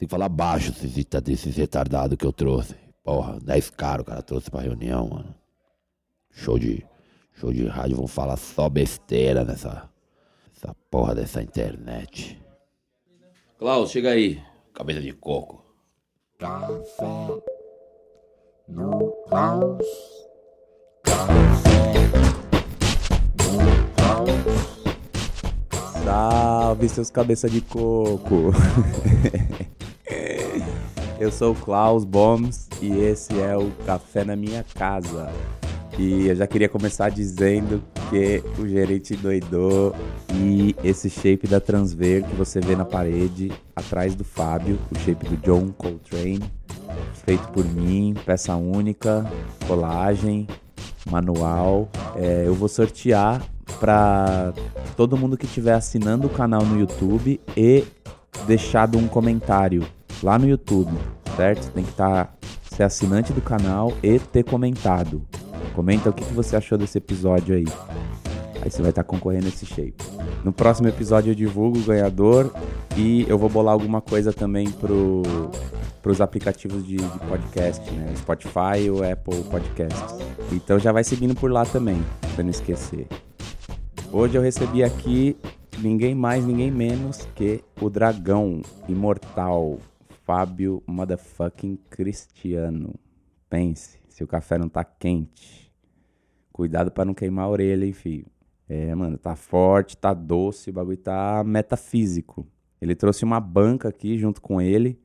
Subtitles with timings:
[0.00, 0.72] Tem que falar baixo
[1.20, 2.74] desses retardados que eu trouxe.
[3.04, 5.34] Porra, 10 caras o cara trouxe pra reunião, mano.
[6.30, 6.82] Show de.
[7.34, 9.90] Show de rádio, vão falar só besteira nessa.
[10.56, 12.42] Essa porra dessa internet.
[13.58, 14.42] Klaus, chega aí.
[14.72, 15.62] Cabeça de coco.
[16.38, 17.42] Café
[18.68, 19.86] no Klaus.
[21.02, 22.08] Café
[23.36, 24.80] no Klaus.
[26.02, 28.50] Salve seus cabeça de coco.
[31.20, 35.30] Eu sou o Klaus Bombs e esse é o Café na Minha Casa.
[35.98, 39.94] E eu já queria começar dizendo que o gerente doidou
[40.32, 45.28] e esse shape da Transver que você vê na parede atrás do Fábio, o shape
[45.28, 46.40] do John Coltrane,
[47.26, 49.30] feito por mim, peça única,
[49.68, 50.48] colagem,
[51.10, 51.90] manual.
[52.16, 53.42] É, eu vou sortear
[53.78, 54.54] para
[54.96, 57.84] todo mundo que estiver assinando o canal no YouTube e
[58.46, 59.86] deixado um comentário
[60.22, 60.92] lá no YouTube,
[61.36, 61.70] certo?
[61.72, 62.32] Tem que estar tá,
[62.70, 65.22] ser assinante do canal e ter comentado.
[65.74, 67.66] Comenta o que, que você achou desse episódio aí.
[68.62, 69.94] Aí você vai estar tá concorrendo esse shape.
[70.44, 72.52] No próximo episódio eu divulgo o ganhador
[72.96, 75.22] e eu vou bolar alguma coisa também pro
[76.02, 78.14] para os aplicativos de, de, podcast, né?
[78.16, 80.18] Spotify ou Apple Podcasts.
[80.50, 82.02] Então já vai seguindo por lá também,
[82.34, 83.06] para não esquecer.
[84.10, 85.36] Hoje eu recebi aqui
[85.78, 89.78] ninguém mais, ninguém menos que o dragão imortal
[90.30, 92.94] Fábio Motherfucking Cristiano.
[93.48, 95.74] Pense, se o café não tá quente.
[96.52, 98.26] Cuidado para não queimar a orelha, hein, filho.
[98.68, 102.46] É, mano, tá forte, tá doce, o bagulho tá metafísico.
[102.80, 105.00] Ele trouxe uma banca aqui junto com ele.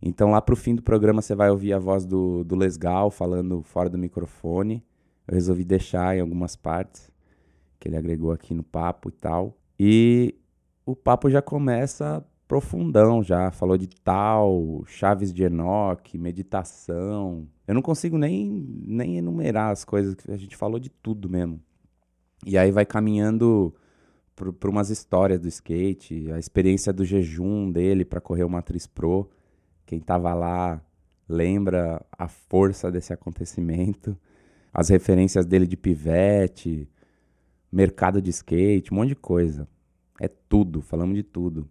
[0.00, 3.62] Então lá pro fim do programa você vai ouvir a voz do, do Lesgal falando
[3.62, 4.82] fora do microfone.
[5.28, 7.12] Eu resolvi deixar em algumas partes
[7.78, 9.58] que ele agregou aqui no papo e tal.
[9.78, 10.34] E
[10.86, 17.48] o papo já começa profundão já, falou de tal, chaves de Enoch, meditação.
[17.66, 18.48] Eu não consigo nem,
[18.86, 21.60] nem enumerar as coisas, que a gente falou de tudo mesmo.
[22.44, 23.74] E aí vai caminhando
[24.34, 29.30] para umas histórias do skate, a experiência do jejum dele para correr o Matriz Pro.
[29.86, 30.82] Quem tava lá
[31.28, 34.16] lembra a força desse acontecimento,
[34.72, 36.88] as referências dele de pivete,
[37.70, 39.68] mercado de skate, um monte de coisa.
[40.20, 41.68] É tudo, falamos de tudo.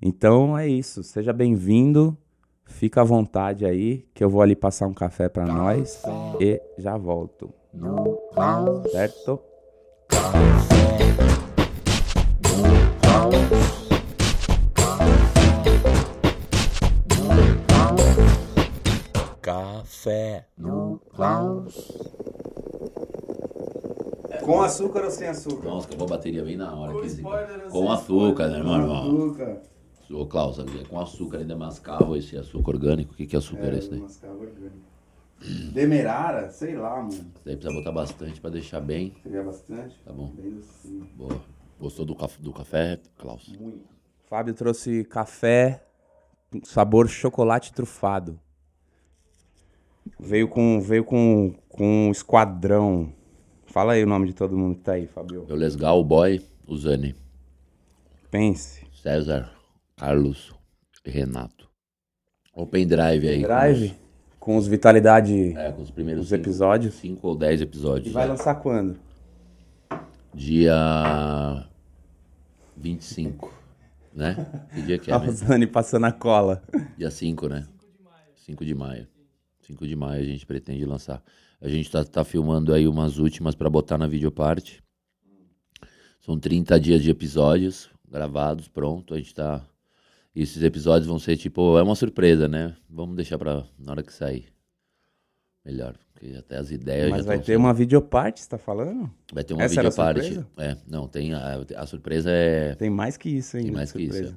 [0.00, 1.02] Então é isso.
[1.02, 2.16] Seja bem-vindo.
[2.64, 6.02] Fica à vontade aí, que eu vou ali passar um café para nós
[6.40, 7.52] e já volto.
[8.90, 9.40] Certo?
[19.40, 21.92] Café no Klaus.
[24.44, 25.68] Com açúcar ou sem açúcar?
[25.68, 26.92] Nossa, acabou a bateria bem na hora.
[26.98, 27.22] aqui,
[27.70, 28.86] com açúcar, né, mano?
[28.88, 29.75] Com açúcar.
[30.10, 30.58] Ô, Klaus,
[30.88, 33.12] com açúcar ainda mascavo esse açúcar orgânico.
[33.12, 34.00] O que, que é açúcar é, esse daí?
[34.00, 34.86] Mascavo orgânico.
[35.72, 37.10] Demerara, sei lá, mano.
[37.10, 39.14] Isso daí precisa botar bastante pra deixar bem.
[39.22, 39.96] Seria bastante?
[40.04, 40.32] Tá bom.
[40.34, 41.00] Bem assim.
[41.14, 41.40] Boa.
[41.78, 43.48] Gostou do, café, do café, Klaus?
[43.58, 43.84] Muito.
[44.24, 45.84] Fábio trouxe café
[46.64, 48.38] sabor chocolate trufado.
[50.18, 53.12] Veio com, veio com, com um esquadrão.
[53.66, 55.44] Fala aí o nome de todo mundo que tá aí, Fabio.
[55.48, 57.14] Eu Lesgal, o Boy, o Zani.
[58.30, 58.86] Pense.
[59.02, 59.55] César.
[59.98, 60.54] Carlos
[61.04, 61.70] Renato.
[62.52, 63.42] Open Drive aí.
[63.42, 63.88] Drive?
[63.88, 63.98] Com os,
[64.38, 65.56] com os Vitalidade.
[65.56, 66.94] É, com os primeiros os cinco, episódios.
[66.94, 68.08] 5 ou 10 episódios.
[68.08, 68.98] E vai lançar quando?
[70.34, 71.66] Dia
[72.76, 73.52] 25.
[74.14, 74.34] Né?
[74.74, 75.18] Que dia que é?
[75.18, 76.62] Tá usando passando a cola.
[76.98, 77.66] Dia 5, né?
[78.36, 79.08] 5 de maio.
[79.62, 81.22] 5 de maio a gente pretende lançar.
[81.58, 84.82] A gente tá, tá filmando aí umas últimas para botar na videoparte.
[86.20, 89.14] São 30 dias de episódios gravados, pronto.
[89.14, 89.66] A gente tá
[90.36, 92.76] e esses episódios vão ser tipo, é uma surpresa, né?
[92.90, 94.44] Vamos deixar pra na hora que sair.
[95.64, 97.60] Melhor, porque até as ideias Mas vai ter sendo...
[97.60, 99.10] uma videoparte, você tá falando?
[99.32, 100.44] Vai ter uma Essa videoparte.
[100.58, 103.64] É, não, tem a, a, surpresa é Tem mais que isso, hein?
[103.64, 104.24] Tem mais que isso.
[104.24, 104.34] É.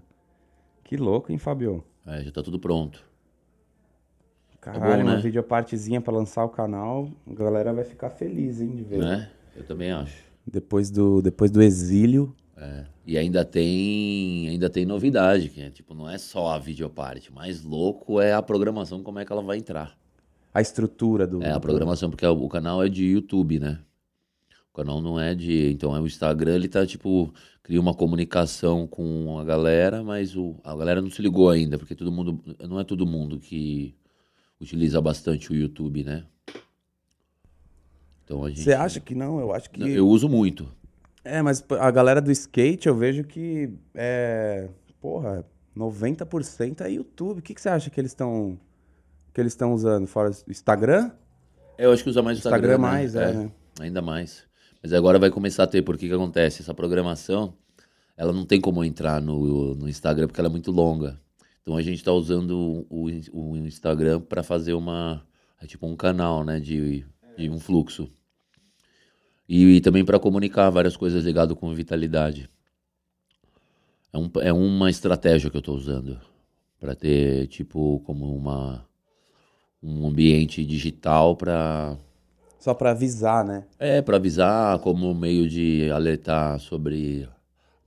[0.86, 1.84] Que louco, hein, Fabio?
[2.08, 3.04] É, já tá tudo pronto.
[4.62, 5.04] Caralho, tá bom, né?
[5.04, 9.00] uma videopartezinha pra lançar o canal, a galera vai ficar feliz, hein, de ver.
[9.00, 9.30] Né?
[9.54, 10.24] Eu também acho.
[10.48, 12.86] Depois do, depois do exílio, é.
[13.06, 17.64] E ainda tem, ainda tem novidade, que é, tipo, não é só a videoparte, mais
[17.64, 19.98] louco é a programação, como é que ela vai entrar.
[20.54, 21.42] A estrutura do.
[21.42, 23.80] É, a programação, porque o canal é de YouTube, né?
[24.74, 25.72] O canal não é de.
[25.72, 27.34] Então é o Instagram, ele tá, tipo,
[27.64, 31.96] cria uma comunicação com a galera, mas o, a galera não se ligou ainda, porque
[31.96, 32.44] todo mundo.
[32.68, 33.96] Não é todo mundo que
[34.60, 36.26] utiliza bastante o YouTube, né?
[38.26, 38.62] Então a gente.
[38.62, 39.40] Você acha que não?
[39.40, 39.82] Eu acho que.
[39.82, 40.68] Eu uso muito.
[41.30, 44.68] É, mas a galera do skate eu vejo que é.
[45.00, 45.46] Porra,
[45.78, 47.40] 90% é YouTube.
[47.40, 48.60] O que, que você acha que eles estão
[49.34, 50.08] que eles estão usando?
[50.08, 51.12] Fora Instagram?
[51.78, 52.74] Eu acho que usa mais o Instagram.
[52.74, 53.30] Instagram mais, né?
[53.30, 53.52] é, né?
[53.80, 54.44] Ainda mais.
[54.82, 56.62] Mas agora vai começar a ter, porque que acontece?
[56.62, 57.54] Essa programação,
[58.18, 61.20] ela não tem como entrar no, no Instagram porque ela é muito longa.
[61.62, 65.24] Então a gente está usando o, o Instagram para fazer uma.
[65.62, 66.60] É tipo um canal, né?
[66.60, 67.06] De,
[67.38, 68.10] de um fluxo.
[69.50, 72.48] E, e também para comunicar várias coisas ligadas com vitalidade.
[74.14, 76.22] É, um, é uma estratégia que eu estou usando.
[76.80, 78.88] Para ter, tipo, como uma.
[79.82, 81.98] Um ambiente digital para
[82.60, 83.66] Só pra avisar, né?
[83.80, 87.28] é, para avisar, como meio de alertar sobre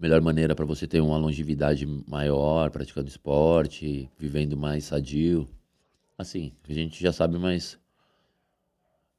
[0.00, 5.46] melhor maneira para você ter uma longevidade maior, praticando esporte, vivendo mais sadio.
[6.16, 7.78] Assim, a gente já sabe, mas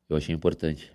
[0.09, 0.91] eu achei importante.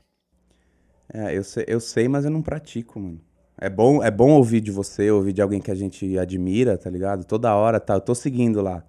[1.12, 3.20] É, eu sei, eu sei, mas eu não pratico, mano.
[3.60, 6.88] É bom, é bom ouvir de você, ouvir de alguém que a gente admira, tá
[6.88, 7.24] ligado?
[7.24, 7.94] Toda hora, tá?
[7.94, 8.84] Eu tô seguindo lá.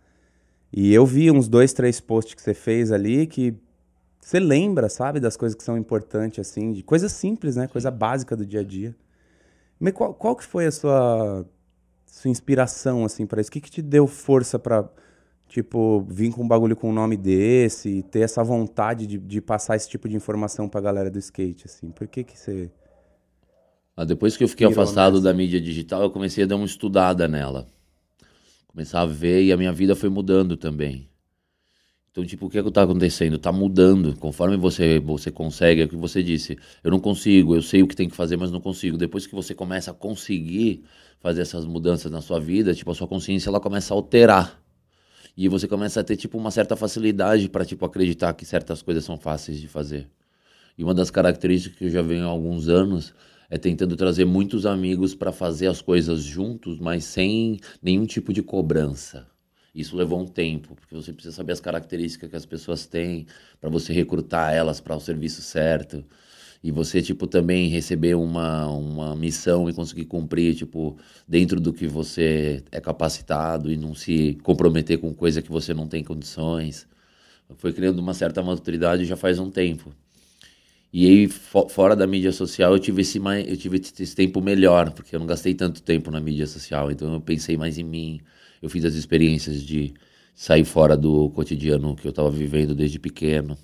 [0.71, 3.55] E eu vi uns dois, três posts que você fez ali que
[4.21, 7.67] você lembra, sabe, das coisas que são importantes, assim, de coisas simples, né?
[7.67, 8.95] Coisa básica do dia a dia.
[9.79, 11.45] Mas qual, qual que foi a sua,
[12.05, 13.49] sua inspiração, assim, pra isso?
[13.49, 14.87] O que que te deu força pra,
[15.49, 19.75] tipo, vir com um bagulho com um nome desse, ter essa vontade de, de passar
[19.75, 21.89] esse tipo de informação pra galera do skate, assim?
[21.89, 22.71] Por que que você...
[23.97, 25.23] Ah, depois que eu fiquei Pirou afastado nessa.
[25.23, 27.67] da mídia digital, eu comecei a dar uma estudada nela.
[28.67, 31.09] Começar a ver e a minha vida foi mudando também.
[32.11, 33.37] Então, tipo, o que é que tá acontecendo?
[33.37, 34.15] Tá mudando.
[34.17, 36.57] Conforme você, você consegue, é o que você disse.
[36.83, 38.97] Eu não consigo, eu sei o que tem que fazer, mas não consigo.
[38.97, 40.83] Depois que você começa a conseguir
[41.19, 44.61] fazer essas mudanças na sua vida, tipo, a sua consciência ela começa a alterar.
[45.35, 49.05] E você começa a ter, tipo, uma certa facilidade para tipo, acreditar que certas coisas
[49.05, 50.07] são fáceis de fazer.
[50.77, 53.13] E uma das características que eu já venho há alguns anos
[53.49, 58.43] é tentando trazer muitos amigos para fazer as coisas juntos, mas sem nenhum tipo de
[58.43, 59.27] cobrança.
[59.73, 63.27] Isso levou um tempo, porque você precisa saber as características que as pessoas têm
[63.59, 66.03] para você recrutar elas para o serviço certo.
[66.63, 70.97] E você, tipo, também receber uma, uma missão e conseguir cumprir, tipo,
[71.27, 75.87] dentro do que você é capacitado e não se comprometer com coisa que você não
[75.87, 76.87] tem condições.
[77.57, 79.93] Foi criando uma certa maturidade já faz um tempo.
[80.91, 84.41] E aí, fo- fora da mídia social, eu tive, esse, mai- eu tive esse tempo
[84.41, 86.91] melhor, porque eu não gastei tanto tempo na mídia social.
[86.91, 88.19] Então, eu pensei mais em mim.
[88.61, 89.93] Eu fiz as experiências de
[90.35, 93.57] sair fora do cotidiano que eu estava vivendo desde pequeno.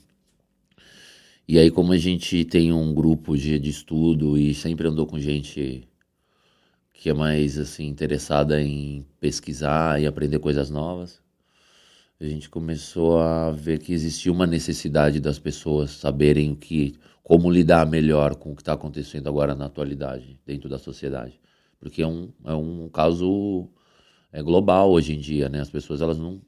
[1.47, 5.19] E aí, como a gente tem um grupo de, de estudo e sempre andou com
[5.19, 5.88] gente
[6.92, 11.21] que é mais assim interessada em pesquisar e aprender coisas novas,
[12.19, 17.51] a gente começou a ver que existia uma necessidade das pessoas saberem o que, como
[17.51, 21.39] lidar melhor com o que está acontecendo agora na atualidade dentro da sociedade,
[21.80, 23.69] porque é um, é um caso
[24.31, 25.62] é global hoje em dia, né?
[25.62, 26.41] As pessoas elas não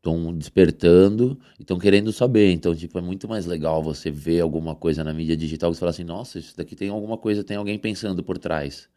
[0.00, 2.50] estão despertando e estão querendo saber.
[2.52, 5.80] Então, tipo, é muito mais legal você ver alguma coisa na mídia digital que você
[5.80, 8.88] fala assim, nossa, isso daqui tem alguma coisa, tem alguém pensando por trás.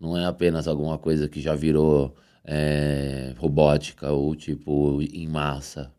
[0.00, 2.14] Não é apenas alguma coisa que já virou
[2.44, 5.92] é, robótica ou tipo em massa.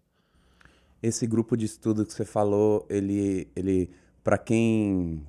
[1.02, 3.90] Esse grupo de estudo que você falou, ele, ele
[4.24, 5.22] para quem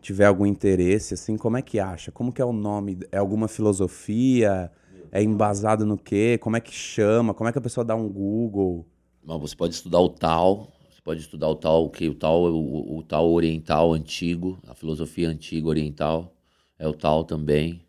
[0.00, 2.12] tiver algum interesse, assim, como é que acha?
[2.12, 3.00] Como que é o nome?
[3.10, 4.70] É alguma filosofia?
[5.12, 6.38] É embasado no quê?
[6.40, 7.34] Como é que chama?
[7.34, 8.86] Como é que a pessoa dá um Google?
[9.24, 12.98] Mas você pode estudar o tal, você pode estudar o tal, que o tal, o,
[12.98, 16.34] o tal oriental antigo, a filosofia antiga oriental
[16.78, 17.82] é o tal também.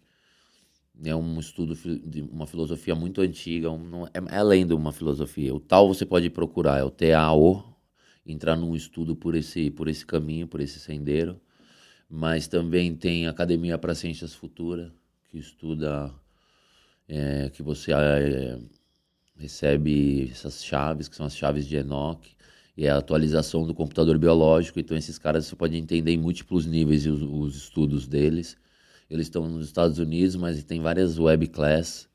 [1.03, 5.53] É um estudo de uma filosofia muito antiga, um- é, é além de uma filosofia.
[5.53, 7.75] O tal você pode procurar, é o TAO,
[8.25, 11.39] entrar num estudo por esse, por esse caminho, por esse sendeiro.
[12.09, 14.91] Mas também tem Academia para Ciências Futuras,
[15.29, 16.13] que estuda,
[17.11, 18.57] é, que você é,
[19.37, 22.25] recebe essas chaves, que são as chaves de Enoch,
[22.77, 24.79] e é a atualização do computador biológico.
[24.79, 28.55] Então, esses caras você pode entender em múltiplos níveis os, os estudos deles.
[29.09, 32.07] Eles estão nos Estados Unidos, mas tem várias web class,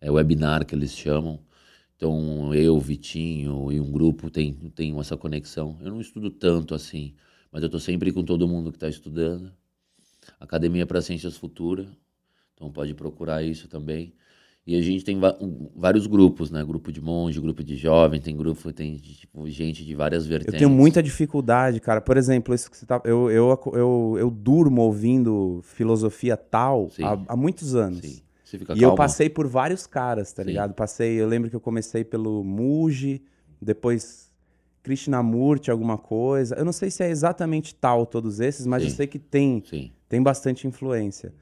[0.00, 1.40] é webinar que eles chamam.
[1.96, 5.78] Então, eu, Vitinho e um grupo tem, tem essa conexão.
[5.80, 7.14] Eu não estudo tanto assim,
[7.50, 9.50] mas eu estou sempre com todo mundo que está estudando.
[10.38, 11.86] Academia para Ciências Futuras,
[12.54, 14.14] então pode procurar isso também.
[14.64, 15.18] E a gente tem
[15.74, 16.64] vários grupos, né?
[16.64, 20.58] Grupo de monge, grupo de jovem, tem grupo, tem tipo, gente de várias Eu vertentes.
[20.58, 22.00] tenho muita dificuldade, cara.
[22.00, 27.32] Por exemplo, isso que você tá, eu, eu, eu, eu durmo ouvindo filosofia tal há,
[27.32, 27.98] há muitos anos.
[28.00, 28.22] Sim.
[28.44, 30.50] Você fica E eu passei por vários caras, tá Sim.
[30.50, 30.74] ligado?
[30.74, 33.20] Passei, eu lembro que eu comecei pelo Muji,
[33.60, 34.30] depois
[34.82, 36.54] Krishnamurti, alguma coisa.
[36.54, 38.96] Eu não sei se é exatamente tal todos esses, mas eu Sim.
[38.96, 39.64] sei que tem,
[40.08, 41.32] tem bastante influência.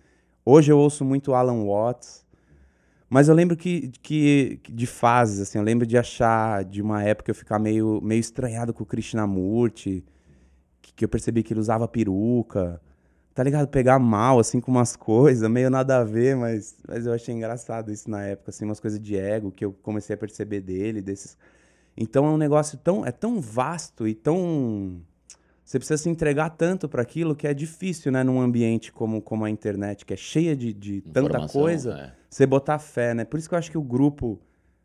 [0.43, 2.25] Hoje eu ouço muito Alan Watts,
[3.11, 7.29] Mas eu lembro que, que de fases, assim, eu lembro de achar, de uma época
[7.29, 10.05] eu ficar meio, meio estranhado com o Krishnamurti,
[10.81, 12.81] que, que eu percebi que ele usava peruca,
[13.35, 13.67] tá ligado?
[13.67, 17.91] Pegar mal, assim, com umas coisas, meio nada a ver, mas, mas eu achei engraçado
[17.91, 21.37] isso na época, assim, umas coisas de ego que eu comecei a perceber dele, desses...
[21.97, 25.03] Então é um negócio tão, é tão vasto e tão
[25.65, 28.25] você precisa se entregar tanto para aquilo que é difícil, né?
[28.25, 32.20] Num ambiente como, como a internet, que é cheia de, de tanta coisa, é.
[32.31, 33.25] Você botar fé, né?
[33.25, 34.41] Por isso que eu acho que o grupo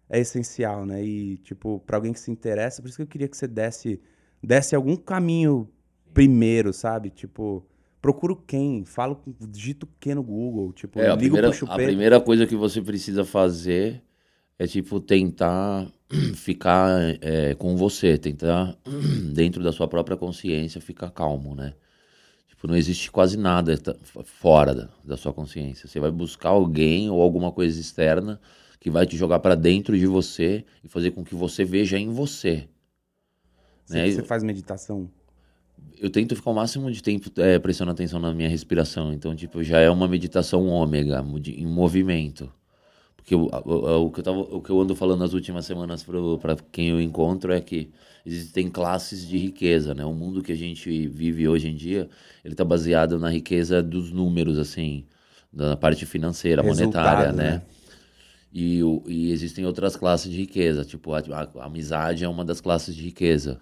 [0.09, 1.03] é essencial, né?
[1.03, 4.01] E, tipo, para alguém que se interessa, por isso que eu queria que você desse,
[4.41, 5.69] desse algum caminho
[6.13, 7.11] primeiro, sabe?
[7.11, 7.65] Tipo,
[8.01, 12.47] procuro quem, falo, digito o que no Google, tipo, é, a primeira, a primeira coisa
[12.47, 14.01] que você precisa fazer
[14.57, 15.87] é, tipo, tentar
[16.35, 16.89] ficar
[17.21, 18.75] é, com você, tentar,
[19.33, 21.73] dentro da sua própria consciência, ficar calmo, né?
[22.65, 23.77] Tipo, não existe quase nada
[24.23, 25.87] fora da, da sua consciência.
[25.87, 28.39] Você vai buscar alguém ou alguma coisa externa
[28.79, 32.09] que vai te jogar para dentro de você e fazer com que você veja em
[32.09, 32.67] você.
[33.85, 34.11] Você, né?
[34.11, 35.09] você faz meditação?
[35.97, 39.13] Eu tento ficar o máximo de tempo é, prestando atenção na minha respiração.
[39.13, 42.51] Então, tipo, já é uma meditação ômega, em movimento.
[43.25, 46.05] Porque o, o, que eu tava, o que eu ando falando nas últimas semanas
[46.39, 47.89] para quem eu encontro é que
[48.23, 50.05] existem classes de riqueza, né?
[50.05, 52.07] O mundo que a gente vive hoje em dia,
[52.43, 55.05] ele está baseado na riqueza dos números, assim,
[55.51, 57.51] da parte financeira, Resultado, monetária, né?
[57.51, 57.61] né?
[58.53, 62.61] E, e, existem outras classes de riqueza, tipo, a, a, a amizade é uma das
[62.61, 63.59] classes de riqueza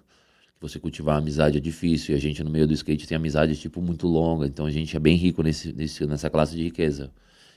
[0.63, 2.15] você cultivar amizade é difícil.
[2.15, 4.96] E a gente no meio do skate tem amizade tipo muito longa, então a gente
[4.96, 7.12] é bem rico nesse, nesse, nessa classe de riqueza.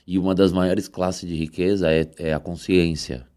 [0.07, 3.27] E uma das maiores classes de riqueza é, é a consciência,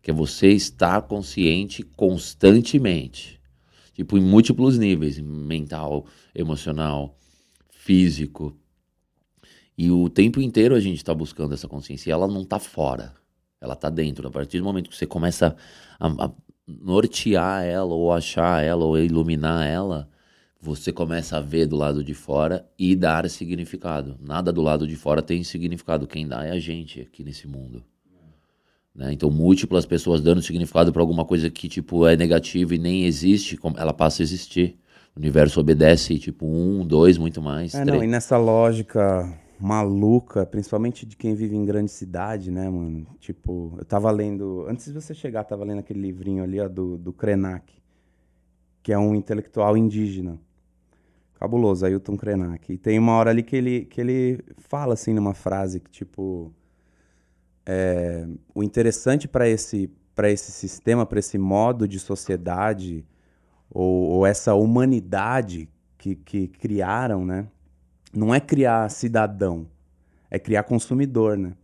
[0.00, 3.38] que é você estar consciente constantemente,
[3.92, 7.18] tipo em múltiplos níveis, mental, emocional,
[7.68, 8.56] físico.
[9.76, 13.14] E o tempo inteiro a gente está buscando essa consciência e ela não está fora,
[13.60, 14.26] ela está dentro.
[14.26, 15.54] A partir do momento que você começa
[15.98, 16.32] a, a
[16.66, 20.08] nortear ela, ou achar ela, ou iluminar ela,
[20.60, 24.16] você começa a ver do lado de fora e dar significado.
[24.20, 26.06] Nada do lado de fora tem significado.
[26.06, 27.82] Quem dá é a gente aqui nesse mundo.
[28.94, 29.12] Né?
[29.12, 33.58] Então, múltiplas pessoas dando significado para alguma coisa que tipo é negativa e nem existe,
[33.76, 34.76] ela passa a existir.
[35.16, 37.74] O universo obedece, tipo, um, dois, muito mais.
[37.74, 43.06] É, não, e nessa lógica maluca, principalmente de quem vive em grande cidade, né, mano?
[43.18, 44.66] Tipo, eu tava lendo.
[44.68, 47.72] Antes de você chegar, tava lendo aquele livrinho ali, ó, do, do Krenak,
[48.82, 50.38] que é um intelectual indígena.
[51.40, 52.70] Cabuloso, Ailton Krenak.
[52.70, 56.52] E tem uma hora ali que ele, que ele fala assim numa frase que tipo
[57.64, 63.06] é, o interessante para esse para esse sistema, para esse modo de sociedade
[63.70, 65.66] ou, ou essa humanidade
[65.96, 67.48] que, que criaram, né?
[68.12, 69.66] Não é criar cidadão,
[70.30, 71.54] é criar consumidor, né?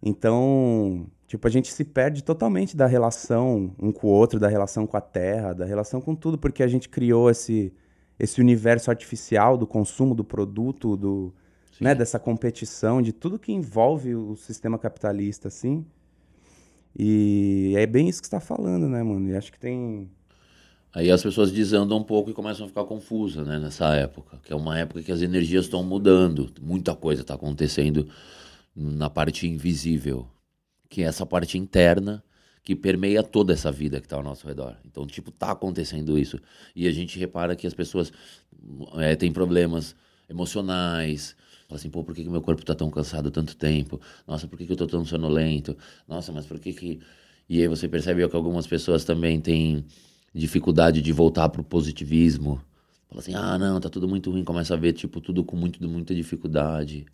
[0.00, 4.86] Então, tipo, a gente se perde totalmente da relação um com o outro, da relação
[4.86, 7.72] com a terra, da relação com tudo, porque a gente criou esse
[8.18, 11.32] esse universo artificial do consumo do produto, do,
[11.80, 15.86] né, dessa competição, de tudo que envolve o sistema capitalista, assim.
[16.98, 19.28] E é bem isso que você está falando, né, mano?
[19.28, 20.10] E acho que tem.
[20.92, 24.40] Aí as pessoas desandam um pouco e começam a ficar confusas, né, nessa época.
[24.42, 28.08] Que é uma época que as energias estão mudando, muita coisa está acontecendo
[28.74, 30.26] na parte invisível,
[30.88, 32.24] que é essa parte interna
[32.68, 34.76] que permeia toda essa vida que está ao nosso redor.
[34.84, 36.38] Então, tipo, tá acontecendo isso.
[36.76, 38.12] E a gente repara que as pessoas
[38.98, 39.96] é, têm problemas
[40.28, 41.34] emocionais.
[41.66, 43.98] Fala assim, pô, por que, que meu corpo está tão cansado tanto tempo?
[44.26, 45.74] Nossa, por que, que eu estou tão sonolento?
[46.06, 47.00] Nossa, mas por que que...
[47.48, 49.82] E aí você percebe que algumas pessoas também têm
[50.34, 52.60] dificuldade de voltar para o positivismo.
[53.08, 54.44] Fala assim, ah, não, tá tudo muito ruim.
[54.44, 57.06] Começa a ver, tipo, tudo com muito, muita dificuldade.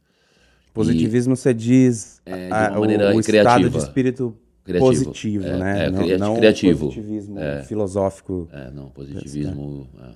[0.72, 5.04] Positivismo, e, você diz é, de uma a, maneira o, o estado de espírito criativo.
[5.04, 5.84] positivo, é, né?
[5.86, 6.86] É, não, não criativo.
[6.86, 7.62] positivismo é.
[7.62, 8.48] filosófico.
[8.50, 10.12] É, não, positivismo é,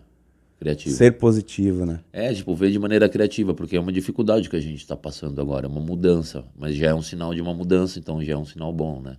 [0.59, 0.97] criativo.
[0.97, 2.00] Ser positivo, né?
[2.12, 5.40] É, tipo, ver de maneira criativa, porque é uma dificuldade que a gente está passando
[5.40, 8.37] agora, é uma mudança, mas já é um sinal de uma mudança, então já é
[8.37, 9.19] um sinal bom, né?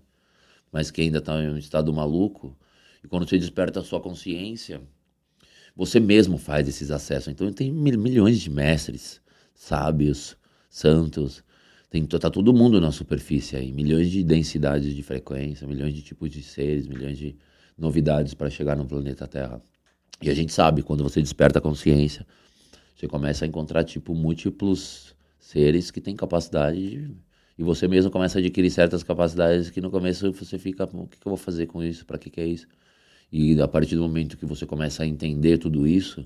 [0.72, 2.58] Mas que ainda está em um estado maluco,
[3.04, 4.82] e quando você desperta a sua consciência,
[5.76, 7.30] você mesmo faz esses acessos.
[7.30, 9.22] Então tem milhões de mestres,
[9.56, 10.36] sábios,
[10.70, 11.44] santos,
[11.90, 16.30] tem, tá todo mundo na superfície aí, milhões de densidades de frequência, milhões de tipos
[16.30, 17.36] de seres, milhões de
[17.78, 19.62] novidades para chegar no planeta Terra.
[20.22, 22.28] E a gente sabe, quando você desperta a consciência,
[22.96, 27.12] você começa a encontrar tipo múltiplos seres que têm capacidade de,
[27.58, 31.20] e você mesmo começa a adquirir certas capacidades que no começo você fica, o que,
[31.20, 32.06] que eu vou fazer com isso?
[32.06, 32.68] Para que, que é isso?
[33.32, 36.26] E a partir do momento que você começa a entender tudo isso,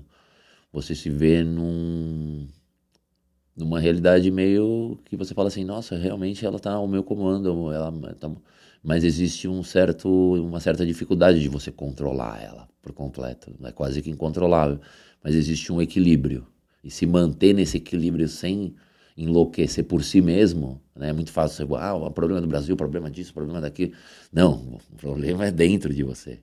[0.72, 2.46] você se vê num
[3.56, 7.92] numa realidade meio que você fala assim, nossa, realmente ela tá ao meu comando, ela
[8.18, 8.30] tá...
[8.82, 14.02] mas existe um certo, uma certa dificuldade de você controlar ela por completo, é quase
[14.02, 14.80] que incontrolável,
[15.22, 16.46] mas existe um equilíbrio
[16.82, 18.74] e se manter nesse equilíbrio sem
[19.16, 21.10] enlouquecer por si mesmo, né?
[21.10, 23.92] É muito fácil você, ah, o problema do Brasil, o problema disso, o problema daquilo.
[24.32, 26.40] Não, o problema é dentro de você,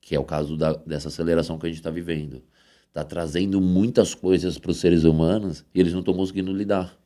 [0.00, 2.42] que é o caso da, dessa aceleração que a gente está vivendo.
[2.88, 6.98] Está trazendo muitas coisas para os seres humanos e eles não estão conseguindo lidar.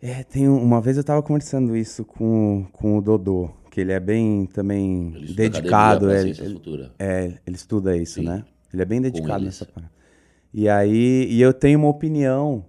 [0.00, 3.98] É, tem uma vez eu estava conversando isso com, com o Dodô, que ele é
[3.98, 6.10] bem também ele dedicado.
[6.10, 6.60] É, ele,
[6.98, 8.26] é, ele estuda isso, Sim.
[8.26, 8.44] né?
[8.72, 9.90] Ele é bem dedicado nessa parte.
[10.52, 12.64] E aí, e eu tenho uma opinião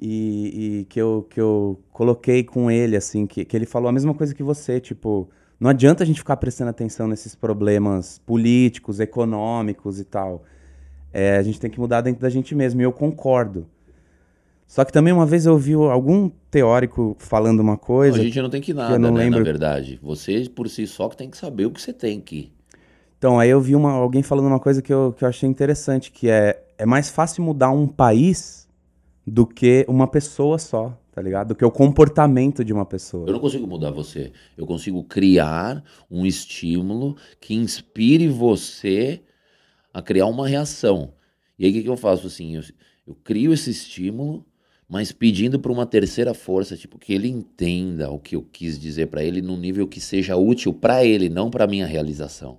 [0.00, 3.92] e, e, que, eu, que eu coloquei com ele, assim, que, que ele falou a
[3.92, 5.28] mesma coisa que você, tipo,
[5.58, 10.44] não adianta a gente ficar prestando atenção nesses problemas políticos, econômicos e tal.
[11.12, 13.66] É, a gente tem que mudar dentro da gente mesmo, e eu concordo.
[14.70, 18.16] Só que também uma vez eu ouvi algum teórico falando uma coisa.
[18.16, 19.40] Não, a gente não tem que nada, que né, lembro...
[19.40, 19.98] na verdade.
[20.00, 22.52] Você por si só que tem que saber o que você tem que.
[23.18, 26.12] Então, aí eu vi uma, alguém falando uma coisa que eu, que eu achei interessante,
[26.12, 28.68] que é, é mais fácil mudar um país
[29.26, 31.48] do que uma pessoa só, tá ligado?
[31.48, 33.26] Do que o comportamento de uma pessoa.
[33.26, 34.32] Eu não consigo mudar você.
[34.56, 39.20] Eu consigo criar um estímulo que inspire você
[39.92, 41.14] a criar uma reação.
[41.58, 42.56] E aí o que, que eu faço assim?
[42.56, 42.62] Eu,
[43.06, 44.46] eu crio esse estímulo,
[44.88, 49.06] mas pedindo para uma terceira força, tipo, que ele entenda o que eu quis dizer
[49.06, 52.58] para ele num nível que seja útil para ele, não para minha realização.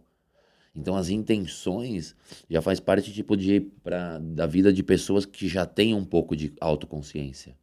[0.73, 2.15] Então as intenções
[2.49, 6.35] já faz parte tipo de pra, da vida de pessoas que já têm um pouco
[6.35, 7.57] de autoconsciência.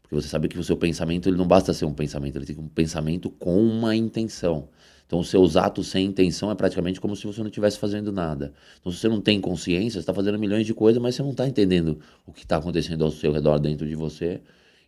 [0.00, 2.58] Porque você sabe que o seu pensamento ele não basta ser um pensamento, ele tem
[2.58, 4.68] um pensamento com uma intenção.
[5.14, 8.52] Então seus atos sem intenção é praticamente como se você não estivesse fazendo nada.
[8.80, 11.30] Então se você não tem consciência, você está fazendo milhões de coisas, mas você não
[11.30, 14.40] está entendendo o que está acontecendo ao seu redor dentro de você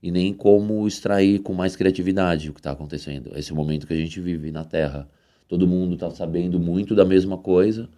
[0.02, 3.38] e nem como extrair com mais criatividade o que está acontecendo.
[3.38, 5.08] Esse momento que a gente vive na Terra.
[5.46, 7.88] Todo mundo está sabendo muito da mesma coisa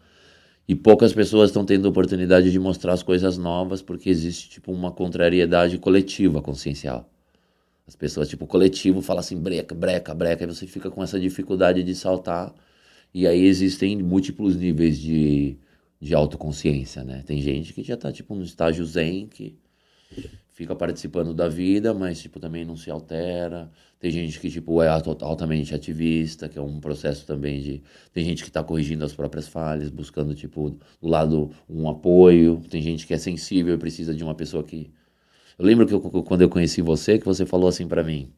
[0.69, 4.93] e poucas pessoas estão tendo oportunidade de mostrar as coisas novas porque existe tipo uma
[4.93, 7.09] contrariedade coletiva consciencial.
[7.89, 11.83] As pessoas, tipo, coletivo, fala assim, breca, breca, breca, e você fica com essa dificuldade
[11.83, 12.55] de saltar.
[13.15, 15.57] E aí existem múltiplos níveis de,
[16.01, 17.23] de autoconsciência, né?
[17.27, 19.59] Tem gente que já tá, tipo, no estágio zen, que
[20.53, 23.71] fica participando da vida, mas tipo também não se altera.
[24.01, 28.43] Tem gente que tipo é altamente ativista, que é um processo também de tem gente
[28.43, 32.61] que está corrigindo as próprias falhas, buscando tipo do lado um apoio.
[32.69, 34.91] Tem gente que é sensível e precisa de uma pessoa que
[35.59, 38.33] Eu lembro que eu, quando eu conheci você que você falou assim para mim: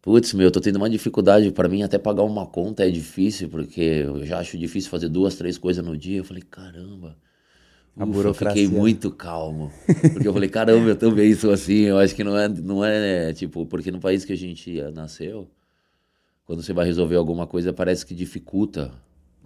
[0.00, 3.48] Putz, meu, eu tô tendo uma dificuldade para mim até pagar uma conta é difícil,
[3.48, 6.18] porque eu já acho difícil fazer duas, três coisas no dia.
[6.18, 7.18] Eu falei: "Caramba,
[7.98, 8.62] a Ufa, burocracia.
[8.62, 9.72] Eu fiquei muito calmo.
[10.12, 11.80] Porque eu falei, caramba, eu também sou assim.
[11.80, 15.50] Eu acho que não é, não é, tipo, porque no país que a gente nasceu,
[16.44, 18.92] quando você vai resolver alguma coisa, parece que dificulta.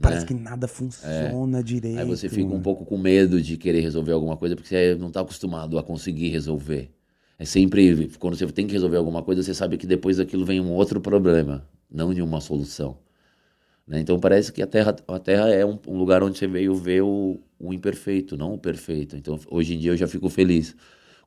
[0.00, 0.26] Parece né?
[0.28, 1.62] que nada funciona é.
[1.62, 1.98] direito.
[1.98, 5.08] Aí você fica um pouco com medo de querer resolver alguma coisa, porque você não
[5.08, 6.90] está acostumado a conseguir resolver.
[7.38, 10.60] É sempre, quando você tem que resolver alguma coisa, você sabe que depois daquilo vem
[10.60, 12.98] um outro problema, não de uma solução.
[13.86, 14.00] Né?
[14.00, 17.02] Então parece que a Terra, a terra é um, um lugar onde você veio ver
[17.02, 19.16] o, o imperfeito, não o perfeito.
[19.16, 20.76] Então, hoje em dia eu já fico feliz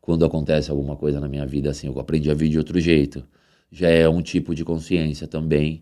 [0.02, 1.88] quando acontece alguma coisa na minha vida assim.
[1.88, 3.24] Eu aprendi a vir de outro jeito.
[3.72, 5.82] Já é um tipo de consciência também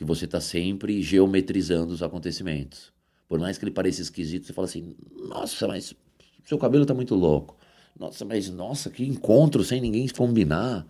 [0.00, 2.90] que você está sempre geometrizando os acontecimentos.
[3.28, 4.96] Por mais que ele pareça esquisito, você fala assim:
[5.28, 5.94] nossa, mas
[6.42, 7.54] seu cabelo está muito louco.
[7.98, 10.86] Nossa, mas nossa, que encontro sem ninguém combinar.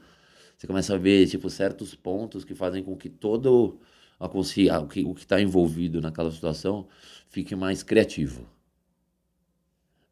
[0.56, 3.80] Você começa a ver tipo certos pontos que fazem com que todo
[4.20, 6.86] a consciência, o que está envolvido naquela situação
[7.28, 8.48] fique mais criativo.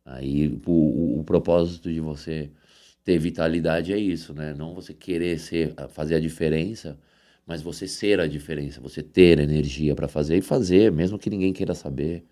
[0.04, 2.50] Aí o, o, o, propósito de você
[3.04, 4.54] ter vitalidade é isso, né?
[4.54, 6.98] Não você querer ser, fazer a diferença,
[7.48, 11.50] mas você ser a diferença, você ter energia para fazer e fazer, mesmo que ninguém
[11.50, 12.22] queira saber.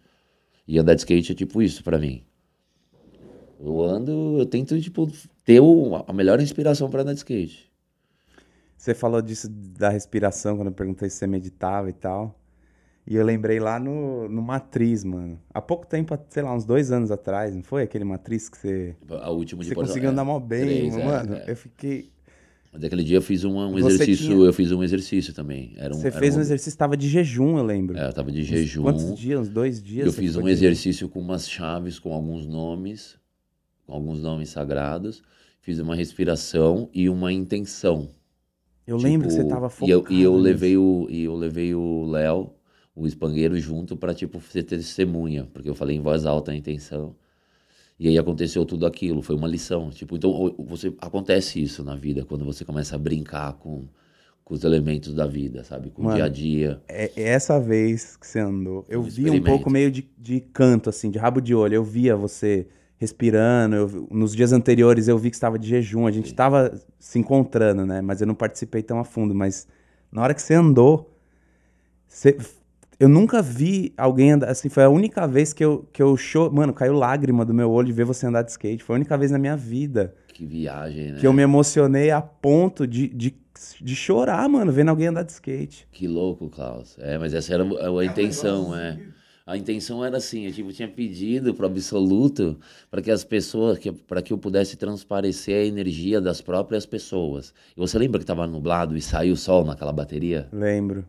[0.68, 2.22] E andar de skate é tipo isso para mim.
[3.58, 5.10] Eu ando, eu tento tipo
[5.42, 5.62] ter
[6.06, 7.72] a melhor inspiração para andar de skate.
[8.76, 12.38] Você falou disso da respiração quando eu perguntei se você meditava e tal.
[13.06, 15.40] E eu lembrei lá no, no Matriz, mano.
[15.54, 17.84] Há pouco tempo, sei lá, uns dois anos atrás, não foi?
[17.84, 18.96] Aquele Matriz que você.
[19.08, 21.34] A última de Você conseguiu andar mal bem, Três, é, mano.
[21.36, 21.50] É, é.
[21.52, 22.10] Eu fiquei.
[22.76, 24.36] Mas aquele dia eu fiz um, um exercício, tinha...
[24.36, 25.72] eu fiz um exercício também.
[25.76, 27.96] Era um, você fez um, um exercício, estava de jejum, eu lembro.
[27.96, 28.82] É, eu tava de jejum.
[28.82, 29.40] Quantos dias?
[29.40, 30.06] Uns dois dias?
[30.06, 33.16] Eu fiz um exercício com umas chaves, com alguns nomes,
[33.86, 35.22] com alguns nomes sagrados.
[35.60, 38.08] Fiz uma respiração e uma intenção.
[38.86, 39.90] Eu tipo, lembro que você tipo, tava focado.
[39.90, 42.52] E eu, e eu levei o, e eu levei o Léo
[42.96, 47.14] o espangueiro junto para tipo ser testemunha, porque eu falei em voz alta a intenção.
[47.98, 49.90] E aí aconteceu tudo aquilo, foi uma lição.
[49.90, 53.86] Tipo, então você acontece isso na vida quando você começa a brincar com,
[54.44, 55.90] com os elementos da vida, sabe?
[55.90, 56.82] Com Mano, o dia a dia.
[56.88, 60.90] É, é essa vez que você andou, eu vi um pouco meio de, de canto,
[60.90, 61.74] assim, de rabo de olho.
[61.74, 62.66] Eu via você
[62.98, 63.76] respirando.
[63.76, 66.06] Eu, nos dias anteriores eu vi que estava de jejum.
[66.06, 68.02] A gente estava se encontrando, né?
[68.02, 69.34] Mas eu não participei tão a fundo.
[69.34, 69.66] Mas
[70.12, 71.16] na hora que você andou,
[72.06, 72.36] você
[72.98, 74.68] eu nunca vi alguém andar assim.
[74.68, 76.50] Foi a única vez que eu, que eu show.
[76.50, 78.82] Mano, caiu lágrima do meu olho de ver você andar de skate.
[78.82, 80.14] Foi a única vez na minha vida.
[80.28, 81.18] Que viagem, né?
[81.18, 83.34] Que eu me emocionei a ponto de, de,
[83.80, 85.86] de chorar, mano, vendo alguém andar de skate.
[85.92, 86.96] Que louco, Klaus.
[86.98, 88.98] É, mas essa era a, a intenção, é.
[89.46, 92.58] A intenção era assim, eu tipo, tinha pedido pro absoluto
[92.90, 97.54] para que as pessoas, que, para que eu pudesse transparecer a energia das próprias pessoas.
[97.76, 100.48] E você lembra que estava nublado e saiu o sol naquela bateria?
[100.52, 101.06] Lembro.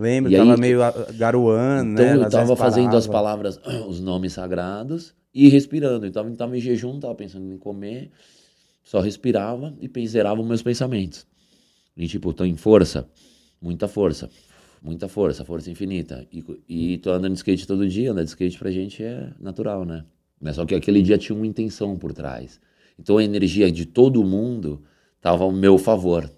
[0.00, 0.78] Lembro, e tava aí, meio
[1.14, 2.12] garoando, então né?
[2.12, 6.06] Então eu tava fazendo as palavras, os nomes sagrados e respirando.
[6.06, 8.10] Então eu tava em jejum, tava pensando em comer,
[8.82, 11.26] só respirava e zerava os meus pensamentos.
[11.94, 13.06] E tipo, tô em força,
[13.60, 14.30] muita força,
[14.82, 16.26] muita força, força infinita.
[16.32, 19.84] E, e tô andando de skate todo dia, andar de skate pra gente é natural,
[19.84, 20.06] né?
[20.40, 22.58] Mas só que aquele dia tinha uma intenção por trás.
[22.98, 24.82] Então a energia de todo mundo
[25.20, 26.30] tava ao meu favor.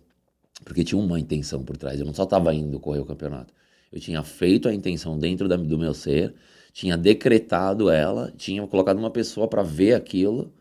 [0.64, 1.98] Porque tinha uma intenção por trás.
[2.00, 3.52] Eu não só estava indo correr o campeonato.
[3.92, 6.34] Eu tinha feito a intenção dentro da, do meu ser,
[6.72, 10.52] tinha decretado ela, tinha colocado uma pessoa para ver aquilo.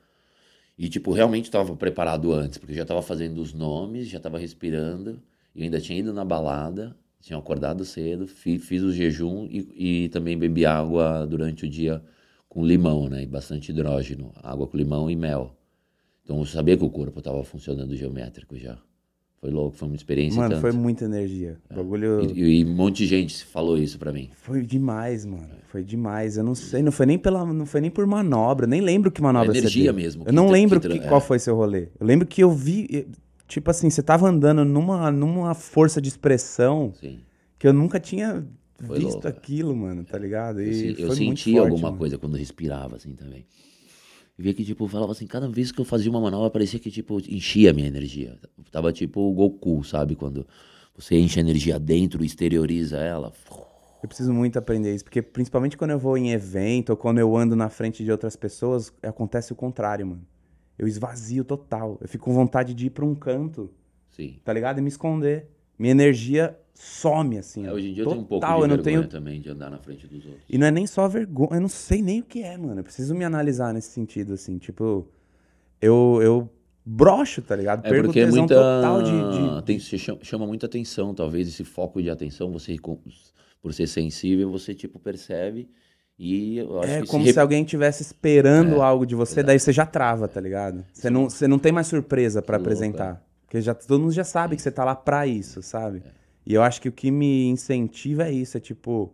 [0.77, 5.21] E, tipo, realmente estava preparado antes, porque já estava fazendo os nomes, já estava respirando.
[5.55, 10.09] E ainda tinha ido na balada, tinha acordado cedo, fiz, fiz o jejum e, e
[10.09, 12.03] também bebi água durante o dia
[12.49, 13.23] com limão, né?
[13.23, 14.33] E bastante hidrógeno.
[14.43, 15.55] Água com limão e mel.
[16.23, 18.77] Então eu sabia que o corpo estava funcionando geométrico já.
[19.41, 20.39] Foi louco, foi uma experiência.
[20.39, 20.62] Mano, tanto.
[20.62, 21.58] foi muita energia.
[21.67, 21.75] É.
[21.75, 22.32] Bagulho...
[22.36, 24.30] E, e, um monte de gente falou isso para mim.
[24.36, 25.49] Foi demais, mano.
[25.67, 26.38] Foi demais.
[26.38, 29.19] Eu não sei, não foi nem pela, não foi nem por manobra, nem lembro que
[29.19, 30.25] manobra é energia mesmo.
[30.27, 31.23] Eu não lembro que, que, qual é.
[31.23, 31.88] foi seu rolê.
[31.99, 33.08] Eu lembro que eu vi,
[33.47, 37.17] tipo assim, você tava andando numa, numa força de expressão Sim.
[37.58, 38.45] que eu nunca tinha
[38.86, 40.62] foi visto louco, aquilo, mano, tá ligado?
[40.62, 41.97] E eu, eu senti alguma mano.
[41.97, 43.45] coisa quando respirava assim também.
[44.41, 46.89] E via que, tipo, falava assim, cada vez que eu fazia uma manobra, parecia que,
[46.89, 48.39] tipo, enchia a minha energia.
[48.71, 50.15] Tava tipo o Goku, sabe?
[50.15, 50.47] Quando
[50.95, 53.32] você enche a energia dentro, exterioriza ela.
[54.01, 57.38] Eu preciso muito aprender isso, porque principalmente quando eu vou em evento ou quando eu
[57.38, 60.25] ando na frente de outras pessoas, acontece o contrário, mano.
[60.75, 61.99] Eu esvazio total.
[62.01, 63.69] Eu fico com vontade de ir pra um canto.
[64.10, 64.39] Sim.
[64.43, 64.80] Tá ligado?
[64.80, 65.49] E me esconder.
[65.77, 67.65] Minha energia some, assim.
[67.65, 69.08] É, hoje em dia total, eu tenho um pouco de vergonha tenho...
[69.08, 70.44] também de andar na frente dos outros.
[70.50, 72.80] E não é nem só vergonha, eu não sei nem o que é, mano.
[72.80, 74.58] Eu preciso me analisar nesse sentido, assim.
[74.58, 75.08] Tipo,
[75.80, 76.50] eu, eu
[76.84, 77.86] broxo, tá ligado?
[77.86, 78.56] É Perco porque é muita...
[78.56, 79.12] total de...
[79.12, 79.63] de...
[79.63, 82.76] Tem, chama muita atenção, talvez, esse foco de atenção, você,
[83.62, 85.70] por ser sensível, você, tipo, percebe...
[86.24, 89.48] E é como se, se alguém estivesse esperando é, algo de você, exatamente.
[89.48, 90.86] daí você já trava, tá ligado?
[90.94, 93.15] Você não, você não tem mais surpresa para apresentar.
[93.15, 93.32] É.
[93.41, 94.58] Porque já, todo mundo já sabe Sim.
[94.58, 96.04] que você tá lá pra isso, sabe?
[96.06, 96.20] É.
[96.45, 99.13] E eu acho que o que me incentiva é isso, é tipo.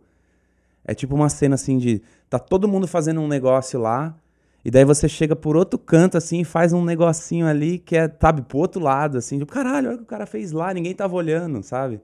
[0.84, 2.02] É tipo uma cena assim de.
[2.30, 4.16] Tá todo mundo fazendo um negócio lá,
[4.64, 8.12] e daí você chega por outro canto, assim, e faz um negocinho ali que é,
[8.20, 10.94] sabe, pro outro lado, assim, tipo, caralho, olha o que o cara fez lá, ninguém
[10.94, 12.00] tava olhando, sabe?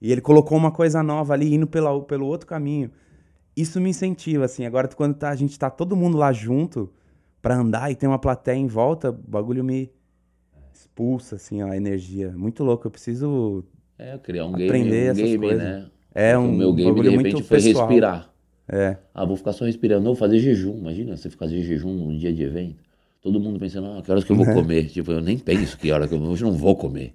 [0.00, 2.90] E ele colocou uma coisa nova ali, indo pela, pelo outro caminho.
[3.56, 4.66] Isso me incentiva, assim.
[4.66, 6.90] Agora, quando tá, a gente tá todo mundo lá junto
[7.40, 9.92] pra andar e tem uma plateia em volta, o bagulho me
[10.74, 12.32] expulsa, assim, a energia.
[12.32, 12.86] Muito louco.
[12.86, 13.64] Eu preciso
[14.02, 15.86] é, criar um game, um game né?
[16.14, 16.48] É um.
[16.48, 17.86] O meu game de repente foi pessoal.
[17.86, 18.32] respirar.
[18.68, 18.96] É.
[19.14, 20.04] Ah, vou ficar só respirando.
[20.04, 20.76] Não, fazer jejum.
[20.78, 22.82] Imagina você fazer jejum num dia de evento.
[23.20, 24.52] Todo mundo pensando, ah, que horas que eu vou é.
[24.52, 24.86] comer?
[24.86, 27.14] Tipo, eu nem penso que hora que eu hoje não vou comer.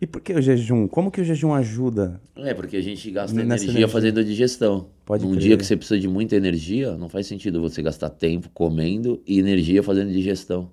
[0.00, 0.88] E por que o jejum?
[0.88, 2.20] Como que o jejum ajuda?
[2.36, 4.88] É, porque a gente gasta energia, energia, fazendo a digestão.
[5.04, 5.42] Pode Num crer.
[5.42, 9.38] dia que você precisa de muita energia, não faz sentido você gastar tempo comendo e
[9.38, 10.70] energia fazendo digestão.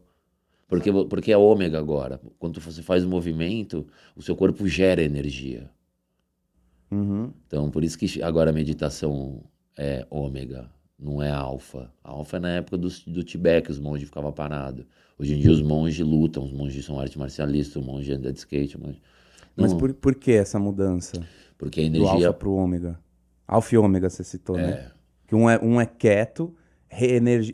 [0.69, 2.21] Porque, porque é ômega agora.
[2.37, 5.67] Quando você faz o movimento, o seu corpo gera energia.
[6.91, 7.33] Uhum.
[7.47, 9.41] Então, por isso que agora a meditação
[9.75, 11.91] é ômega, não é alfa.
[12.03, 14.85] Alfa é na época do, do Tibete, que os monges ficavam parados.
[15.17, 18.37] Hoje em dia os monges lutam, os monges são arte marcialista, o monge anda de
[18.37, 18.79] skate.
[18.79, 19.01] Monge...
[19.57, 21.19] Mas por, por que essa mudança?
[21.57, 22.11] Porque a energia...
[22.11, 22.99] Do alfa pro ômega.
[23.47, 24.63] Alfa e ômega você citou, né?
[24.63, 24.67] é.
[24.67, 24.91] né?
[25.25, 26.55] Que um é, um é quieto,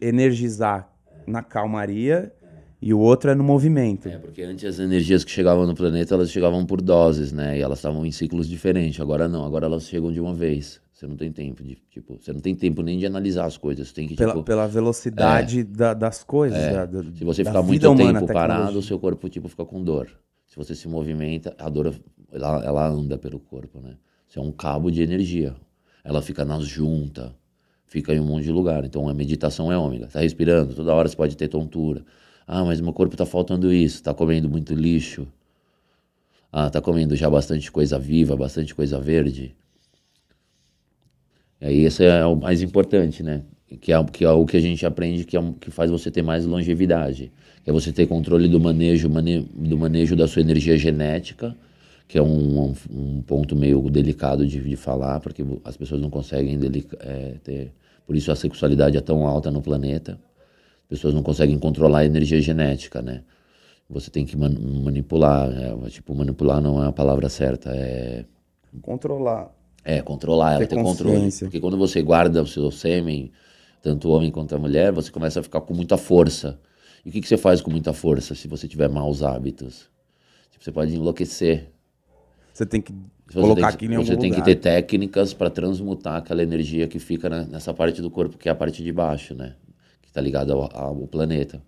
[0.02, 0.94] energizar
[1.26, 2.34] na calmaria
[2.82, 4.08] e o outro é no movimento.
[4.08, 7.58] É, porque antes as energias que chegavam no planeta, elas chegavam por doses, né?
[7.58, 9.00] E elas estavam em ciclos diferentes.
[9.00, 10.82] Agora não, agora elas chegam de uma vez.
[10.94, 13.92] Você não tem tempo de, tipo, você não tem tempo nem de analisar as coisas.
[13.92, 16.58] Tem que, pela, tipo, pela velocidade é, da, das coisas.
[16.58, 20.08] É, da, se você ficar muito tempo parado, o seu corpo, tipo, fica com dor.
[20.48, 21.94] Se você se movimenta, a dor,
[22.32, 23.98] ela, ela anda pelo corpo, né?
[24.28, 25.54] Isso é um cabo de energia.
[26.04, 27.32] Ela fica nas juntas,
[27.86, 28.86] fica em um monte de lugar.
[28.86, 30.08] Então a meditação é ômega.
[30.08, 32.06] Tá respirando, toda hora você pode ter tontura.
[32.48, 35.28] Ah, mas meu corpo tá faltando isso, tá comendo muito lixo.
[36.52, 39.56] Ah, tá comendo já bastante coisa viva, bastante coisa verde.
[41.60, 43.42] E aí esse é o mais importante, né?
[43.82, 46.22] Que é, que é o que a gente aprende que, é, que faz você ter
[46.22, 47.32] mais longevidade.
[47.64, 51.56] Que é você ter controle do manejo, mane, do manejo da sua energia genética,
[52.08, 56.10] que é um, um, um ponto meio delicado de, de, falar, porque as pessoas não
[56.10, 57.74] conseguem delica, é, ter.
[58.06, 60.20] Por isso a sexualidade é tão alta no planeta.
[60.86, 63.24] As pessoas não conseguem controlar a energia genética, né?
[63.90, 64.52] Você tem que man,
[64.84, 65.50] manipular.
[65.50, 68.26] É, tipo, manipular não é a palavra certa, é.
[68.82, 69.52] Controlar.
[69.84, 71.32] É, controlar, ela ter, ter controle.
[71.40, 73.32] Porque quando você guarda o seu sêmen,
[73.82, 76.60] tanto o homem quanto a mulher, você começa a ficar com muita força.
[77.06, 79.90] E o que, que você faz com muita força se você tiver maus hábitos?
[80.52, 81.72] Tipo, você pode enlouquecer.
[82.52, 82.92] Você tem que
[83.28, 84.22] você colocar aqui em algum Você lugar.
[84.22, 88.50] tem que ter técnicas para transmutar aquela energia que fica nessa parte do corpo, que
[88.50, 89.56] é a parte de baixo, né?
[90.16, 91.62] Está ligada ao, ao, planeta.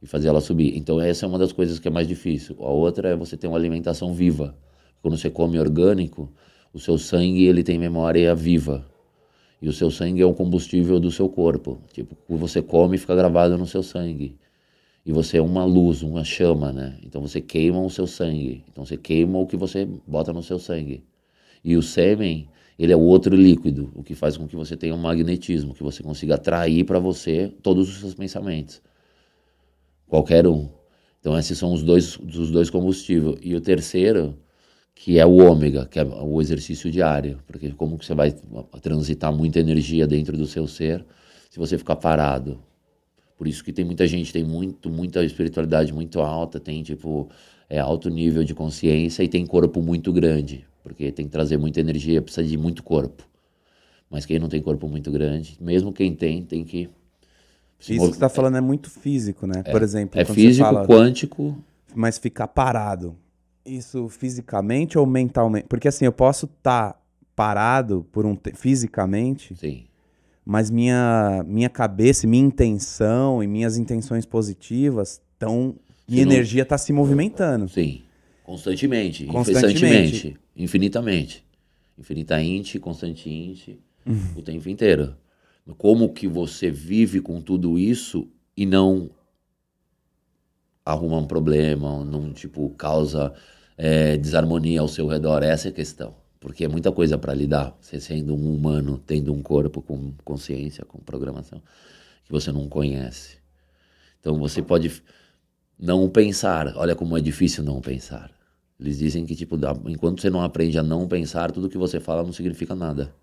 [0.00, 0.74] E fazer ela subir.
[0.74, 2.56] Então, essa é uma das coisas que é mais difícil.
[2.60, 4.56] A outra é você ter uma alimentação viva.
[5.02, 6.32] Quando você come orgânico,
[6.72, 8.86] o seu sangue ele tem memória viva.
[9.60, 11.78] E o seu sangue é o combustível do seu corpo.
[11.92, 14.38] Tipo, o que você come fica gravado no seu sangue.
[15.04, 16.96] E você é uma luz, uma chama, né?
[17.02, 18.64] Então você queima o seu sangue.
[18.72, 21.04] Então você queima o que você bota no seu sangue.
[21.62, 24.94] E o sêmen, ele é o outro líquido, o que faz com que você tenha
[24.94, 28.82] um magnetismo, que você consiga atrair para você todos os seus pensamentos.
[30.08, 30.68] Qualquer um.
[31.20, 33.38] Então esses são os dois, os dois combustíveis.
[33.42, 34.36] E o terceiro,
[34.94, 37.38] que é o ômega, que é o exercício diário.
[37.46, 38.32] Porque como que você vai
[38.82, 41.04] transitar muita energia dentro do seu ser
[41.50, 42.60] se você ficar parado?
[43.36, 47.28] Por isso que tem muita gente, tem muito, muita espiritualidade muito alta, tem tipo
[47.68, 51.80] é, alto nível de consciência e tem corpo muito grande, porque tem que trazer muita
[51.80, 53.26] energia, precisa de muito corpo.
[54.08, 56.88] Mas quem não tem corpo muito grande, mesmo quem tem, tem que.
[57.80, 59.62] Isso que você está falando é muito físico, né?
[59.64, 61.58] É, Por exemplo, é físico, fala, quântico.
[61.92, 63.16] Mas ficar parado.
[63.66, 65.66] Isso fisicamente ou mentalmente?
[65.66, 67.00] Porque assim, eu posso estar tá
[67.34, 69.56] parado por um fisicamente.
[69.56, 69.86] Sim
[70.44, 75.74] mas minha, minha cabeça, minha intenção e minhas intenções positivas estão.
[76.06, 76.32] Minha não...
[76.32, 77.66] energia está se movimentando.
[77.68, 78.02] Sim.
[78.44, 80.36] Constantemente, Constantemente.
[80.54, 81.44] infinitamente.
[81.98, 84.34] Infinitamente, constantemente, uhum.
[84.36, 85.16] o tempo inteiro.
[85.76, 89.10] Como que você vive com tudo isso e não
[90.84, 93.32] arruma um problema, não, tipo, causa
[93.76, 95.42] é, desarmonia ao seu redor?
[95.42, 99.32] Essa é a questão porque é muita coisa para lidar, você sendo um humano, tendo
[99.32, 101.62] um corpo com consciência, com programação,
[102.22, 103.38] que você não conhece.
[104.20, 105.02] Então você pode
[105.78, 108.30] não pensar, olha como é difícil não pensar.
[108.78, 109.56] Eles dizem que, tipo,
[109.86, 113.14] enquanto você não aprende a não pensar, tudo que você fala não significa nada.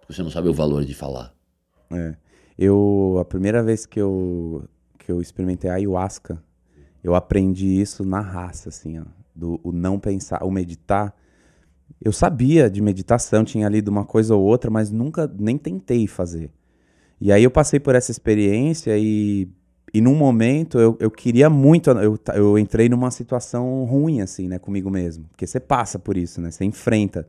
[0.00, 1.32] Porque você não sabe o valor de falar.
[1.92, 2.14] É.
[2.58, 4.64] Eu, a primeira vez que eu,
[4.98, 6.42] que eu experimentei a ayahuasca,
[7.02, 9.04] eu aprendi isso na raça, assim, ó.
[9.34, 11.14] Do o não pensar, o meditar
[12.02, 16.50] eu sabia de meditação, tinha lido uma coisa ou outra, mas nunca nem tentei fazer.
[17.20, 19.48] E aí eu passei por essa experiência e,
[19.92, 24.58] e num momento eu, eu queria muito, eu, eu entrei numa situação ruim, assim, né,
[24.58, 25.24] comigo mesmo.
[25.30, 27.26] Porque você passa por isso, né, você enfrenta.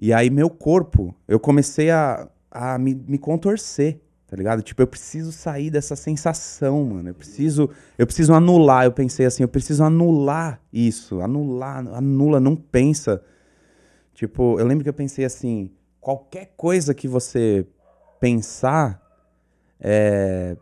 [0.00, 4.62] E aí meu corpo, eu comecei a, a me, me contorcer, tá ligado?
[4.62, 7.10] Tipo, eu preciso sair dessa sensação, mano.
[7.10, 8.84] Eu preciso, eu preciso anular.
[8.84, 13.22] Eu pensei assim, eu preciso anular isso, anular, anula, não pensa
[14.14, 17.66] Tipo, eu lembro que eu pensei assim: qualquer coisa que você
[18.20, 19.02] pensar
[19.80, 20.56] é,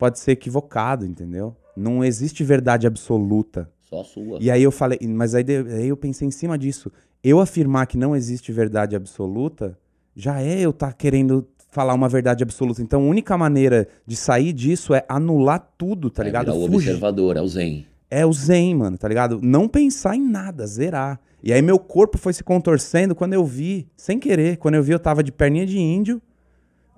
[0.00, 1.54] pode ser equivocado, entendeu?
[1.76, 3.70] Não existe verdade absoluta.
[3.82, 4.38] Só a sua.
[4.40, 6.90] E aí eu falei, mas aí, aí eu pensei em cima disso.
[7.22, 9.78] Eu afirmar que não existe verdade absoluta
[10.16, 12.80] já é eu estar tá querendo falar uma verdade absoluta.
[12.80, 16.50] Então a única maneira de sair disso é anular tudo, tá é ligado?
[16.50, 17.86] o observador, é o zen.
[18.10, 19.38] É o zen, mano, tá ligado?
[19.42, 21.20] Não pensar em nada, zerar.
[21.42, 24.92] E aí meu corpo foi se contorcendo quando eu vi, sem querer, quando eu vi
[24.92, 26.20] eu tava de perninha de índio,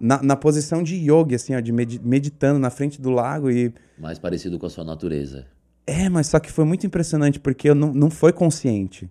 [0.02, 3.72] na, na posição de yoga, assim, ó, de meditando na frente do lago e...
[3.96, 5.46] Mais parecido com a sua natureza.
[5.86, 9.08] É, mas só que foi muito impressionante, porque eu não, não foi consciente.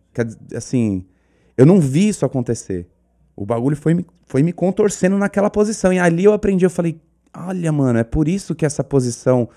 [0.54, 1.06] Assim,
[1.58, 2.90] eu não vi isso acontecer.
[3.38, 5.94] O bagulho foi me, foi me contorcendo naquela posição.
[5.94, 7.00] E ali eu aprendi, eu falei,
[7.34, 9.48] olha, mano, é por isso que essa posição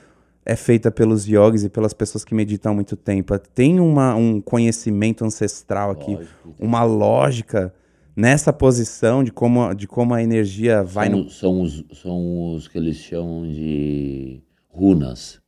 [0.46, 3.36] é feita pelos yogis e pelas pessoas que meditam há muito tempo.
[3.38, 6.54] Tem uma, um conhecimento ancestral aqui, Lógico.
[6.60, 7.74] uma lógica
[8.16, 11.30] nessa posição de como, de como a energia vai são, no.
[11.30, 15.40] São os, são os que eles chamam de runas.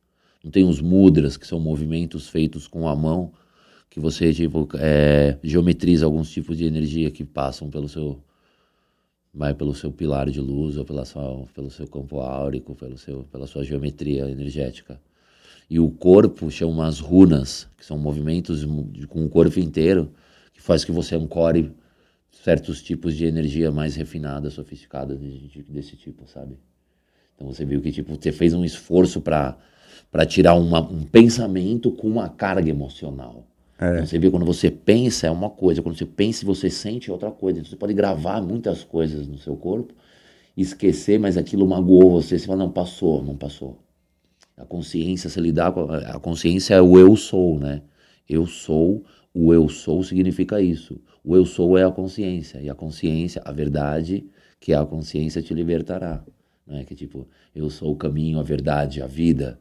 [0.43, 3.33] Não tem os mudras, que são movimentos feitos com a mão,
[3.89, 8.21] que você tipo, é, geometriza alguns tipos de energia que passam pelo seu
[9.33, 13.23] vai pelo seu pilar de luz ou pela sua, pelo seu campo áurico, pelo seu,
[13.25, 14.99] pela sua geometria energética.
[15.69, 18.65] E o corpo chama as runas, que são movimentos
[19.07, 20.11] com o corpo inteiro,
[20.53, 21.71] que faz que você ancore
[22.47, 25.19] certos tipos de energia mais refinada, sofisticada
[25.67, 26.57] desse tipo, sabe?
[27.35, 29.57] Então você viu que tipo você fez um esforço para
[30.09, 33.45] para tirar uma, um pensamento com uma carga emocional.
[33.77, 33.95] É.
[33.95, 37.09] Então, você vê quando você pensa é uma coisa, quando você pensa e você sente
[37.09, 37.59] é outra coisa.
[37.59, 39.93] Então, você pode gravar muitas coisas no seu corpo,
[40.55, 42.39] esquecer, mas aquilo magoou você.
[42.39, 43.77] Você fala, não, passou, não passou.
[44.55, 45.91] A consciência, se lidar com.
[45.91, 47.81] A consciência é o eu sou, né?
[48.27, 49.03] Eu sou,
[49.37, 50.99] o eu sou significa isso.
[51.23, 52.59] O eu sou é a consciência.
[52.59, 54.25] E a consciência, a verdade,
[54.59, 56.23] que é a consciência, te libertará.
[56.65, 56.83] Né?
[56.83, 59.59] Que tipo, eu sou o caminho, a verdade, a vida.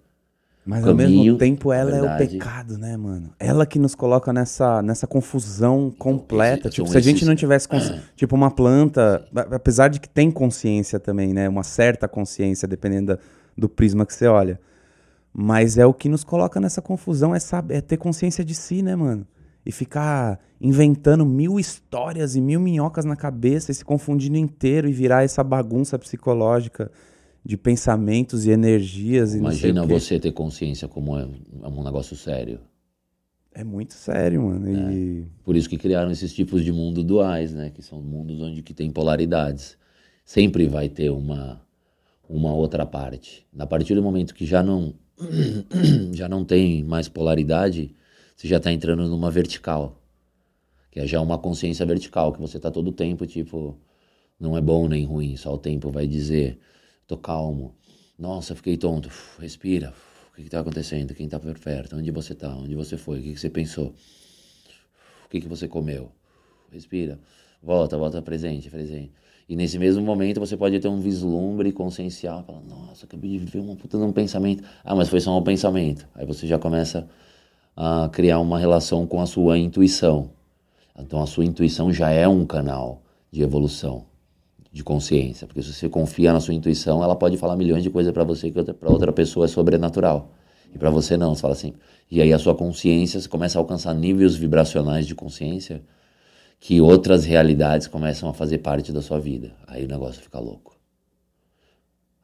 [0.65, 3.33] Mas ao mesmo tempo ela é o pecado, né, mano?
[3.39, 6.61] Ela que nos coloca nessa, nessa confusão completa.
[6.61, 7.69] Então, tipo, se a gente não tivesse,
[8.17, 11.49] tipo, uma planta, apesar de que tem consciência também, né?
[11.49, 13.19] Uma certa consciência, dependendo da,
[13.57, 14.59] do prisma que você olha.
[15.33, 18.83] Mas é o que nos coloca nessa confusão, é, saber, é ter consciência de si,
[18.83, 19.25] né, mano?
[19.67, 24.93] E ficar inventando mil histórias e mil minhocas na cabeça e se confundindo inteiro e
[24.93, 26.91] virar essa bagunça psicológica
[27.47, 29.35] de pensamentos e energias.
[29.35, 31.23] E Imagina você ter consciência como é,
[31.63, 32.59] é, um negócio sério.
[33.55, 34.69] É muito sério, mano.
[34.69, 35.21] E...
[35.21, 35.25] É.
[35.45, 37.71] Por isso que criaram esses tipos de mundo duais, né?
[37.71, 39.79] Que são mundos onde que tem polaridades.
[40.25, 41.61] Sempre vai ter uma,
[42.29, 43.47] uma outra parte.
[43.57, 44.93] A partir do momento que já não,
[46.13, 47.95] já não tem mais polaridade,
[48.37, 50.01] você já está entrando numa vertical.
[50.91, 53.77] Que é já uma consciência vertical, que você está todo o tempo, tipo,
[54.39, 56.59] não é bom nem ruim, só o tempo vai dizer
[57.07, 57.73] Tô calmo.
[58.19, 59.09] Nossa, fiquei tonto.
[59.39, 59.95] Respira.
[60.33, 61.15] O que está acontecendo?
[61.15, 61.97] Quem está por perto?
[61.97, 62.55] Onde você está?
[62.55, 63.21] Onde você foi?
[63.21, 63.95] O que, que você pensou?
[65.25, 66.11] O que, que você comeu?
[66.73, 67.21] Respira.
[67.63, 69.13] Volta, volta presente, presente.
[69.49, 72.43] E nesse mesmo momento você pode ter um vislumbre consciencial.
[72.43, 74.65] Fala, nossa, acabei de viver uma puta de um pensamento.
[74.83, 76.09] Ah, mas foi só um pensamento.
[76.13, 77.09] Aí você já começa
[77.77, 80.31] a criar uma relação com a sua intuição.
[80.99, 84.07] Então a sua intuição já é um canal de evolução
[84.73, 88.13] de consciência, porque se você confia na sua intuição, ela pode falar milhões de coisas
[88.13, 90.33] para você que para outra pessoa é sobrenatural.
[90.75, 91.75] E para você não, você fala assim.
[92.11, 95.83] E aí a sua consciência você começa a alcançar níveis vibracionais de consciência
[96.61, 99.53] que outras realidades começam a fazer parte da sua vida.
[99.67, 100.76] Aí o negócio fica louco.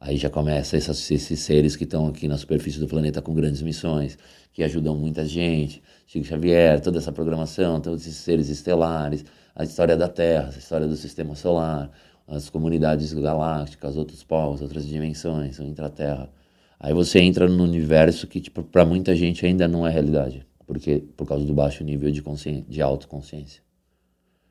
[0.05, 3.61] Aí já começa esses, esses seres que estão aqui na superfície do planeta com grandes
[3.61, 4.17] missões,
[4.51, 9.23] que ajudam muita gente, Chico Xavier, toda essa programação, todos esses seres estelares,
[9.55, 11.89] a história da Terra, a história do sistema solar,
[12.27, 16.29] as comunidades galácticas, outros povos, outras dimensões, o intraterra.
[16.77, 21.01] Aí você entra no universo que tipo para muita gente ainda não é realidade, porque
[21.15, 23.61] por causa do baixo nível de consciência, de autoconsciência.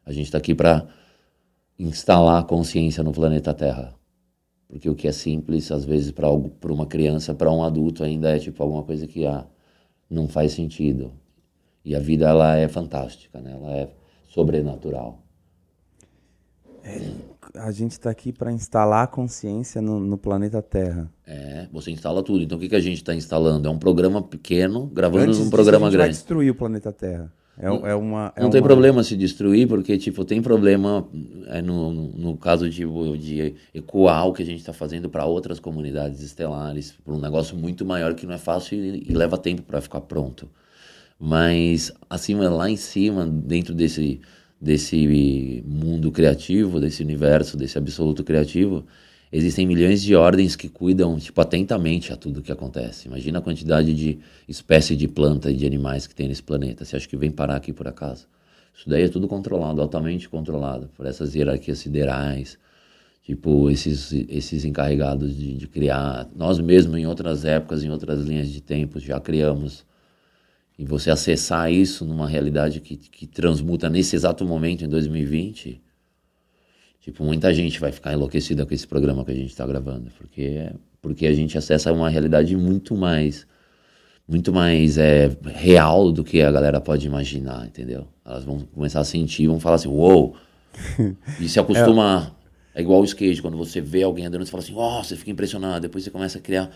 [0.02, 0.86] A gente está aqui para
[1.78, 4.00] instalar consciência no planeta Terra.
[4.72, 8.38] Porque o que é simples, às vezes, para uma criança, para um adulto, ainda é
[8.38, 9.44] tipo alguma coisa que ah,
[10.08, 11.12] não faz sentido.
[11.85, 13.52] E a vida ela é fantástica, né?
[13.52, 13.90] ela é
[14.26, 15.18] sobrenatural.
[16.82, 16.98] É,
[17.54, 21.12] a gente está aqui para instalar a consciência no, no, planeta Terra.
[21.26, 22.42] É, você instala tudo.
[22.42, 23.68] Então o que, que a gente está instalando?
[23.68, 25.98] É um programa pequeno gravando Antes num programa grande.
[25.98, 27.30] Vai destruir o planeta Terra.
[27.58, 31.06] É, não, é uma, é não tem problema se destruir, porque tipo, tem problema
[31.48, 32.84] é, no, no caso de,
[33.18, 37.56] de ecoar o que a gente está fazendo para outras comunidades estelares, para um negócio
[37.56, 40.48] muito maior que não é fácil e, e leva tempo para ficar pronto.
[41.20, 44.20] Mas acima, lá em cima, dentro desse
[44.62, 48.86] desse mundo criativo, desse universo, desse absoluto criativo,
[49.33, 53.09] existem milhões de ordens que cuidam tipo atentamente a tudo que acontece.
[53.09, 56.85] Imagina a quantidade de espécie de planta e de animais que tem nesse planeta.
[56.85, 58.27] Você acha que vem parar aqui por acaso?
[58.75, 62.59] Isso daí é tudo controlado, altamente controlado por essas hierarquias siderais,
[63.23, 66.29] tipo esses esses encarregados de, de criar.
[66.37, 69.85] Nós mesmos em outras épocas, em outras linhas de tempo já criamos
[70.79, 75.81] e você acessar isso numa realidade que, que transmuta nesse exato momento, em 2020,
[77.02, 80.70] tipo, muita gente vai ficar enlouquecida com esse programa que a gente está gravando, porque,
[81.02, 83.46] porque a gente acessa uma realidade muito mais
[84.26, 88.07] muito mais é, real do que a galera pode imaginar, entendeu?
[88.24, 90.34] Elas vão começar a sentir, vão falar assim, uou!
[90.98, 91.16] Wow!
[91.40, 92.34] E se acostumar.
[92.74, 92.78] É.
[92.78, 95.30] é igual o skate, quando você vê alguém andando, você fala assim, oh, você fica
[95.30, 96.70] impressionado, depois você começa a criar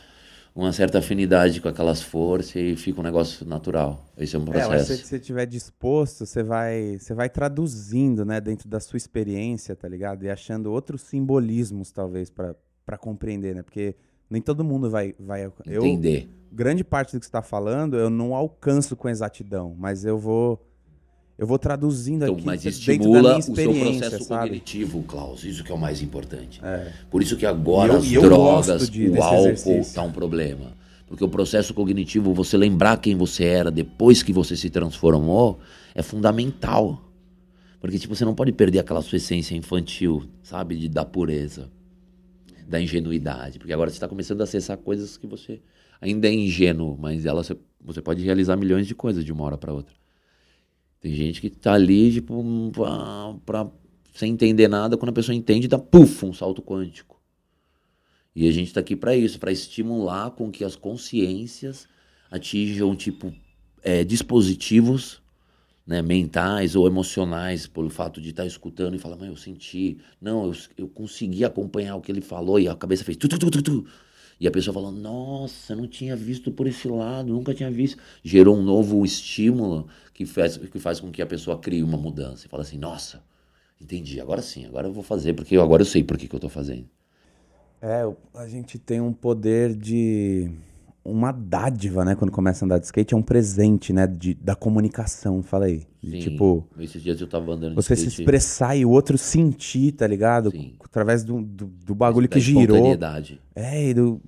[0.56, 4.06] uma certa afinidade com aquelas forças e fica um negócio natural.
[4.16, 4.92] Esse é um processo.
[4.92, 9.76] É, se você estiver disposto, você vai, você vai traduzindo, né, dentro da sua experiência,
[9.76, 10.24] tá ligado?
[10.24, 13.62] E achando outros simbolismos, talvez, para compreender, né?
[13.62, 13.94] Porque
[14.30, 16.22] nem todo mundo vai, vai entender.
[16.22, 20.18] Eu, grande parte do que você está falando, eu não alcanço com exatidão, mas eu
[20.18, 20.66] vou
[21.38, 24.48] eu vou traduzindo Então, aqui mas estimula da minha o seu processo sabe?
[24.48, 25.44] cognitivo, Klaus.
[25.44, 26.60] Isso que é o mais importante.
[26.64, 26.92] É.
[27.10, 30.72] Por isso que agora eu- as drogas, de- o álcool tá um problema.
[31.06, 35.60] Porque o processo cognitivo, você lembrar quem você era depois que você se transformou,
[35.94, 37.02] é fundamental.
[37.80, 40.74] Porque tipo, você não pode perder aquela sua essência infantil, sabe?
[40.76, 41.70] De, da pureza,
[42.66, 43.58] da ingenuidade.
[43.58, 45.60] Porque agora você está começando a acessar coisas que você
[46.00, 47.42] ainda é ingênuo, mas ela,
[47.80, 49.94] você pode realizar milhões de coisas de uma hora para outra.
[51.00, 52.42] Tem gente que tá ali, tipo,
[52.72, 53.70] pra, pra-
[54.14, 57.20] sem entender nada, quando a pessoa entende, dá puf, um salto quântico.
[58.34, 61.88] E a gente tá aqui para isso, para estimular com que as consciências
[62.30, 63.32] atinjam, tipo,
[63.82, 65.22] é, dispositivos
[65.86, 70.46] né, mentais ou emocionais, pelo fato de estar escutando e falar, mas eu senti, não,
[70.46, 73.50] eu, eu consegui acompanhar o que ele falou e a cabeça fez tu, tu, tu,
[73.50, 73.86] tu, tu.
[74.38, 77.98] E a pessoa falou, nossa, não tinha visto por esse lado, nunca tinha visto.
[78.22, 82.46] Gerou um novo estímulo que faz, que faz com que a pessoa crie uma mudança
[82.46, 83.22] e fala assim, nossa,
[83.80, 86.40] entendi, agora sim, agora eu vou fazer, porque agora eu sei por que, que eu
[86.40, 86.86] tô fazendo.
[87.80, 88.02] É,
[88.34, 90.50] a gente tem um poder de.
[91.08, 92.16] Uma dádiva, né?
[92.16, 94.06] Quando começa a andar de skate, é um presente, né?
[94.08, 95.84] De, da comunicação, fala aí.
[96.02, 98.90] De, Sim, tipo, esses dias eu tava andando de você se skate, expressar e o
[98.90, 100.50] outro sentir, tá ligado?
[100.50, 100.72] Sim.
[100.84, 102.96] Através do, do, do bagulho da que girou.
[103.54, 104.20] É, e do.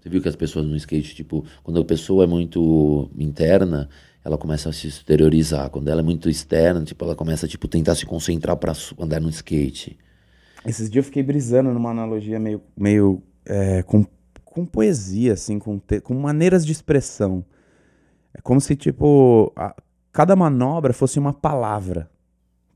[0.00, 3.88] Você viu que as pessoas no skate, tipo, quando a pessoa é muito interna,
[4.24, 5.70] ela começa a se exteriorizar.
[5.70, 9.20] Quando ela é muito externa, tipo, ela começa a tipo, tentar se concentrar su- andar
[9.20, 9.96] no skate.
[10.66, 14.04] Esses dias eu fiquei brisando numa analogia meio, meio é, com,
[14.56, 17.44] com poesia, assim, com, te- com maneiras de expressão.
[18.32, 19.74] É como se, tipo, a-
[20.10, 22.08] cada manobra fosse uma palavra,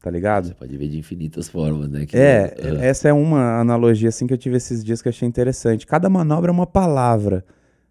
[0.03, 0.49] tá ligado?
[0.49, 2.05] Você pode ver de infinitas formas, né?
[2.05, 5.11] Que- É, Ah, essa é uma analogia assim que eu tive esses dias que eu
[5.11, 5.87] achei interessante.
[5.87, 7.45] Cada manobra é uma palavra.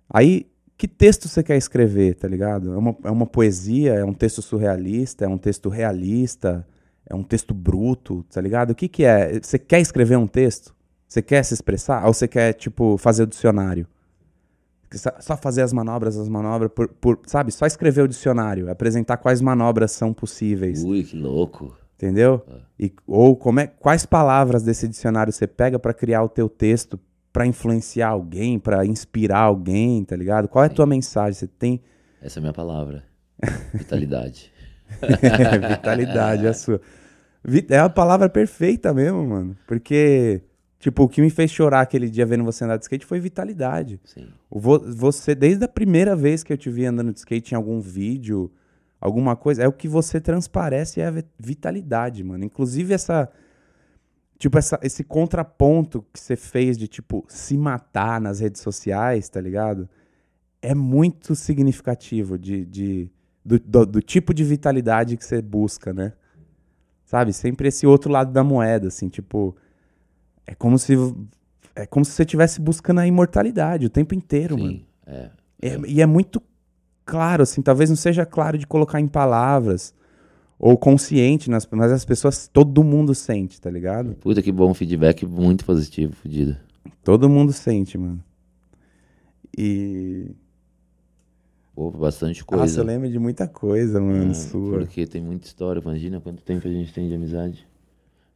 [0.08, 0.46] Aí,
[0.78, 2.72] que texto você quer escrever, tá ligado?
[2.72, 6.64] É uma, é uma poesia, é um texto surrealista, é um texto realista,
[7.08, 8.70] é um texto bruto, tá ligado?
[8.70, 9.40] O que que é?
[9.42, 10.76] Você quer escrever um texto?
[11.10, 12.06] Você quer se expressar?
[12.06, 13.88] Ou você quer, tipo, fazer o dicionário?
[15.20, 17.52] Só- fazer as manobras, as manobras, por, por- sabe?
[17.52, 20.84] Só escrever o dicionário, apresentar quais manobras são possíveis.
[20.84, 21.76] Ui, que louco.
[21.96, 22.42] Entendeu?
[22.80, 26.98] E, ou como é, quais palavras desse dicionário você pega pra criar o teu texto,
[27.34, 30.48] pra influenciar alguém, pra inspirar alguém, tá ligado?
[30.48, 31.34] Qual é a tua mensagem?
[31.34, 31.82] Você tem
[32.22, 33.04] Essa é a minha palavra.
[33.74, 34.52] Vitalidade.
[35.70, 36.82] vitalidade, é a sua.
[37.70, 39.56] É a palavra perfeita mesmo, mano.
[39.68, 40.42] Porque,
[40.80, 44.00] tipo, o que me fez chorar aquele dia vendo você andar de skate foi vitalidade.
[44.06, 44.28] Sim.
[44.50, 47.80] Vo- Você, desde a primeira vez que eu te vi andando de skate em algum
[47.80, 48.52] vídeo,
[49.00, 52.44] alguma coisa, é o que você transparece é a vi- vitalidade, mano.
[52.46, 53.30] Inclusive essa.
[54.38, 59.42] Tipo, essa, esse contraponto que você fez de, tipo, se matar nas redes sociais, tá
[59.42, 59.90] ligado?
[60.62, 63.12] É muito significativo de, de,
[63.44, 66.14] do, do, do tipo de vitalidade que você busca, né?
[67.06, 67.34] Sabe?
[67.34, 69.56] Sempre esse outro lado da moeda, assim, tipo.
[70.50, 70.94] É como se.
[71.76, 74.72] É como se você estivesse buscando a imortalidade o tempo inteiro, mano.
[74.72, 74.86] Sim.
[75.06, 75.30] É.
[75.62, 76.42] É- e é muito
[77.06, 79.94] claro, assim, talvez não seja claro de colocar em palavras
[80.58, 84.16] ou consciente, nas, mas as pessoas, todo mundo sente, tá ligado?
[84.16, 86.58] Puta que bom feedback muito positivo, fudido.
[87.04, 88.22] Todo mundo sente, mano.
[89.58, 90.32] E.
[91.76, 92.82] Pô, bastante Nossa, coisa.
[92.82, 94.80] eu lembro de muita coisa, mano, Ah, sua.
[94.80, 95.80] Porque tem muita história.
[95.80, 97.69] Imagina quanto tempo a gente tem de amizade.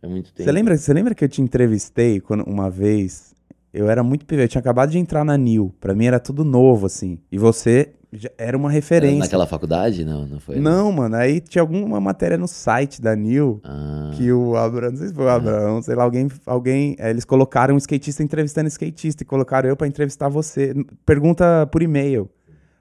[0.03, 0.43] É muito tempo.
[0.43, 3.33] Você lembra, você lembra que eu te entrevistei quando, uma vez?
[3.73, 5.73] Eu era muito pivete, eu tinha acabado de entrar na NIL.
[5.79, 7.17] Pra mim era tudo novo, assim.
[7.31, 9.19] E você já era uma Era referência.
[9.19, 10.05] Naquela faculdade?
[10.05, 10.55] Não, não foi.
[10.55, 10.61] né?
[10.61, 14.97] Não, mano, aí tinha alguma matéria no site da NIL Ah, que o Abraão, não
[14.97, 18.67] sei se foi o Abraão, sei lá, alguém, alguém, é, eles colocaram um skatista entrevistando
[18.67, 20.75] skatista e colocaram eu pra entrevistar você.
[21.05, 22.29] Pergunta por e-mail.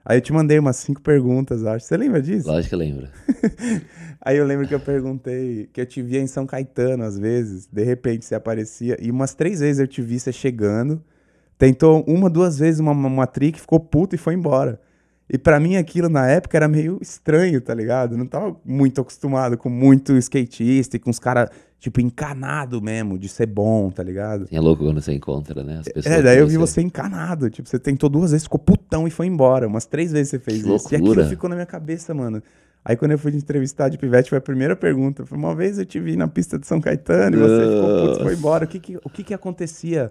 [0.05, 1.85] Aí eu te mandei umas cinco perguntas, acho.
[1.85, 2.47] Você lembra disso?
[2.47, 3.07] lógico que eu lembro.
[4.21, 7.67] Aí eu lembro que eu perguntei, que eu te via em São Caetano às vezes,
[7.71, 11.03] de repente você aparecia, e umas três vezes eu te vi você chegando,
[11.57, 14.79] tentou uma, duas vezes uma, uma trick, ficou puto e foi embora.
[15.29, 18.13] E pra mim aquilo na época era meio estranho, tá ligado?
[18.13, 21.49] Eu não tava muito acostumado com muito skatista e com os caras,
[21.83, 24.47] tipo, encanado mesmo, de ser bom, tá ligado?
[24.49, 25.79] É louco quando você encontra, né?
[25.79, 29.05] As pessoas É, daí eu vi você encanado, tipo, você tentou duas vezes, ficou putão
[29.05, 29.67] e foi embora.
[29.67, 30.87] Umas três vezes você fez Que isso.
[30.87, 31.11] E loucura.
[31.11, 32.41] aquilo ficou na minha cabeça, mano.
[32.85, 35.25] Aí quando eu fui entrevistar de pivete, foi a primeira pergunta.
[35.25, 38.19] Foi uma vez eu te vi na pista de São Caetano e você ficou puto,
[38.21, 38.63] e foi embora.
[38.63, 40.09] O que que, o que que acontecia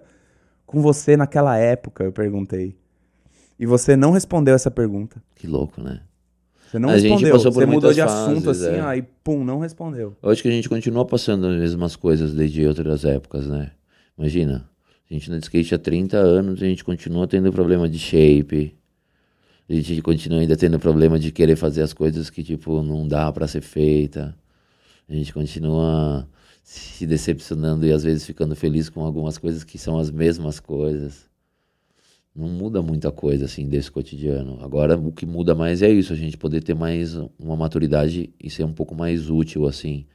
[0.67, 2.03] com você naquela época?
[2.03, 2.77] Eu perguntei.
[3.59, 5.19] E você não respondeu essa pergunta.
[5.33, 6.01] Que louco, né?
[6.73, 7.31] Você não A gente respondeu.
[7.33, 8.81] passou por você mudou de assunto fases, assim, é.
[8.81, 10.17] aí pum, não respondeu.
[10.23, 13.69] Eu acho que a gente continua passando as mesmas coisas desde outras épocas, né?
[14.17, 14.67] Imagina,
[15.07, 17.99] a gente anda de skate há 30 anos e a gente continua tendo problema de
[17.99, 18.75] shape.
[19.69, 23.31] A gente continua ainda tendo problema de querer fazer as coisas que, tipo, não dá
[23.31, 24.35] pra ser feita.
[25.07, 26.27] A gente continua
[26.63, 31.29] se decepcionando e às vezes ficando feliz com algumas coisas que são as mesmas coisas.
[32.35, 34.57] Não muda muita coisa assim desse cotidiano.
[34.61, 38.49] Agora o que muda mais é isso, a gente poder ter mais uma maturidade e
[38.49, 40.05] ser um pouco mais útil assim.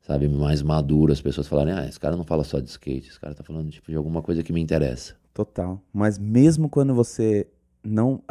[0.00, 3.20] Sabe, mais maduro, as pessoas falarem: "Ah, esse cara não fala só de skate, esse
[3.20, 5.14] cara tá falando tipo de alguma coisa que me interessa".
[5.32, 5.80] Total.
[5.92, 7.46] Mas mesmo quando você
[7.82, 8.22] não,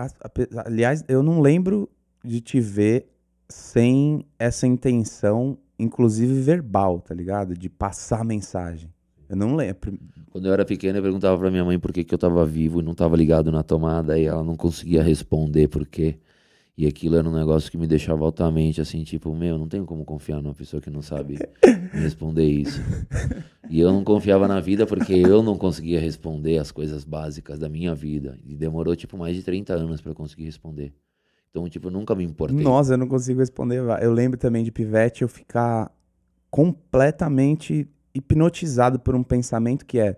[0.66, 1.89] aliás, eu não lembro
[2.24, 3.08] de te ver
[3.47, 7.54] sem essa intenção inclusive verbal, tá ligado?
[7.54, 8.93] De passar mensagem.
[9.30, 9.97] Eu não lembro.
[10.32, 12.82] Quando eu era pequeno, eu perguntava pra minha mãe por que, que eu tava vivo
[12.82, 16.17] e não tava ligado na tomada, e ela não conseguia responder por quê.
[16.75, 20.05] E aquilo era um negócio que me deixava altamente assim, tipo, meu, não tenho como
[20.05, 21.38] confiar numa pessoa que não sabe
[21.91, 22.80] responder isso.
[23.69, 27.67] E eu não confiava na vida porque eu não conseguia responder as coisas básicas da
[27.67, 28.39] minha vida.
[28.45, 30.93] E demorou, tipo, mais de 30 anos para conseguir responder.
[31.49, 32.63] Então, tipo, nunca me importei.
[32.63, 33.84] Nossa, eu não consigo responder.
[34.01, 35.91] Eu lembro também de pivete eu ficar
[36.49, 37.88] completamente
[38.20, 40.17] hipnotizado por um pensamento que é: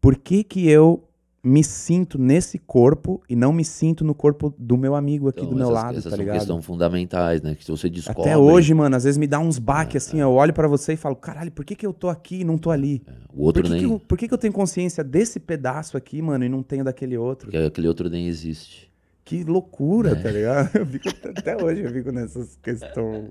[0.00, 1.08] por que que eu
[1.44, 5.50] me sinto nesse corpo e não me sinto no corpo do meu amigo aqui então,
[5.50, 6.38] do meu essas, lado, essas tá são ligado?
[6.38, 7.54] questões fundamentais, né?
[7.54, 8.22] Que você descobre.
[8.22, 10.94] Até hoje, mano, às vezes me dá uns baques é, assim, eu olho para você
[10.94, 13.02] e falo, caralho, por que que eu tô aqui e não tô ali?
[13.06, 13.86] É, o outro por que nem...
[13.86, 16.82] Que eu, por que que eu tenho consciência desse pedaço aqui, mano, e não tenho
[16.82, 17.50] daquele outro?
[17.50, 18.90] Porque aquele outro nem existe.
[19.22, 20.14] Que loucura, é.
[20.14, 20.70] tá ligado?
[20.76, 23.30] Eu fico, até hoje eu fico nessas questões.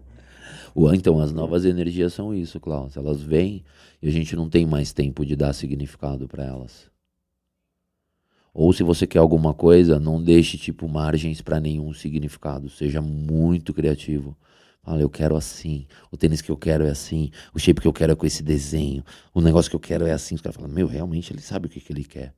[0.93, 2.97] Então, as novas energias são isso, Klaus.
[2.97, 3.63] Elas vêm
[4.01, 6.91] e a gente não tem mais tempo de dar significado para elas.
[8.53, 12.69] Ou se você quer alguma coisa, não deixe tipo margens para nenhum significado.
[12.69, 14.37] Seja muito criativo.
[14.83, 15.87] Fala, eu quero assim.
[16.11, 17.31] O tênis que eu quero é assim.
[17.53, 19.03] O shape que eu quero é com esse desenho.
[19.33, 20.35] O negócio que eu quero é assim.
[20.35, 22.33] Os caras falam, meu, realmente ele sabe o que, que ele quer.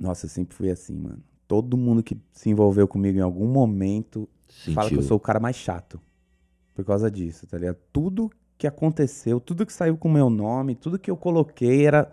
[0.00, 4.28] Nossa, eu sempre fui assim, mano todo mundo que se envolveu comigo em algum momento
[4.46, 4.74] Sentiu.
[4.74, 6.00] fala que eu sou o cara mais chato.
[6.74, 7.76] Por causa disso, tá ligado?
[7.92, 12.10] Tudo que aconteceu, tudo que saiu com o meu nome, tudo que eu coloquei era.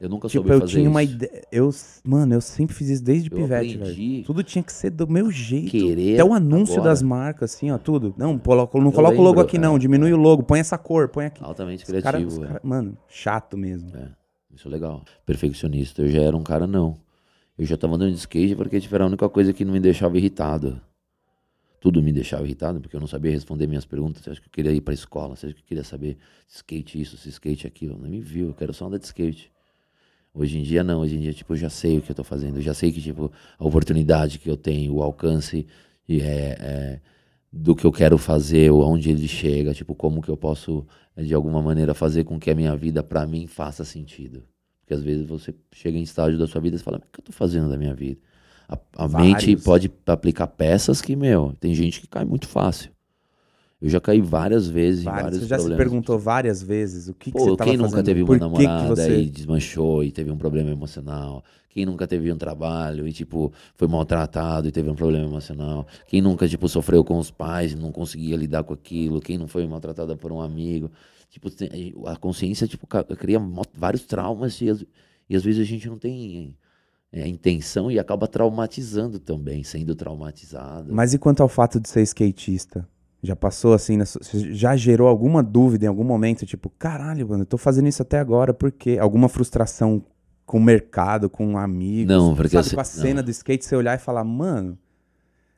[0.00, 0.90] Eu nunca tipo, soube eu fazer tinha isso.
[0.90, 1.42] uma ideia.
[1.52, 1.70] Eu,
[2.02, 4.24] mano, eu sempre fiz isso desde Eu pivete, velho.
[4.24, 5.70] Tudo tinha que ser do meu jeito.
[5.70, 6.88] Querer Até o anúncio agora.
[6.90, 8.14] das marcas, assim, ó, tudo.
[8.16, 9.60] Não, coloca, não Eu coloca o logo aqui, é.
[9.60, 9.78] não.
[9.78, 11.44] Diminui o logo, põe essa cor, põe aqui.
[11.44, 12.28] Altamente Os cara- criativo.
[12.30, 12.46] os é.
[12.48, 13.94] cara- mano, chato mesmo.
[13.94, 14.08] É,
[14.54, 15.04] isso é legal.
[15.26, 16.00] Perfeccionista.
[16.00, 16.96] Eu já era um cara, não.
[17.58, 19.80] Eu já tava andando de skate porque tipo, era a única coisa que não me
[19.80, 20.80] deixava irritado.
[21.80, 24.22] Tudo me deixava irritado porque eu não sabia responder minhas perguntas.
[24.22, 25.34] Você acha que eu queria ir pra escola?
[25.34, 27.98] Você acha que eu queria saber se skate isso, se skate aquilo?
[27.98, 29.50] Não me viu, eu quero só andar de skate.
[30.32, 32.22] Hoje em dia não, hoje em dia tipo, eu já sei o que eu tô
[32.22, 32.58] fazendo.
[32.58, 35.66] Eu já sei que tipo, a oportunidade que eu tenho, o alcance
[36.08, 37.00] é, é,
[37.52, 41.34] do que eu quero fazer, onde ele chega, tipo, como que eu posso é, de
[41.34, 44.44] alguma maneira fazer com que a minha vida pra mim faça sentido.
[44.80, 47.24] Porque às vezes você chega em estágio da sua vida e fala, o que eu
[47.24, 48.20] tô fazendo da minha vida?
[48.70, 52.92] A, a mente pode aplicar peças que, meu, tem gente que cai muito fácil.
[53.80, 55.40] Eu já caí várias vezes em Vários.
[55.40, 58.06] Você já se perguntou várias vezes o que, que Pô, você tava quem nunca fazendo?
[58.06, 59.20] teve uma Por que que namorada você...
[59.22, 61.42] e desmanchou e teve um problema emocional?
[61.70, 65.86] Quem nunca teve um trabalho e, tipo, foi maltratado e teve um problema emocional?
[66.06, 69.20] Quem nunca, tipo, sofreu com os pais e não conseguia lidar com aquilo?
[69.20, 70.90] Quem não foi maltratada por um amigo?
[71.30, 71.48] Tipo,
[72.06, 73.40] a consciência, tipo, cria
[73.72, 74.66] vários traumas e,
[75.28, 76.54] e às vezes a gente não tem
[77.12, 80.92] é, a intenção e acaba traumatizando também, sendo traumatizado.
[80.94, 82.86] Mas e quanto ao fato de ser skatista?
[83.22, 86.46] Já passou assim, na sua- já gerou alguma dúvida em algum momento?
[86.46, 88.96] Tipo, caralho, mano, eu tô fazendo isso até agora, por quê?
[89.00, 90.02] Alguma frustração
[90.46, 92.14] com o mercado, com amigos?
[92.14, 93.22] Não, porque sabe, assim- com a cena não.
[93.24, 94.78] do skate, você olhar e falar, mano,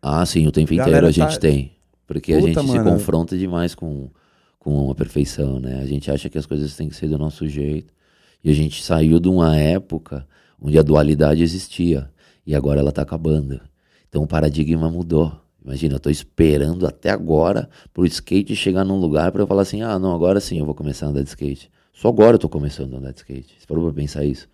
[0.01, 1.73] Ah, sim, o tempo inteiro a tá- gente tem.
[2.09, 2.91] Porque a Puta, gente se mano.
[2.91, 4.11] confronta demais com,
[4.59, 5.81] com a perfeição, né?
[5.81, 7.95] A gente acha que as coisas têm que ser do nosso jeito.
[8.43, 10.27] E a gente saiu de uma época
[10.63, 12.09] onde a dualidade existia.
[12.47, 13.61] E agora ela tá acabando.
[14.09, 15.33] Então o paradigma mudou.
[15.65, 19.83] Imagina, eu tô esperando até agora pro skate chegar num lugar para eu falar assim:
[19.83, 21.71] ah, não, agora sim eu vou começar a andar de skate.
[21.93, 23.57] Só agora eu tô começando a andar de skate.
[23.59, 24.49] Você parou pra pensar isso?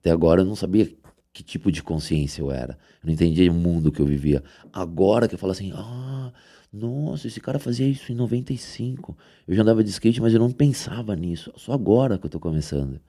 [0.00, 0.92] Até agora eu não sabia
[1.32, 2.78] que tipo de consciência eu era.
[3.02, 4.42] Eu não entendia o mundo que eu vivia.
[4.72, 6.32] Agora que eu falo assim, ah,
[6.72, 9.16] nossa, esse cara fazia isso em 95.
[9.48, 11.52] Eu já andava de skate, mas eu não pensava nisso.
[11.56, 13.00] Só agora que eu tô começando.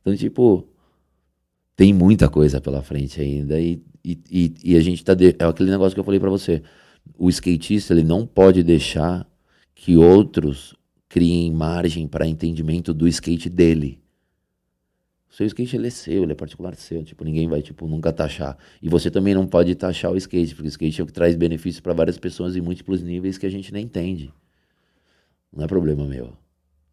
[0.00, 0.66] Então, tipo,
[1.80, 3.58] tem muita coisa pela frente ainda.
[3.58, 5.14] E, e, e, a gente tá.
[5.14, 5.34] De...
[5.38, 6.62] É aquele negócio que eu falei pra você.
[7.16, 9.26] O skatista, ele não pode deixar
[9.74, 10.76] que outros
[11.08, 13.98] criem margem para entendimento do skate dele.
[15.30, 18.12] O seu skate ele é seu, ele é particular seu, tipo, ninguém vai tipo nunca
[18.12, 18.58] taxar.
[18.82, 21.34] E você também não pode taxar o skate, porque o skate é o que traz
[21.34, 24.30] benefícios para várias pessoas em múltiplos níveis que a gente nem entende.
[25.50, 26.36] Não é problema meu,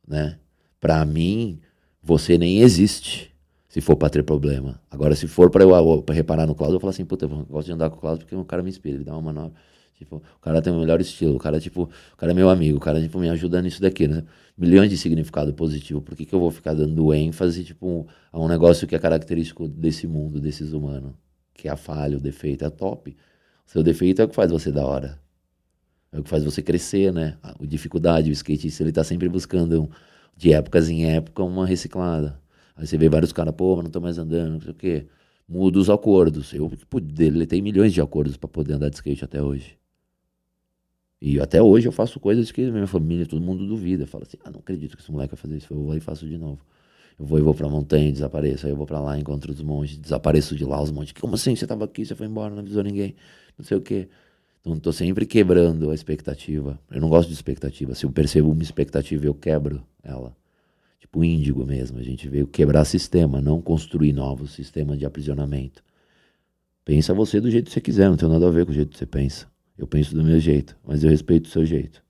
[0.08, 0.40] né?
[0.80, 1.60] Para mim,
[2.02, 3.36] você nem existe.
[3.78, 4.82] Se for para ter problema.
[4.90, 7.68] Agora, se for para eu pra reparar no Cláudio, eu falo assim, puta, eu gosto
[7.68, 9.54] de andar com o Cláudio porque o cara me inspira, ele dá uma manobra.
[9.94, 12.78] Tipo, o cara tem o melhor estilo, o cara, tipo, o cara é meu amigo,
[12.78, 14.24] o cara, tipo, me ajuda nisso daqui, né?
[14.58, 16.02] Milhões de significado positivo.
[16.02, 19.68] Por que, que eu vou ficar dando ênfase, tipo, a um negócio que é característico
[19.68, 21.14] desse mundo, desses humanos?
[21.54, 23.16] Que é a falha, o defeito, é top.
[23.68, 25.20] O seu defeito é o que faz você da hora.
[26.12, 27.38] É o que faz você crescer, né?
[27.44, 29.88] A dificuldade, o skatista, ele tá sempre buscando,
[30.36, 32.47] de épocas em época, uma reciclada.
[32.78, 35.08] Aí você vê vários caras, pô, mas não tô mais andando, não sei o quê.
[35.50, 36.54] Muda os acordos.
[36.54, 39.78] Eu tipo, deletei milhões de acordos para poder andar de skate até hoje.
[41.20, 44.06] E até hoje eu faço coisas que minha família, todo mundo duvida.
[44.06, 45.74] Fala assim, ah, não acredito que esse moleque vai fazer isso.
[45.74, 46.60] Eu vou e faço de novo.
[47.20, 48.68] Eu vou e vou pra montanha, desapareço.
[48.68, 51.14] Aí eu vou pra lá, encontro os montes, desapareço de lá os montes.
[51.14, 51.56] Como assim?
[51.56, 53.16] Você tava aqui, você foi embora, não avisou ninguém.
[53.58, 54.08] Não sei o quê.
[54.62, 56.80] Então tô sempre quebrando a expectativa.
[56.92, 57.96] Eu não gosto de expectativa.
[57.96, 60.36] Se eu percebo uma expectativa, eu quebro ela.
[61.00, 62.00] Tipo índigo mesmo.
[62.00, 65.84] A gente veio quebrar sistema, não construir novos sistemas de aprisionamento.
[66.84, 68.92] Pensa você do jeito que você quiser, não tem nada a ver com o jeito
[68.92, 69.48] que você pensa.
[69.78, 72.04] Eu penso do meu jeito, mas eu respeito o seu jeito.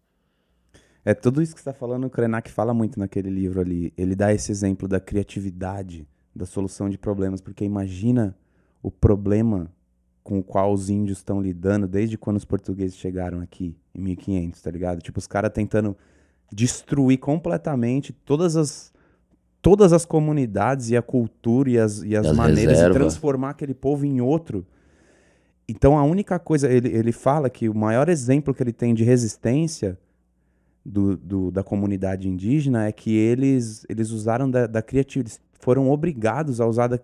[1.04, 3.94] É tudo isso que está falando, o Krenak fala muito naquele livro ali.
[3.98, 8.38] Ele dá esse exemplo da criatividade, da solução de problemas, porque imagina
[8.82, 9.72] o problema
[10.22, 14.62] com o qual os índios estão lidando desde quando os portugueses chegaram aqui, em 1500,
[14.62, 15.02] tá ligado?
[15.02, 15.96] Tipo, os caras tentando
[16.52, 18.92] destruir completamente todas as
[19.62, 23.74] todas as comunidades e a cultura e as, e as, as maneiras de transformar aquele
[23.74, 24.66] povo em outro.
[25.68, 29.04] Então a única coisa, ele, ele fala que o maior exemplo que ele tem de
[29.04, 29.98] resistência
[30.86, 36.62] do, do da comunidade indígena é que eles, eles usaram da, da criatividade, foram obrigados
[36.62, 37.00] a usar da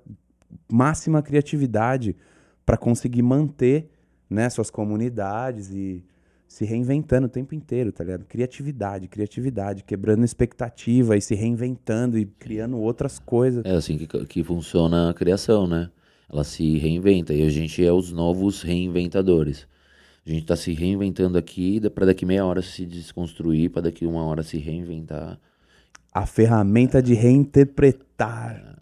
[0.71, 2.15] máxima criatividade
[2.65, 3.89] para conseguir manter
[4.29, 6.03] né, suas comunidades e
[6.53, 8.25] se reinventando o tempo inteiro, tá ligado?
[8.25, 13.65] Criatividade, criatividade, quebrando expectativa e se reinventando e criando outras coisas.
[13.65, 15.89] É assim que, que funciona a criação, né?
[16.31, 19.67] Ela se reinventa e a gente é os novos reinventadores.
[20.23, 24.23] A gente está se reinventando aqui para daqui meia hora se desconstruir, para daqui uma
[24.23, 25.39] hora se reinventar.
[26.13, 28.77] A ferramenta de reinterpretar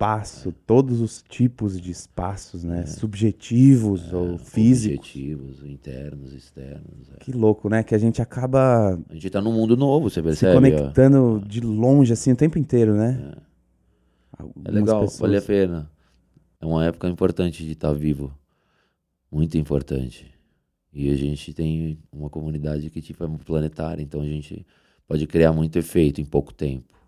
[0.00, 2.80] espaço, todos os tipos de espaços, né?
[2.80, 2.86] É.
[2.86, 5.08] Subjetivos é, ou físicos.
[5.08, 7.10] Subjetivos, internos, externos.
[7.14, 7.18] É.
[7.18, 7.82] Que louco, né?
[7.82, 8.98] Que a gente acaba.
[9.10, 10.52] A gente tá num mundo novo, você percebe?
[10.52, 11.46] Se conectando ó.
[11.46, 13.34] de longe, assim, o tempo inteiro, né?
[14.38, 15.20] É, é legal, pessoas...
[15.20, 15.90] vale a pena.
[16.58, 18.32] É uma época importante de estar tá vivo.
[19.30, 20.32] Muito importante.
[20.94, 24.66] E a gente tem uma comunidade que tipo, é planetária, então a gente
[25.06, 26.99] pode criar muito efeito em pouco tempo.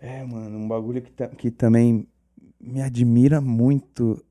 [0.00, 2.06] É, mano, um bagulho que, que também
[2.58, 4.24] me admira muito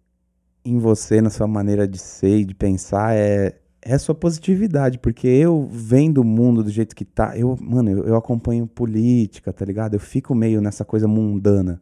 [0.66, 4.98] em você, na sua maneira de ser e de pensar, é, é a sua positividade.
[4.98, 9.54] Porque eu vendo o mundo do jeito que tá, eu, mano, eu, eu acompanho política,
[9.54, 9.94] tá ligado?
[9.94, 11.80] Eu fico meio nessa coisa mundana.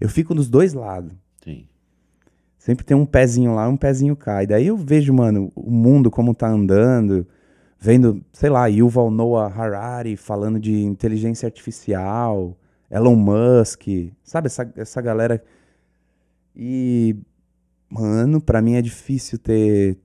[0.00, 1.12] Eu fico nos dois lados.
[1.42, 1.66] Sim.
[2.58, 4.42] Sempre tem um pezinho lá, um pezinho cá.
[4.42, 7.26] E daí eu vejo, mano, o mundo como tá andando,
[7.78, 12.56] vendo, sei lá, Yuval Noah Harari falando de inteligência artificial
[12.90, 13.86] Elon Musk,
[14.22, 14.46] sabe?
[14.46, 15.42] Essa, essa galera.
[16.54, 17.16] E,
[17.88, 19.98] mano, para mim é difícil ter,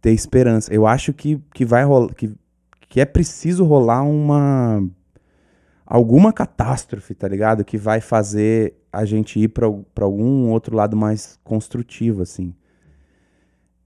[0.00, 0.72] ter esperança.
[0.72, 2.14] Eu acho que, que vai rolar.
[2.14, 2.32] Que,
[2.88, 4.86] que é preciso rolar uma.
[5.86, 7.64] Alguma catástrofe, tá ligado?
[7.64, 9.66] Que vai fazer a gente ir para
[10.00, 12.54] algum outro lado mais construtivo, assim.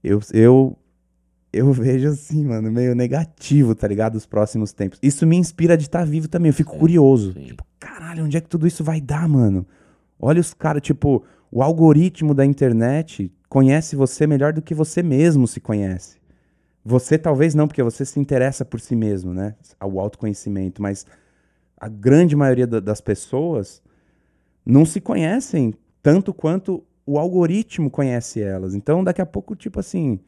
[0.03, 0.77] Eu, eu,
[1.51, 4.15] eu vejo assim, mano, meio negativo, tá ligado?
[4.15, 4.99] Os próximos tempos.
[5.01, 6.49] Isso me inspira de estar tá vivo também.
[6.49, 7.33] Eu fico é, curioso.
[7.33, 7.45] Sim.
[7.45, 9.65] Tipo, caralho, onde é que tudo isso vai dar, mano?
[10.19, 15.47] Olha os caras, tipo, o algoritmo da internet conhece você melhor do que você mesmo
[15.47, 16.19] se conhece.
[16.85, 19.55] Você talvez não, porque você se interessa por si mesmo, né?
[19.83, 21.05] O autoconhecimento, mas
[21.77, 23.81] a grande maioria das pessoas
[24.65, 28.75] não se conhecem tanto quanto o algoritmo conhece elas.
[28.75, 30.19] Então, daqui a pouco, tipo assim,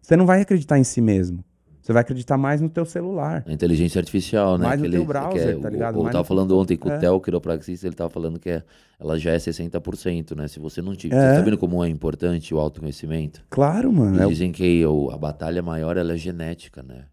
[0.00, 1.44] você não vai acreditar em si mesmo.
[1.82, 3.42] Você vai acreditar mais no teu celular.
[3.46, 4.66] A inteligência artificial, né?
[4.66, 5.98] Mais no teu browser, é, tá ligado?
[5.98, 6.96] Eu tava falando ontem com é.
[6.96, 8.62] o Theo, quiropraxista, ele tava falando que é,
[8.98, 10.46] ela já é 60%, né?
[10.46, 11.16] Se você não tiver...
[11.16, 11.30] É.
[11.30, 13.42] Você tá vendo como é importante o autoconhecimento?
[13.48, 14.18] Claro, mano.
[14.18, 17.06] E é dizem que a batalha maior, ela é genética, né?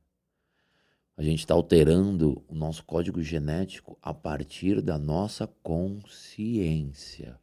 [1.17, 7.35] A gente está alterando o nosso código genético a partir da nossa consciência.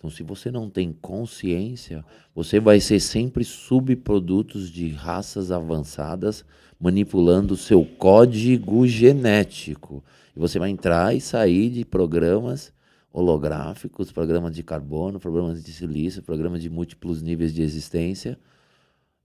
[0.00, 2.02] Então, se você não tem consciência,
[2.34, 6.42] você vai ser sempre subprodutos de raças avançadas
[6.80, 10.02] manipulando o seu código genético.
[10.34, 12.72] E você vai entrar e sair de programas
[13.12, 18.38] holográficos, programas de carbono, programas de silício, programas de múltiplos níveis de existência.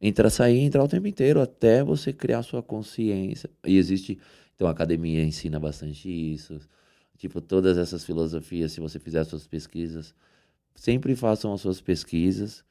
[0.02, 3.50] Entrar, sair, entrar o tempo inteiro até você criar sua consciência.
[3.66, 4.20] E existe,
[4.54, 6.60] então a academia ensina bastante isso.
[7.18, 10.14] Tipo, todas essas filosofias, se você fizer suas pesquisas,
[10.76, 12.64] sempre façam as suas pesquisas,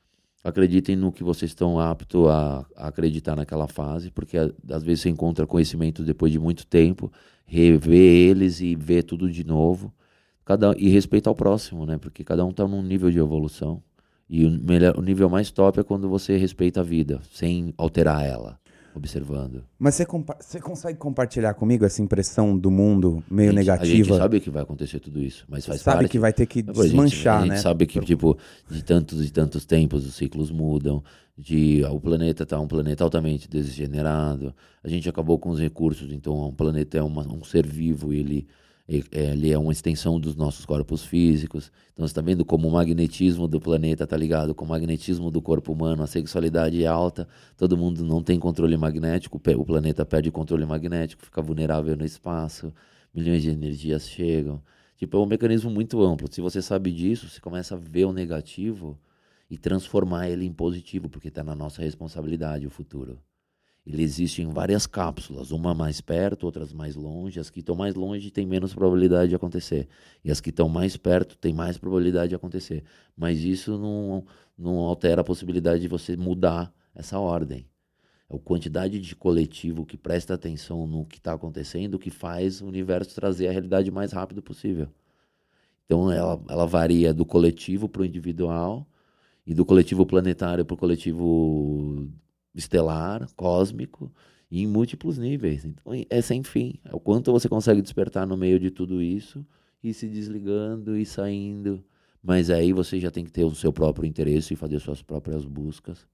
[0.44, 5.08] acreditem no que vocês estão aptos a, a acreditar naquela fase, porque às vezes você
[5.08, 7.10] encontra conhecimento depois de muito tempo,
[7.46, 9.92] rever eles e ver tudo de novo.
[10.44, 11.96] Cada, e respeitar o próximo, né?
[11.96, 13.82] Porque cada um está num nível de evolução.
[14.28, 18.24] E o, melhor, o nível mais top é quando você respeita a vida, sem alterar
[18.24, 18.58] ela,
[18.94, 19.64] observando.
[19.78, 23.74] Mas você, compa- você consegue compartilhar comigo essa impressão do mundo meio a gente, A
[23.84, 24.16] gente negativa?
[24.16, 26.10] sabe que vai acontecer tudo isso, mas faz sabe parte.
[26.10, 27.56] que vai ter que Agora, a gente- desmanchar, a gente né?
[27.56, 28.36] sabe que, tipo,
[28.70, 31.02] de tantos e tantos tempos os ciclos mudam,
[31.36, 36.34] de o planeta tá um planeta altamente degenerado, a gente acabou com os recursos, então
[36.48, 38.46] o planeta é uma- um ser vivo e ele, é,
[38.86, 41.72] ele é uma extensão dos nossos corpos físicos.
[41.92, 45.40] Então você está vendo como o magnetismo do planeta tá ligado com o magnetismo do
[45.40, 47.26] corpo humano, a sexualidade é alta,
[47.56, 52.72] todo mundo não tem controle magnético, o planeta perde controle magnético, fica vulnerável no espaço,
[53.14, 54.62] milhões de energias chegam.
[54.96, 56.28] Tipo, é um mecanismo muito amplo.
[56.30, 58.98] Se você sabe disso, você começa a ver o negativo
[59.50, 63.18] e transformar ele em positivo, porque está na nossa responsabilidade o futuro.
[63.86, 67.38] Ele existe em várias cápsulas, uma mais perto, outras mais longe.
[67.38, 69.88] As que estão mais longe têm menos probabilidade de acontecer.
[70.24, 72.82] E as que estão mais perto têm mais probabilidade de acontecer.
[73.14, 74.24] Mas isso não,
[74.56, 77.68] não altera a possibilidade de você mudar essa ordem.
[78.30, 82.66] É a quantidade de coletivo que presta atenção no que está acontecendo que faz o
[82.66, 84.88] universo trazer a realidade mais rápido possível.
[85.84, 88.86] Então ela, ela varia do coletivo para o individual
[89.46, 92.08] e do coletivo planetário para o coletivo
[92.54, 94.12] estelar, cósmico,
[94.50, 95.64] e em múltiplos níveis.
[95.64, 96.74] Então é sem fim.
[96.84, 99.44] É o quanto você consegue despertar no meio de tudo isso
[99.82, 101.84] e se desligando e saindo.
[102.22, 105.44] Mas aí você já tem que ter o seu próprio interesse e fazer suas próprias
[105.44, 106.06] buscas,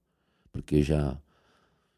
[0.51, 1.17] porque já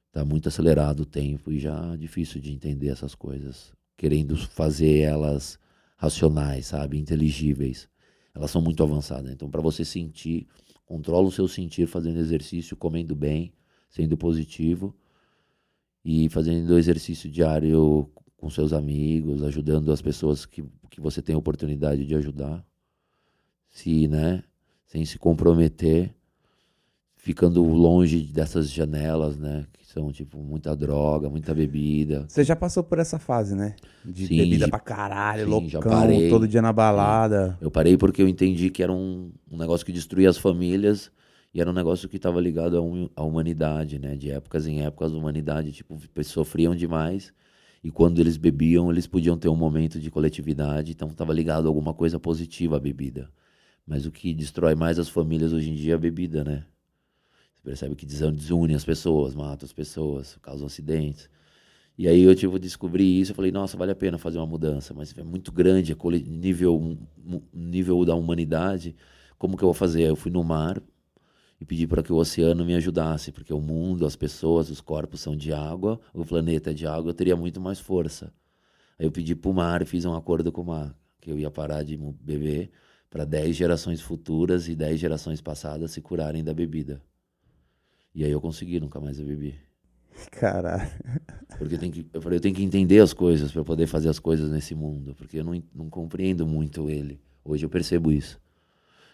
[0.08, 5.00] está muito acelerado o tempo e já é difícil de entender essas coisas, querendo fazer
[5.00, 5.58] elas
[5.98, 7.90] racionais, sabe, inteligíveis.
[8.36, 9.32] Elas são muito avançadas.
[9.32, 10.46] Então, para você sentir,
[10.86, 13.54] controla o seu sentir fazendo exercício, comendo bem,
[13.94, 14.94] sendo positivo
[16.04, 22.04] e fazendo exercício diário com seus amigos, ajudando as pessoas que, que você tem oportunidade
[22.04, 22.66] de ajudar,
[23.70, 24.44] se, né,
[24.88, 26.12] sem se comprometer,
[27.16, 32.26] ficando longe dessas janelas, né, que são tipo muita droga, muita bebida.
[32.28, 33.76] Você já passou por essa fase, né?
[34.04, 36.30] De Sim, bebida de- pra caralho, sim, já loucão, parei.
[36.30, 37.58] todo dia na balada.
[37.62, 41.12] Eu parei porque eu entendi que era um, um negócio que destruía as famílias
[41.54, 44.16] e era um negócio que estava ligado à, à humanidade, né?
[44.18, 47.34] De épocas em épocas, a humanidade, tipo, sofriam demais
[47.84, 51.70] e quando eles bebiam, eles podiam ter um momento de coletividade, então estava ligado a
[51.70, 53.30] alguma coisa positiva a bebida.
[53.88, 56.66] Mas o que destrói mais as famílias hoje em dia é a bebida, né?
[57.56, 61.30] Você percebe que des- desune as pessoas, mata as pessoas, causa acidentes.
[61.98, 64.94] E aí eu tipo, descobri isso, eu falei, nossa, vale a pena fazer uma mudança,
[64.94, 65.96] mas é muito grande, é
[66.28, 66.98] nível,
[67.54, 68.96] nível da humanidade,
[69.38, 70.04] como que eu vou fazer?
[70.04, 70.82] Eu fui no mar
[71.60, 75.22] e pedi para que o oceano me ajudasse, porque o mundo, as pessoas, os corpos
[75.22, 78.34] são de água, o planeta é de água, eu teria muito mais força.
[79.00, 81.38] Aí eu pedi para o mar e fiz um acordo com o mar, que eu
[81.38, 82.72] ia parar de beber
[83.10, 87.02] para 10 gerações futuras e 10 gerações passadas se curarem da bebida.
[88.14, 89.56] E aí eu consegui, nunca mais eu bebi.
[90.32, 90.90] Caralho.
[91.58, 94.10] Porque eu tenho que, eu falei, eu tenho que entender as coisas para poder fazer
[94.10, 97.20] as coisas nesse mundo, porque eu não, não compreendo muito ele.
[97.44, 98.40] Hoje eu percebo isso.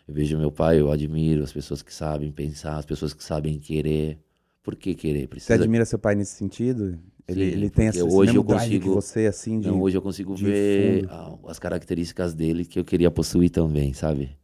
[0.10, 3.60] Eu vejo meu pai, eu admiro as pessoas que sabem pensar, as pessoas que sabem
[3.60, 4.18] querer.
[4.64, 5.22] Por que querer?
[5.22, 5.54] Você Precisa.
[5.54, 7.00] admira seu pai nesse sentido?
[7.28, 9.68] Ele, Sim, ele tem essa, hoje eu consigo- você, assim, de...
[9.68, 11.48] Não, hoje eu consigo ver fundo.
[11.48, 14.36] as características dele que eu queria possuir também, sabe?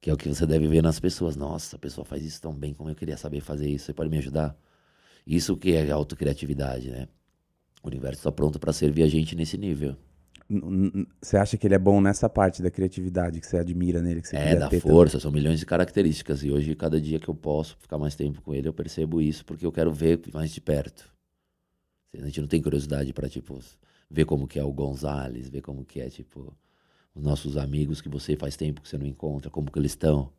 [0.00, 1.36] Que é o que você deve ver nas pessoas.
[1.36, 3.84] Nossa, a pessoa faz isso tão bem como eu queria saber fazer isso.
[3.84, 4.56] Você pode me ajudar?
[5.26, 7.06] Isso que é autocriatividade, né?
[7.82, 9.94] O universo está pronto para servir a gente nesse nível.
[11.20, 14.22] Você acha que ele é bom nessa parte da criatividade que você admira nele?
[14.22, 16.44] Que você É, da força, são milhões de características.
[16.44, 19.44] E hoje, cada dia que eu posso ficar mais tempo com ele, eu percebo isso
[19.44, 21.12] porque eu quero ver mais de perto.
[22.14, 23.58] A gente não tem curiosidade para, tipo,
[24.08, 26.56] ver como que é o Gonzales, ver como que é, tipo,
[27.14, 30.32] os nossos amigos que você faz tempo que você não encontra, como que eles estão.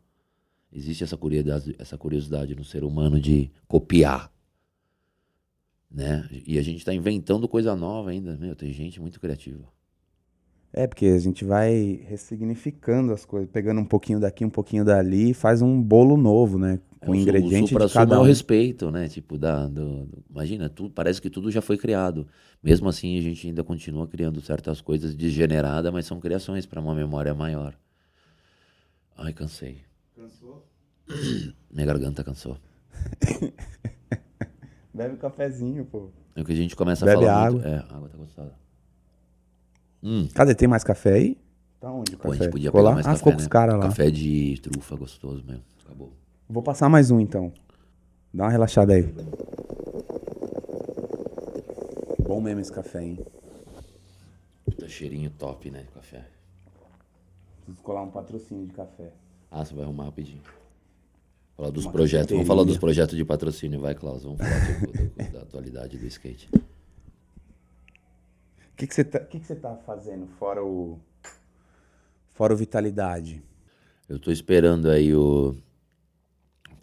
[0.72, 4.32] Existe essa curiosidade, essa curiosidade no ser humano de copiar.
[5.90, 6.28] Né?
[6.46, 8.38] E a gente está inventando coisa nova ainda.
[8.38, 9.68] Meu, tem gente muito criativa.
[10.78, 15.32] É, porque a gente vai ressignificando as coisas, pegando um pouquinho daqui, um pouquinho dali,
[15.32, 16.80] e faz um bolo novo, né?
[17.00, 18.22] Com É, o ingrediente o de cada é um.
[18.22, 19.08] o respeito, né?
[19.10, 22.28] Tipo, da, do, do- imagina, tu, parece que tudo já foi criado.
[22.62, 26.94] Mesmo assim, a gente ainda continua criando certas coisas degeneradas, mas são criações para uma
[26.94, 27.76] memória maior.
[29.18, 29.80] Ai, cansei.
[30.16, 30.68] Cansou?
[31.72, 32.58] Minha garganta cansou.
[34.94, 36.10] Bebe um cafezinho, pô.
[36.36, 37.46] É o que a gente começa Bebe a falar.
[37.48, 37.62] água.
[37.62, 37.68] Muito.
[37.68, 38.54] É, água tá gostosa.
[40.04, 40.54] Hum, Cadê?
[40.56, 41.38] Tem mais café aí?
[41.80, 42.44] Tá onde o pô, a café?
[42.44, 42.96] gente podia Ficou pegar lá?
[42.96, 43.44] mais ah, café, ficou com né?
[43.44, 43.82] os caras lá.
[43.84, 45.64] Café de trufa gostoso mesmo.
[45.86, 46.12] Acabou.
[46.50, 47.52] Vou passar mais um então.
[48.34, 49.04] Dá uma relaxada aí.
[52.28, 53.20] Bom mesmo esse café, hein?
[54.80, 55.86] Tá cheirinho top, né?
[55.94, 56.26] Café.
[57.66, 59.12] Preciso colar um patrocínio de café.
[59.50, 60.42] Ah, você vai arrumar rapidinho.
[61.56, 62.32] Falar dos Uma projetos.
[62.32, 64.24] Vamos falar dos projetos de patrocínio, vai, Klaus.
[64.24, 66.50] Vamos falar tipo, do- da atualidade do skate.
[68.78, 71.00] O que que você tá, que que você tá fazendo fora o
[72.36, 73.42] fora o Vitalidade?
[74.08, 75.58] Eu tô esperando aí o.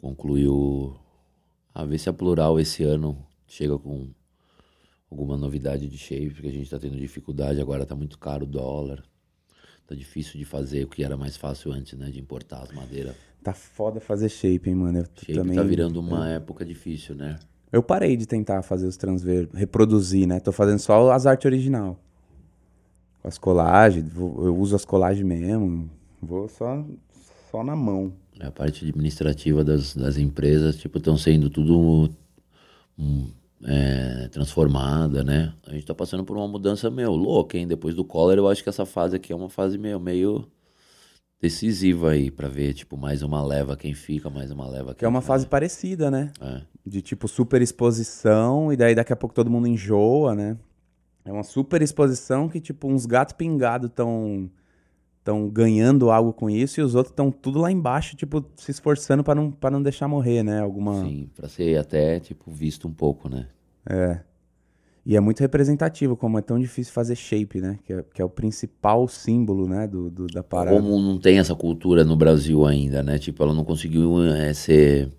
[0.01, 0.99] concluir o.
[1.73, 4.09] Ah, ver se a Plural esse ano chega com
[5.09, 8.49] alguma novidade de shape, porque a gente tá tendo dificuldade, agora tá muito caro o
[8.49, 9.01] dólar.
[9.87, 12.11] Tá difícil de fazer o que era mais fácil antes, né?
[12.11, 13.15] De importar as madeiras.
[13.41, 14.99] Tá foda fazer shape, hein, mano?
[14.99, 17.39] Eu Shape também tá virando uma época difícil, né?
[17.75, 20.39] Eu parei de tentar fazer os transver, reproduzir, né?
[20.39, 21.99] Tô fazendo só as artes original.
[23.25, 25.91] As colagens, eu uso as colagens mesmo.
[26.23, 26.85] Vou só
[27.51, 28.13] só na mão.
[28.39, 32.09] A parte administrativa das, das empresas, tipo, estão sendo tudo
[32.97, 33.29] hum,
[33.65, 35.53] é, transformada, né?
[35.67, 37.67] A gente tá passando por uma mudança, meu, louca, hein?
[37.67, 40.47] Depois do Collor, eu acho que essa fase aqui é uma fase, meu, meio
[41.41, 45.05] decisiva aí, pra ver, tipo, mais uma leva quem fica, mais uma leva quem Que
[45.05, 45.27] é uma vai.
[45.27, 46.33] fase parecida, né?
[46.41, 46.63] É.
[46.87, 50.57] De tipo super exposição, e daí daqui a pouco todo mundo enjoa, né?
[51.25, 54.51] É uma super exposição que, tipo, uns gatos pingados tão,
[55.23, 59.25] tão ganhando algo com isso, e os outros estão tudo lá embaixo, tipo, se esforçando
[59.25, 60.61] pra não, pra não deixar morrer, né?
[60.61, 61.03] Alguma.
[61.03, 63.49] Sim, pra ser até, tipo, visto um pouco, né?
[63.89, 64.21] É.
[65.07, 67.79] E é muito representativo, como é tão difícil fazer shape, né?
[67.85, 69.87] Que é, que é o principal símbolo, né?
[69.87, 70.81] Do, do- da parada.
[70.81, 73.19] Como não tem essa cultura no Brasil ainda, né?
[73.19, 75.11] Tipo, ela não conseguiu é, ser,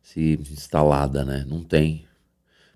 [0.00, 1.44] se instalada, né?
[1.48, 2.04] Não tem.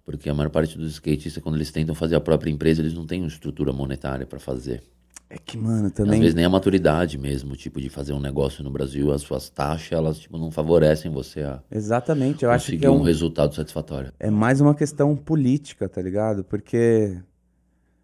[0.04, 3.06] Porque a maior parte dos skatistas, quando eles tentam fazer a própria empresa, eles não
[3.06, 4.82] têm uma estrutura monetária pra fazer.
[5.28, 6.20] É que, mano, Às também.
[6.20, 9.90] vezes nem a maturidade mesmo, tipo, de fazer um negócio no Brasil, as suas taxas,
[9.92, 13.54] elas, tipo, não favorecem você a Exatamente, eu acho conseguir que é, um um, resultado
[13.54, 14.12] satisfatório.
[14.20, 16.44] é mais uma questão política, tá ligado?
[16.44, 17.18] Porque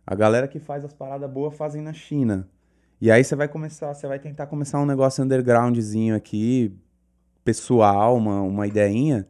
[0.05, 2.49] a galera que faz as paradas boas fazem na China.
[3.01, 6.73] E aí você vai começar, você vai tentar começar um negócio undergroundzinho aqui,
[7.45, 9.27] pessoal, uma, uma ideinha.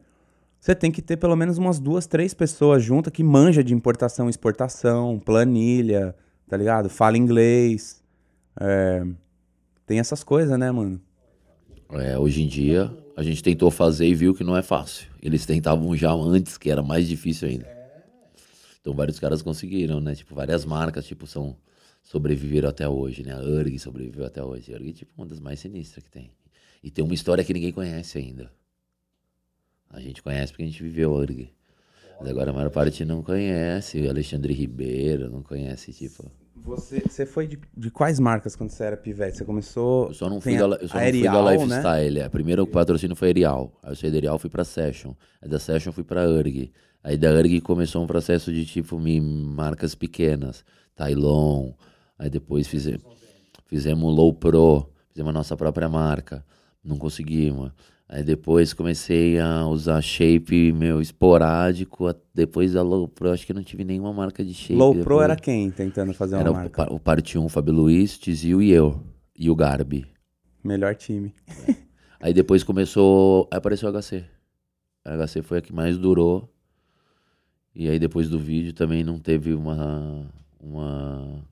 [0.59, 4.27] Você tem que ter pelo menos umas duas, três pessoas juntas que manja de importação
[4.27, 6.15] e exportação, planilha,
[6.53, 6.87] tá ligado?
[6.87, 7.99] Fala inglês.
[8.61, 9.03] É,
[9.87, 11.01] Tem essas coisas, né, mano?
[11.89, 15.09] É, hoje em dia, a gente tentou fazer e viu que não é fácil.
[15.19, 17.67] Eles tentavam já antes, que era mais difícil ainda.
[18.79, 20.13] Então vários caras conseguiram, né?
[20.13, 21.57] Tipo, várias marcas, tipo, são
[22.03, 23.33] sobreviveram até hoje, né?
[23.33, 24.71] A URG sobreviveu até hoje.
[24.71, 26.29] A URG é tipo uma das mais sinistras que tem.
[26.83, 28.51] E tem uma história que ninguém conhece ainda.
[29.89, 31.51] A gente conhece porque a gente viveu a URG.
[32.19, 33.99] Mas agora a maior parte não conhece.
[34.01, 36.31] O Alexandre Ribeiro não conhece, tipo...
[36.63, 39.37] Você, você foi de, de quais marcas quando você era pivete?
[39.37, 40.07] Você começou.
[40.07, 41.51] Eu só não fui, a- da, eu só a não fui da né?
[41.57, 42.19] Lifestyle.
[42.19, 42.29] É.
[42.29, 43.71] Primeiro o patrocínio foi Arial.
[43.83, 45.13] Aí eu saí da Arial fui pra Session.
[45.41, 46.71] Aí da Session fui pra URG.
[47.03, 50.63] Aí da URG começou um processo de tipo me, marcas pequenas.
[50.95, 51.73] Tylon.
[52.17, 52.97] Aí depois fize,
[53.65, 54.89] fizemos Low Pro.
[55.09, 56.45] Fizemos a nossa própria marca.
[56.83, 57.71] Não conseguimos.
[58.07, 62.13] Aí depois comecei a usar shape, meu, esporádico.
[62.33, 64.75] Depois da Low Pro, acho que não tive nenhuma marca de shape.
[64.75, 65.23] Low Pro depois.
[65.23, 66.85] era quem tentando fazer uma Era o, marca?
[66.85, 69.01] pa- o Parte 1, Fábio Luiz, Tizil e eu.
[69.35, 70.05] E o Garbi.
[70.63, 71.33] Melhor time.
[72.19, 73.47] Aí depois começou.
[73.51, 74.23] Aí apareceu o HC.
[75.03, 76.49] A HC foi a que mais durou.
[77.75, 80.29] E aí depois do vídeo também não teve uma.
[80.59, 81.43] Uma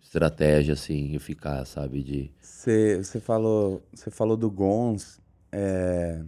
[0.00, 2.02] estratégia assim eficaz, sabe?
[2.02, 2.30] De.
[2.40, 5.19] Você, você, falou, você falou do Gons.
[5.52, 6.22] É,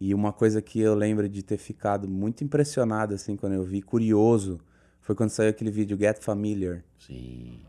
[0.00, 3.80] e uma coisa que eu lembro de ter ficado muito impressionado, assim, quando eu vi,
[3.82, 4.60] curioso,
[5.00, 6.82] foi quando saiu aquele vídeo Get Familiar.
[7.00, 7.60] Assim.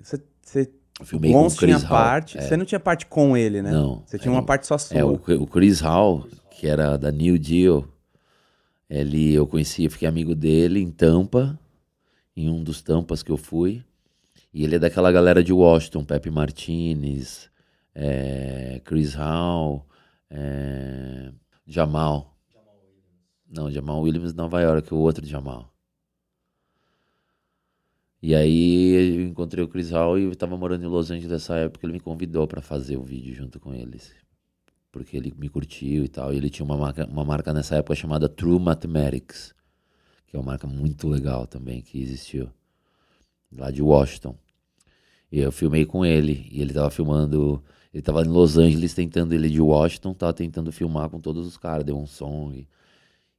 [0.00, 0.70] Você, você
[1.04, 1.98] filmei com o Gons tinha Chris Hall.
[1.98, 2.38] parte.
[2.38, 2.42] É.
[2.42, 3.70] Você não tinha parte com ele, né?
[3.70, 4.96] Não, Você tinha era uma um- parte só sua.
[4.96, 7.86] É, o, o Chris Hall, que era da New Deal,
[8.88, 11.58] ele, eu conheci, eu fiquei amigo dele em Tampa,
[12.36, 13.84] em um dos Tampas que eu fui.
[14.52, 17.48] E ele é daquela galera de Washington, Pepe Martinez,
[17.94, 19.86] é, Chris Hall,
[20.30, 21.32] é,
[21.66, 22.36] Jamal.
[23.48, 25.74] Não, Jamal Williams Nova York, o outro Jamal.
[28.22, 31.56] E aí eu encontrei o Chris Hall e eu tava morando em Los Angeles nessa
[31.56, 34.14] época, ele me convidou pra fazer o vídeo junto com eles
[34.90, 36.32] porque ele me curtiu e tal.
[36.32, 39.54] E ele tinha uma marca, uma marca nessa época chamada True Mathematics,
[40.26, 42.50] que é uma marca muito legal também que existiu
[43.52, 44.36] lá de Washington.
[45.30, 47.62] E eu filmei com ele e ele tava filmando,
[47.92, 51.56] ele tava em Los Angeles tentando ele de Washington, tava tentando filmar com todos os
[51.56, 52.68] caras, deu um som e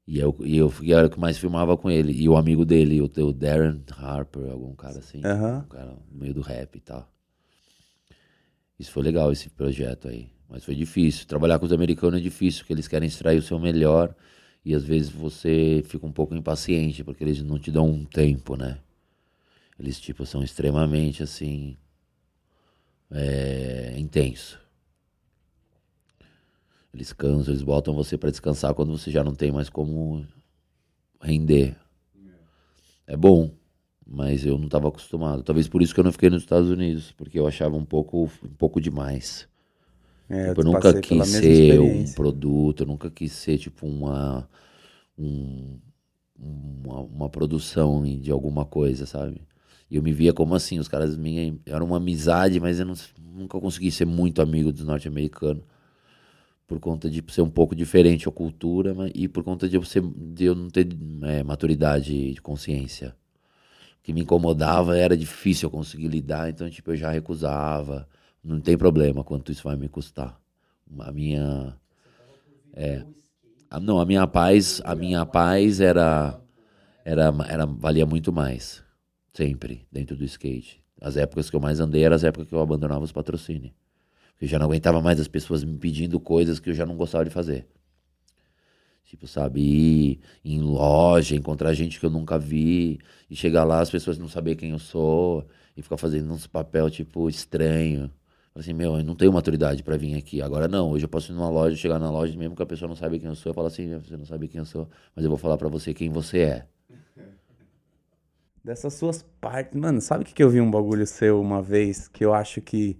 [0.07, 2.11] e eu, e eu e era o que mais filmava com ele.
[2.11, 5.21] E o amigo dele, o, o Darren Harper, algum cara assim.
[5.23, 5.63] Aham.
[5.65, 7.09] Um cara no meio do rap e tal.
[8.77, 10.29] Isso foi legal, esse projeto aí.
[10.49, 11.25] Mas foi difícil.
[11.27, 14.13] Trabalhar com os americanos é difícil, porque eles querem extrair o seu melhor
[14.65, 18.55] e às vezes você fica um pouco impaciente, porque eles não te dão um tempo,
[18.55, 18.79] né?
[19.79, 21.77] Eles, tipo, são extremamente, assim,
[23.11, 24.59] é, intenso.
[26.93, 30.25] Eles cansam, eles botam você para descansar quando você já não tem mais como
[31.21, 31.77] render.
[33.07, 33.51] É bom,
[34.05, 35.43] mas eu não estava acostumado.
[35.43, 38.29] Talvez por isso que eu não fiquei nos Estados Unidos, porque eu achava um pouco,
[38.43, 39.47] um pouco demais.
[40.29, 44.47] É, Tipo, eu nunca quis ser um produto, eu nunca quis ser tipo uma,
[45.17, 45.77] um,
[46.37, 49.41] uma, uma produção de alguma coisa, sabe?
[49.91, 52.93] E eu me via como assim, os caras minha era uma amizade, mas eu não,
[53.19, 55.63] nunca consegui ser muito amigo dos norte-americanos
[56.65, 59.83] por conta de ser um pouco diferente a cultura mas, e por conta de eu,
[59.83, 60.87] ser, de eu não ter
[61.23, 63.13] é, maturidade de consciência.
[63.99, 68.07] O que me incomodava era difícil eu conseguir lidar, então tipo eu já recusava.
[68.41, 70.39] Não tem problema quanto isso vai me custar.
[70.99, 71.75] A minha
[72.73, 73.05] é,
[73.69, 76.39] a, não, a minha paz, a minha paz era
[77.03, 78.81] era era valia muito mais
[79.33, 80.81] sempre dentro do skate.
[80.99, 83.73] As épocas que eu mais andei eram as épocas que eu abandonava os patrocínios.
[84.39, 87.23] Eu já não aguentava mais as pessoas me pedindo coisas que eu já não gostava
[87.23, 87.67] de fazer.
[89.05, 92.97] Tipo, sabe, ir em loja, encontrar gente que eu nunca vi,
[93.29, 96.89] e chegar lá, as pessoas não saber quem eu sou, e ficar fazendo uns papel,
[96.89, 98.09] tipo, estranho.
[98.55, 100.41] Assim, meu, eu não tenho maturidade para vir aqui.
[100.41, 102.87] Agora não, hoje eu posso ir numa loja, chegar na loja, mesmo que a pessoa
[102.87, 105.23] não saiba quem eu sou, eu falo assim, você não sabe quem eu sou, mas
[105.25, 106.67] eu vou falar para você quem você é.
[108.63, 109.79] Dessas suas partes.
[109.79, 112.61] Mano, sabe o que, que eu vi um bagulho seu uma vez que eu acho
[112.61, 112.97] que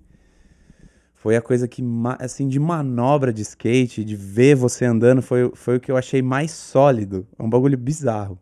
[1.13, 1.83] foi a coisa que,
[2.17, 6.19] assim, de manobra de skate, de ver você andando, foi, foi o que eu achei
[6.19, 7.27] mais sólido.
[7.37, 8.39] É um bagulho bizarro.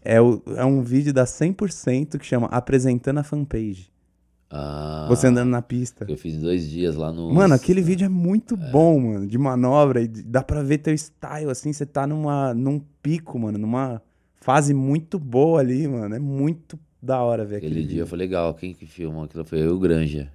[0.00, 3.92] É, o, é um vídeo da 100% que chama Apresentando a Fanpage.
[4.48, 6.06] Ah, Você andando na pista.
[6.08, 7.34] Eu fiz dois dias lá no.
[7.34, 10.00] Mano, aquele vídeo é muito bom, mano, de manobra.
[10.00, 14.00] E dá pra ver teu style, assim, você tá numa, num pico, mano, numa
[14.44, 16.14] fase muito boa ali, mano.
[16.14, 18.52] É muito da hora ver Aquele aquele dia foi legal.
[18.54, 20.30] Quem que filmou aquilo foi eu o Granja.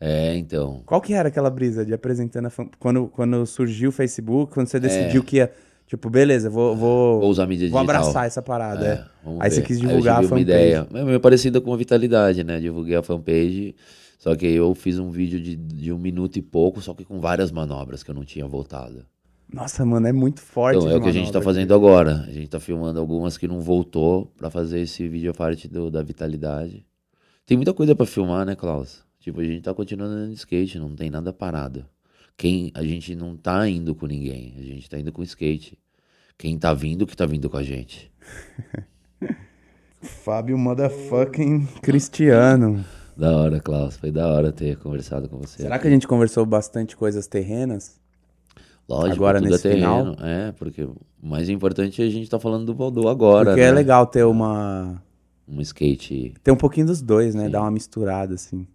[0.00, 0.82] É, então.
[0.86, 2.66] Qual que era aquela brisa de apresentando a fan...
[2.78, 4.80] quando, quando surgiu o Facebook, quando você É.
[4.80, 5.52] decidiu que ia,
[5.86, 8.00] tipo, beleza, vou, vou, Vou usar mídia vou digital.
[8.02, 9.04] abraçar essa parada, é.
[9.22, 9.66] vamos Aí você ver.
[9.66, 10.42] quis Aí eu divulgar a tive uma fanpage.
[10.58, 10.88] ideia.
[10.94, 12.58] É meio parecida com a Vitalidade, né?
[12.58, 13.74] Divulguei a fanpage.
[14.18, 17.20] Só que eu fiz um vídeo de, de um minuto e pouco, só que com
[17.20, 19.04] várias manobras que eu não tinha voltado.
[19.52, 20.78] Nossa, mano, é muito forte.
[20.78, 22.24] Então, é o que a gente tá fazendo agora.
[22.26, 26.02] A gente tá filmando algumas que não voltou pra fazer esse vídeo parte do, da
[26.02, 26.86] Vitalidade.
[27.44, 29.02] Tem muita coisa pra filmar, né, Klaus?
[29.18, 31.84] Tipo, a gente tá continuando andando de skate, não tem nada parado.
[32.36, 35.78] Quem, a gente não tá indo com ninguém, a gente tá indo com skate.
[36.38, 38.10] Quem tá vindo, que tá vindo com a gente.
[40.00, 42.82] Fábio motherfucking Cristiano.
[43.14, 43.98] Da hora, Klaus.
[43.98, 45.62] Foi da hora ter conversado com você.
[45.62, 47.99] Será que a gente conversou bastante coisas terrenas?
[48.90, 50.14] Lógico, agora tudo nesse é terreno.
[50.14, 50.26] final?
[50.26, 53.68] É, porque o mais importante é a gente tá falando do Valdô agora, Porque né?
[53.68, 55.00] é legal ter uma.
[55.48, 56.34] Um skate.
[56.42, 57.44] Ter um pouquinho dos dois, né?
[57.46, 57.50] Sim.
[57.50, 58.66] Dar uma misturada, assim.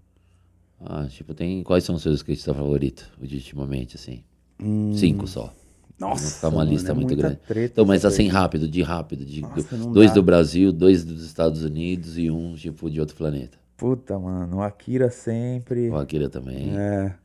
[0.80, 1.63] Ah, tipo, tem.
[1.63, 4.24] Quais são os seus skatistas favoritos, ultimamente, assim?
[4.61, 4.93] Hum.
[4.93, 5.53] Cinco só.
[5.97, 6.36] Nossa.
[6.36, 7.39] ficar uma mano, lista é muito grande.
[7.55, 8.39] Então, mas assim, coisa.
[8.39, 9.26] rápido, de rápido.
[9.26, 10.16] De, Nossa, dois dá.
[10.16, 13.57] do Brasil, dois dos Estados Unidos e um, tipo, de outro planeta.
[13.78, 14.57] Puta, mano.
[14.57, 15.89] O Akira sempre.
[15.89, 16.78] O Akira também.
[16.78, 17.16] É.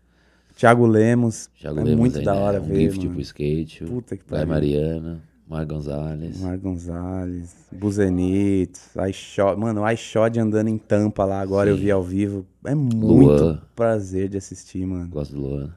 [0.60, 1.48] Thiago Lemos.
[1.58, 2.40] Thiago é Lemos muito aí, da né?
[2.40, 2.80] hora um ver.
[2.80, 3.10] gift mano.
[3.12, 3.84] pro skate.
[3.84, 4.48] Puta que Vai pariu.
[4.52, 6.38] Mariana, Mar Gonzalez.
[6.42, 9.58] Mar Gonzalez, Buzenites, iShot.
[9.58, 11.82] Mano, o iShot andando em tampa lá agora, eu Sim.
[11.84, 12.46] vi ao vivo.
[12.62, 13.62] É muito Luan.
[13.74, 15.08] prazer de assistir, mano.
[15.08, 15.74] Gosto do Luan.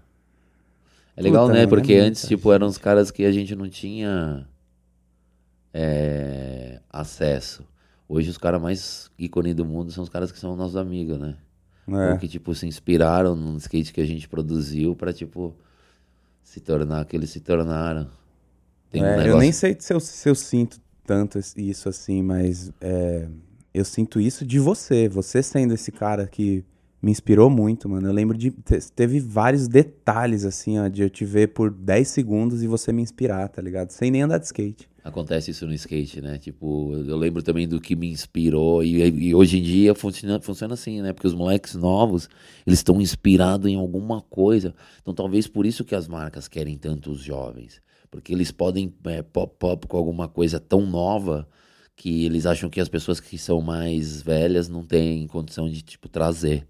[1.16, 1.60] É legal, Puta, né?
[1.62, 4.46] mano, é Porque muita antes, tipo, eram os caras que a gente não tinha
[5.74, 7.64] é, acesso.
[8.10, 11.38] Hoje os caras mais ícone do mundo são os caras que são nossos amigos, né?
[11.88, 12.12] É.
[12.14, 15.54] Ou que, tipo, se inspiraram no skate que a gente produziu pra, tipo,
[16.44, 18.08] se tornar o que eles se tornaram.
[18.90, 22.22] Tem um É, eu negócio- nem sei se eu, se eu sinto tanto isso assim,
[22.22, 23.28] mas é,
[23.74, 25.10] eu sinto isso de você.
[25.10, 26.64] Você sendo esse cara que
[27.02, 28.08] me inspirou muito, mano.
[28.08, 28.52] Eu lembro de.
[28.52, 32.94] te- Teve vários detalhes, assim, ó, de eu te ver por 10 segundos e você
[32.94, 33.90] me inspirar, tá ligado?
[33.92, 34.88] Sem nem andar de skate.
[35.04, 36.38] Acontece isso no skate, né?
[36.38, 40.76] Tipo, eu lembro também do que me inspirou e, e hoje em dia funciona, funciona
[40.76, 41.12] assim, né?
[41.12, 42.30] Porque os moleques novos,
[42.66, 44.74] eles estão inspirados em alguma coisa.
[45.02, 47.82] Então talvez por isso que as marcas querem tanto os jovens.
[48.10, 51.48] Porque eles podem é, pop-up com alguma coisa tão nova
[51.96, 56.08] que eles acham que as pessoas que são mais velhas não têm condição de, tipo,
[56.08, 56.66] trazer.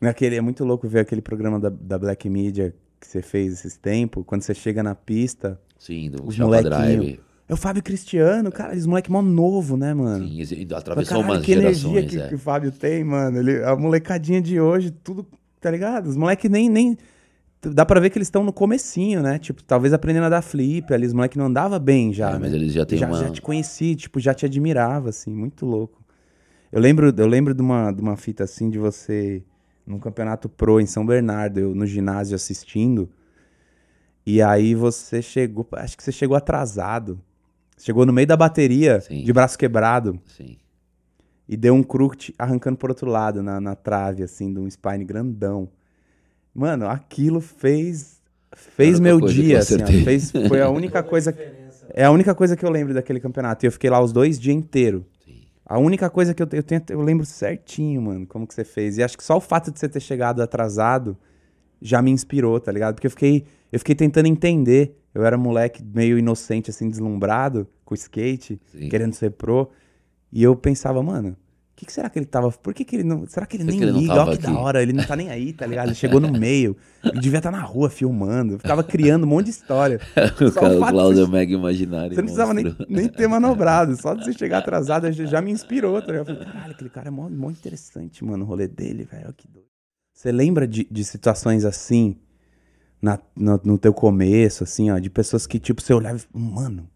[0.00, 3.76] Naquele, é muito louco ver aquele programa da, da Black Media que você fez esses
[3.76, 7.20] tempos, quando você chega na pista, Sim, do os Chapa Drive.
[7.48, 10.26] É o Fábio Cristiano, cara, esse moleque mó novo, né, mano?
[10.26, 12.28] Sim, atravessou "Caralho, umas que energia gerações, que, é.
[12.28, 13.38] que o Fábio tem, mano.
[13.38, 15.24] Ele, a molecadinha de hoje, tudo,
[15.60, 16.08] tá ligado?
[16.08, 16.98] Os moleques nem, nem.
[17.62, 19.38] dá pra ver que eles estão no comecinho, né?
[19.38, 22.38] Tipo, talvez aprendendo a dar flip ali, os moleques não andava bem já, É, né?
[22.40, 23.18] mas eles já têm já, uma.
[23.20, 26.04] já te conheci, tipo, já te admirava, assim, muito louco.
[26.72, 29.40] Eu lembro, eu lembro de uma, de uma fita assim de você
[29.86, 33.08] num campeonato pro em São Bernardo, eu no ginásio assistindo.
[34.26, 37.20] E aí você chegou, acho que você chegou atrasado.
[37.78, 39.22] Chegou no meio da bateria, Sim.
[39.22, 40.56] de braço quebrado, Sim.
[41.46, 45.04] e deu um crooked arrancando por outro lado, na, na trave, assim, de um spine
[45.04, 45.68] grandão.
[46.54, 48.16] Mano, aquilo fez.
[48.54, 51.36] Fez meu dia, assim, ó, fez, foi a única coisa.
[51.90, 53.64] É a única coisa que eu lembro daquele campeonato.
[53.64, 55.02] E eu fiquei lá os dois dias inteiros.
[55.22, 55.42] Sim.
[55.64, 58.96] A única coisa que eu, eu, tenho, eu lembro certinho, mano, como que você fez.
[58.96, 61.16] E acho que só o fato de você ter chegado atrasado
[61.82, 62.94] já me inspirou, tá ligado?
[62.94, 64.96] Porque eu fiquei, eu fiquei tentando entender.
[65.14, 68.88] Eu era moleque meio inocente, assim, deslumbrado com o skate, Sim.
[68.88, 69.70] querendo ser pro.
[70.30, 72.50] E eu pensava, mano, o que, que será que ele tava.
[72.50, 73.26] Por que, que ele não.
[73.26, 74.14] Será que ele Por nem que ele liga?
[74.14, 74.58] Olha que da aqui?
[74.58, 75.88] hora, ele não tá nem aí, tá ligado?
[75.88, 76.74] Ele chegou no meio.
[77.04, 78.54] Ele devia estar na rua filmando.
[78.54, 80.00] Eu ficava criando um monte de história.
[80.40, 82.14] o cara, o fato Cláudio é o mega imaginário.
[82.14, 83.94] Você não precisava nem, nem ter manobrado.
[83.96, 86.00] Só de você chegar atrasado já, já me inspirou.
[86.00, 86.30] Tá ligado?
[86.30, 89.32] Eu falei, caralho, aquele cara é mó, mó interessante, mano, o rolê dele, velho.
[89.34, 89.66] Que doido.
[90.14, 92.16] Você lembra de, de situações assim,
[93.00, 96.88] na, no, no teu começo, assim, ó, de pessoas que, tipo, você olhava e mano,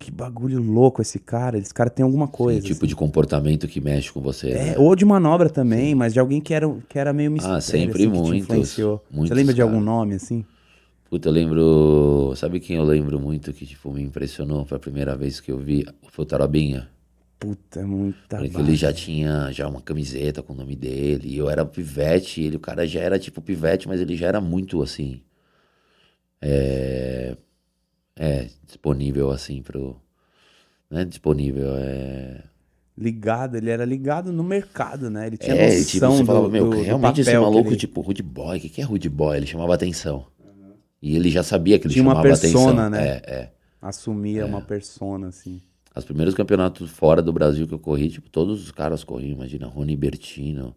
[0.00, 1.58] que bagulho louco esse cara.
[1.58, 2.62] Esse cara tem alguma coisa.
[2.62, 2.86] Sim, tipo assim.
[2.86, 4.50] de comportamento que mexe com você.
[4.50, 4.74] É, né?
[4.78, 8.04] ou de manobra também, mas de alguém que era, que era meio mistério, Ah, sempre
[8.04, 9.04] assim, muitos, influenciou.
[9.10, 9.84] Você muitos, lembra de algum cara.
[9.84, 10.44] nome, assim?
[11.10, 12.32] Puta, eu lembro.
[12.34, 14.64] Sabe quem eu lembro muito que tipo, me impressionou?
[14.64, 15.84] Foi a primeira vez que eu vi.
[16.10, 16.88] Foi o Tarobinha.
[17.38, 21.28] Puta, muita Porque ele já tinha já uma camiseta com o nome dele.
[21.28, 22.42] E eu era pivete.
[22.42, 25.20] Ele, o cara já era tipo pivete, mas ele já era muito assim.
[26.42, 27.36] É.
[28.16, 29.96] É, disponível assim pro.
[30.90, 32.42] Não é disponível, é.
[32.98, 35.26] Ligado, ele era ligado no mercado, né?
[35.26, 37.76] Ele tinha É, noção tipo, você do, falava, meu, do, do realmente esse maluco, ele-
[37.76, 39.36] tipo, rude boy, o que, que é rude boy?
[39.36, 40.26] Ele chamava atenção.
[41.00, 42.90] E ele já sabia que ele Tinha uma chamava persona, atenção.
[42.90, 43.08] né?
[43.08, 43.52] É, é.
[43.80, 45.62] assumia uma persona, assim.
[45.96, 49.66] Os primeiros campeonatos fora do Brasil que eu corri, tipo, todos os caras corriam, imagina,
[49.66, 50.76] Rony Bertino,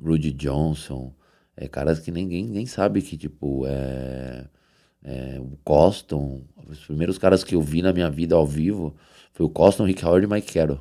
[0.00, 1.12] Rudy Johnson,
[1.60, 4.46] é, caras que ninguém nem sabe que, tipo, é,
[5.02, 8.94] é, o Coston, os primeiros caras que eu vi na minha vida ao vivo
[9.32, 10.80] foi o Coston, Rick Howard e Mike Carroll,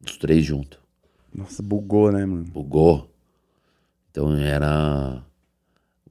[0.00, 0.78] os três juntos.
[1.34, 2.44] Nossa, bugou, né, mano?
[2.44, 3.12] bugou.
[4.10, 5.24] Então era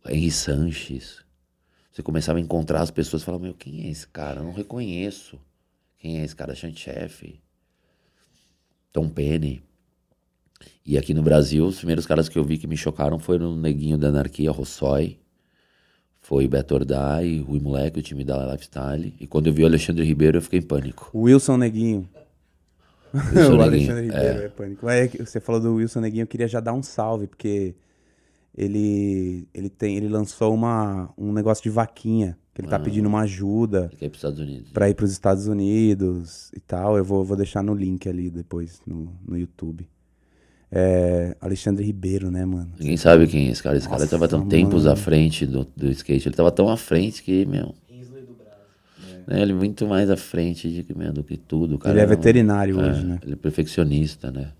[0.05, 1.23] Henry Sanches.
[1.89, 4.41] Você começava a encontrar as pessoas e falava, meu, quem é esse cara?
[4.41, 5.39] Eu não reconheço.
[5.97, 6.53] Quem é esse cara?
[6.53, 7.41] Chef.
[8.91, 9.63] Tom Penny.
[10.85, 13.55] E aqui no Brasil, os primeiros caras que eu vi que me chocaram foram o
[13.57, 15.17] Neguinho da Anarquia, Rossói.
[16.21, 19.13] Foi Beto Ordai, Rui Moleque, o time da Lifestyle.
[19.19, 21.09] E quando eu vi o Alexandre Ribeiro, eu fiquei em pânico.
[21.13, 22.07] O Wilson Neguinho.
[23.13, 24.85] Wilson o Neguinho, Alexandre Ribeiro é, pânico.
[24.85, 27.75] Mas é que você falou do Wilson Neguinho, eu queria já dar um salve, porque
[28.57, 33.21] ele, ele, tem, ele lançou uma, um negócio de vaquinha, que ele tá pedindo uma
[33.21, 34.71] ajuda Ele quer ir para os Estados Unidos.
[34.71, 36.97] pra ir pros Estados Unidos e tal.
[36.97, 39.87] Eu vou, vou deixar no link ali depois no, no YouTube.
[40.71, 42.71] É, Alexandre Ribeiro, né, mano?
[42.79, 43.77] Ninguém sabe quem é esse cara.
[43.77, 44.51] Esse cara Nossa, tava tão mano.
[44.51, 46.27] tempos à frente do, do skate.
[46.27, 47.73] Ele tava tão à frente que, meu.
[49.25, 51.77] né, ele muito mais à frente de, que, meu, do que tudo.
[51.77, 53.19] Cara ele é veterinário é, hoje, né?
[53.23, 54.51] Ele é perfeccionista, né?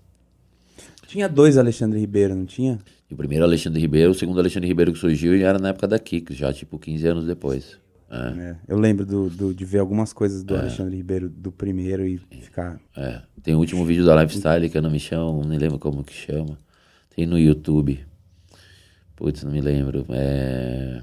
[1.06, 2.78] Tinha dois Alexandre Ribeiro, não tinha?
[3.10, 5.88] E o primeiro Alexandre Ribeiro, o segundo Alexandre Ribeiro que surgiu e era na época
[5.88, 7.78] da Kicks, já tipo 15 anos depois.
[8.10, 8.16] É,
[8.50, 12.18] É, eu lembro do, do- de ver algumas coisas do Alexandre Ribeiro do primeiro e
[12.40, 12.80] ficar.
[12.96, 13.22] é.
[13.42, 16.02] Tem o último vídeo da Lifestyle que eu não me chamo, não me lembro como
[16.04, 16.58] que chama.
[17.14, 18.04] Tem no YouTube.
[19.14, 20.06] Putz, não me lembro.
[20.10, 21.02] É...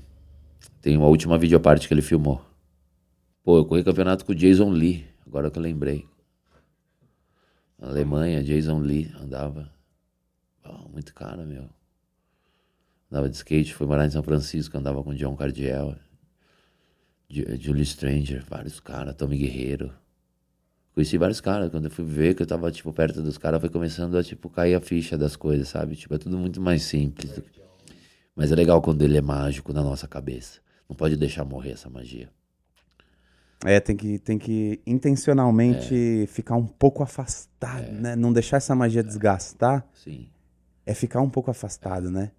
[0.82, 2.44] Tem uma última videoparte que ele filmou.
[3.44, 6.06] Pô, eu corri campeonato com o Jason Lee, agora que eu lembrei.
[7.80, 9.69] Na Alemanha, Jason Lee andava.
[10.64, 11.69] Pô, muito cara, meu.
[13.11, 15.95] Andava de skate, foi morar em São Francisco, andava com John Cardiel.
[17.30, 19.91] Ju- Julie Stranger, vários caras, Tommy Guerreiro.
[20.93, 23.69] Conheci vários caras, quando eu fui ver que eu tava, tipo, perto dos caras, foi
[23.69, 25.95] começando a, tipo, cair a ficha das coisas, sabe?
[25.95, 27.31] Tipo, é tudo muito mais simples.
[27.34, 27.61] do que-
[28.35, 30.60] Mas é legal quando ele é mágico na nossa cabeça.
[30.89, 32.30] Não pode deixar morrer essa magia.
[33.65, 38.15] É, tem que, tem que intencionalmente ficar um pouco afastado, né?
[38.15, 40.27] Não deixar essa magia desgastar Sim.
[40.85, 42.31] é ficar um pouco afastado, né?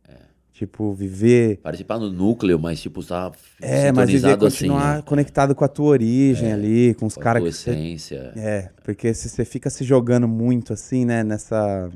[0.57, 1.59] Tipo, viver.
[1.59, 3.31] Participar no núcleo, mas, tipo, tá
[3.61, 5.03] É, mas viver assim, continuar né?
[5.03, 8.33] conectado com a tua origem ali, com os Com a caras tua que você essência.
[8.35, 11.91] É, porque se você fica se jogando muito assim, né, nessa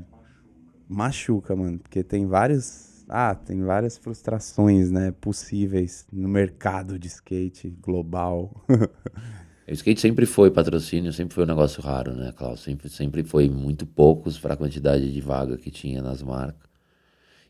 [0.87, 7.67] machuca, mano, porque tem vários, ah, tem várias frustrações, né, possíveis no mercado de skate
[7.81, 8.63] global.
[9.67, 12.59] O skate sempre foi patrocínio, sempre foi um negócio raro, né, Klaus?
[12.59, 16.70] Sempre, sempre foi muito poucos para a quantidade de vaga que tinha nas marcas.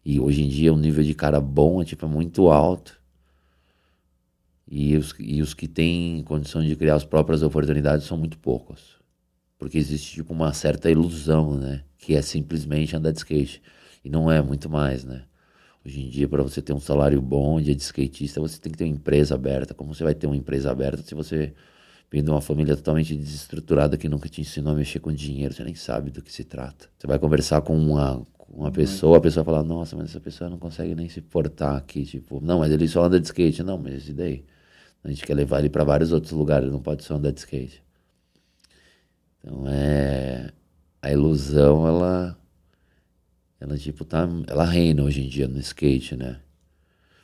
[0.04, 3.00] E hoje em dia o nível de cara bom é tipo é muito alto.
[4.68, 9.00] E os, e os que têm condição de criar as próprias oportunidades são muito poucos.
[9.60, 11.84] Porque existe tipo uma certa ilusão, né?
[11.98, 13.62] Que é simplesmente andar de skate.
[14.04, 15.24] E não é muito mais, né?
[15.86, 18.86] Hoje em dia, para você ter um salário bom de skatista, você tem que ter
[18.86, 19.74] uma empresa aberta.
[19.74, 21.54] Como você vai ter uma empresa aberta se você
[22.12, 25.64] vem de uma família totalmente desestruturada que nunca te ensinou a mexer com dinheiro, você
[25.64, 26.90] nem sabe do que se trata.
[26.98, 30.58] Você vai conversar com uma, uma pessoa, a pessoa fala, nossa, mas essa pessoa não
[30.58, 33.64] consegue nem se portar aqui, tipo, não, mas ele só anda de skate.
[33.64, 34.46] Não, mas e daí?
[35.04, 37.82] A gente quer levar ele para vários outros lugares, não pode só andar de skate.
[39.40, 40.52] Então é
[41.02, 42.38] a ilusão, ela
[43.60, 46.40] ela tipo tá, ela reina hoje em dia no skate, né?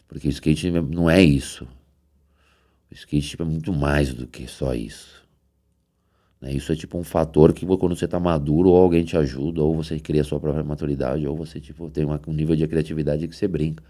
[0.08, 1.68] Porque o skate não é isso.
[2.90, 5.27] O skate tipo, é muito mais do que só isso.
[6.42, 6.54] Né?
[6.54, 9.76] Isso é tipo um fator que quando você tá maduro, ou alguém te ajuda, ou
[9.76, 13.28] você cria a sua própria maturidade, ou você tipo, tem uma, um nível de criatividade
[13.28, 13.84] que você brinca.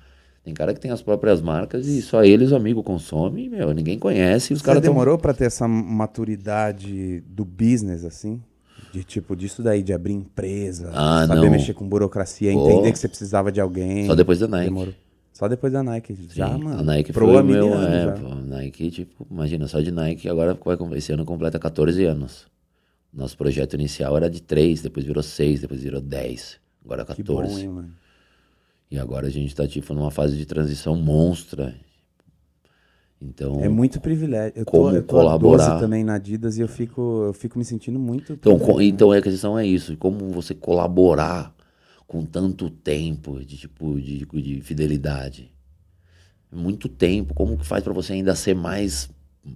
[0.43, 4.53] Tem cara que tem as próprias marcas e só eles, amigo, consome, meu, ninguém conhece.
[4.53, 5.21] Os Você demorou tão...
[5.21, 8.41] para ter essa maturidade do business, assim?
[8.93, 11.51] De tipo, disso daí, de abrir empresa, ah, saber não.
[11.51, 12.69] mexer com burocracia, Pô.
[12.69, 14.05] entender que você precisava de alguém.
[14.05, 14.69] Só depois da Nike.
[14.69, 14.93] Demorou.
[15.38, 16.18] Só depois da Nike.
[16.34, 16.80] Já, Sim, mano.
[16.80, 17.80] A Nike foi o meu.
[17.80, 22.47] É, pô, Nike, tipo, imagina, só de Nike agora vai, esse ano completa 14 anos.
[23.14, 26.59] Nosso projeto inicial era de 3, depois virou 6, depois virou 10.
[26.84, 27.22] Agora 14.
[27.22, 27.91] Que bom, hein, mano?
[28.89, 31.76] E agora a gente tá, tipo, numa fase de transição monstra.
[33.22, 34.53] Então, é muito privilégio.
[34.55, 37.65] Eu como tô, eu tô colaborar também na Adidas e eu fico, eu fico me
[37.65, 38.34] sentindo muito.
[38.34, 41.55] Então, então a questão é isso, como você colaborar
[42.07, 45.51] com tanto tempo de tipo de, de fidelidade.
[46.49, 49.09] Muito tempo, como que faz para você ainda ser mais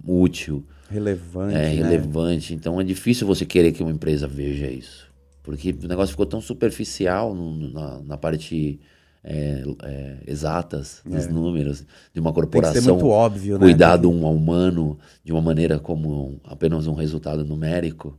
[0.06, 1.74] útil, relevante, é né?
[1.74, 2.54] relevante.
[2.54, 5.08] Então é difícil você querer que uma empresa veja isso,
[5.42, 8.78] porque o negócio ficou tão superficial no, na, na parte
[9.24, 11.28] é, é, exatas dos é.
[11.30, 12.74] números de uma corporação.
[12.74, 13.60] Tem que ser muito óbvio, né?
[13.60, 18.18] Cuidado um humano de uma maneira como apenas um resultado numérico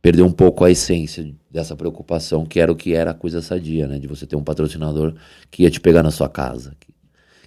[0.00, 3.86] perdeu um pouco a essência dessa preocupação, que era o que era a coisa sadia,
[3.86, 3.98] né?
[3.98, 5.14] De você ter um patrocinador
[5.50, 6.76] que ia te pegar na sua casa.
[6.78, 6.92] Que,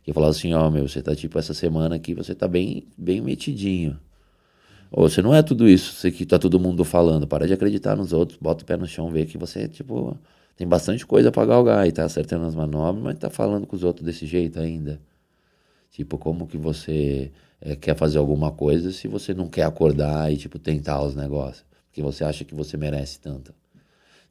[0.04, 2.86] que falava assim, ó, oh, meu, você tá tipo essa semana aqui, você tá bem,
[2.98, 4.00] bem metidinho.
[4.92, 7.26] Ou você não é tudo isso, você que tá todo mundo falando.
[7.26, 10.18] Para de acreditar nos outros, bota o pé no chão, vê que você, tipo,
[10.58, 13.84] tem bastante coisa pra galgar e tá acertando as manobras, mas tá falando com os
[13.84, 15.00] outros desse jeito ainda.
[15.92, 20.38] Tipo, como que você é, quer fazer alguma coisa se você não quer acordar e,
[20.38, 21.71] tipo, tentar os negócios?
[21.92, 23.54] Porque você acha que você merece tanto.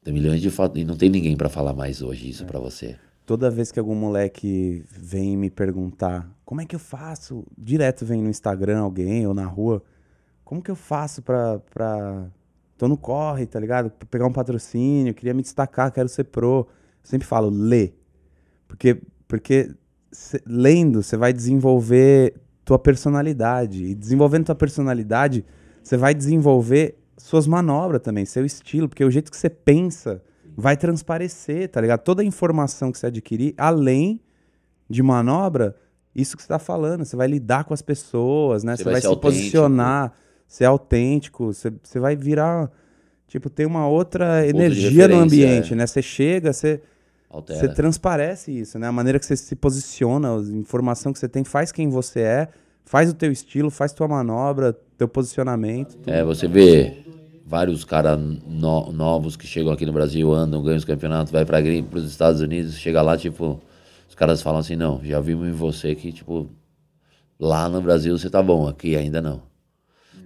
[0.03, 0.81] Tem milhões de fatos.
[0.81, 2.47] E não tem ninguém para falar mais hoje isso é.
[2.47, 2.97] para você.
[3.23, 8.19] Toda vez que algum moleque vem me perguntar como é que eu faço, direto vem
[8.19, 9.83] no Instagram alguém ou na rua,
[10.43, 11.59] como que eu faço pra.
[11.71, 12.27] pra...
[12.79, 13.91] Tô no corre, tá ligado?
[13.91, 16.67] Pra pegar um patrocínio, queria me destacar, quero ser pro.
[16.67, 16.67] Eu
[17.03, 17.93] sempre falo, lê.
[18.67, 19.71] Porque, porque
[20.11, 22.33] cê, lendo, você vai desenvolver
[22.65, 23.83] tua personalidade.
[23.85, 25.45] E desenvolvendo tua personalidade,
[25.83, 30.21] você vai desenvolver suas manobras também, seu estilo, porque o jeito que você pensa
[30.55, 32.01] vai transparecer, tá ligado?
[32.01, 34.19] Toda a informação que você adquirir, além
[34.89, 35.75] de manobra,
[36.13, 38.75] isso que você tá falando, você vai lidar com as pessoas, né?
[38.75, 39.39] Você, você vai, vai se autêntico.
[39.39, 40.13] posicionar,
[40.47, 42.69] ser autêntico, você, você vai virar,
[43.27, 45.75] tipo, ter uma outra energia no ambiente, é.
[45.75, 45.87] né?
[45.87, 46.81] Você chega, você,
[47.47, 48.87] você transparece isso, né?
[48.87, 52.49] A maneira que você se posiciona, a informação que você tem faz quem você é,
[52.83, 55.97] faz o teu estilo, faz tua manobra, teu posicionamento.
[56.05, 57.03] É, você vê
[57.43, 61.59] vários caras no, novos que chegam aqui no Brasil, andam, ganham os campeonatos, vai para
[61.93, 63.59] os Estados Unidos, chega lá, tipo,
[64.07, 66.47] os caras falam assim, não, já vimos em você que, tipo,
[67.39, 69.41] lá no Brasil você tá bom, aqui ainda não.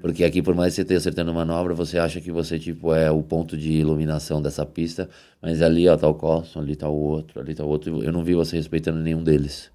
[0.01, 3.09] Porque aqui, por mais que você esteja acertando manobra, você acha que você, tipo, é
[3.09, 5.09] o ponto de iluminação dessa pista,
[5.41, 8.11] mas ali, ó, tá o Coston, ali tá o outro, ali tá o outro, eu
[8.11, 9.71] não vi você respeitando nenhum deles.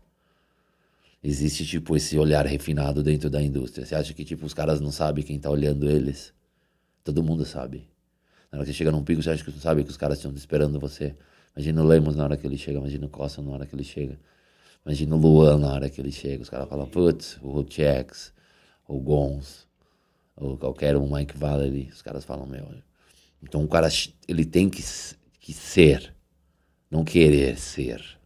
[1.22, 3.84] Existe, tipo, esse olhar refinado dentro da indústria.
[3.84, 6.32] Você acha que, tipo, os caras não sabem quem tá olhando eles?
[7.04, 7.88] Todo mundo sabe.
[8.50, 10.18] Na hora que você chega num pico, você acha que você sabe que os caras
[10.18, 11.14] estão esperando você.
[11.54, 13.84] Imagina o Lemos na hora que ele chega, imagina o Costa na hora que ele
[13.84, 14.18] chega.
[14.84, 16.42] Imagina o Luan na hora que ele chega.
[16.42, 18.32] Os caras falam, putz, o Hulchex,
[18.88, 19.68] o Gons,
[20.34, 21.90] ou qualquer um, Mike Valery.
[21.92, 22.66] Os caras falam, meu.
[23.42, 23.88] Então o cara,
[24.26, 24.82] ele tem que,
[25.38, 26.14] que ser,
[26.90, 28.19] não querer ser.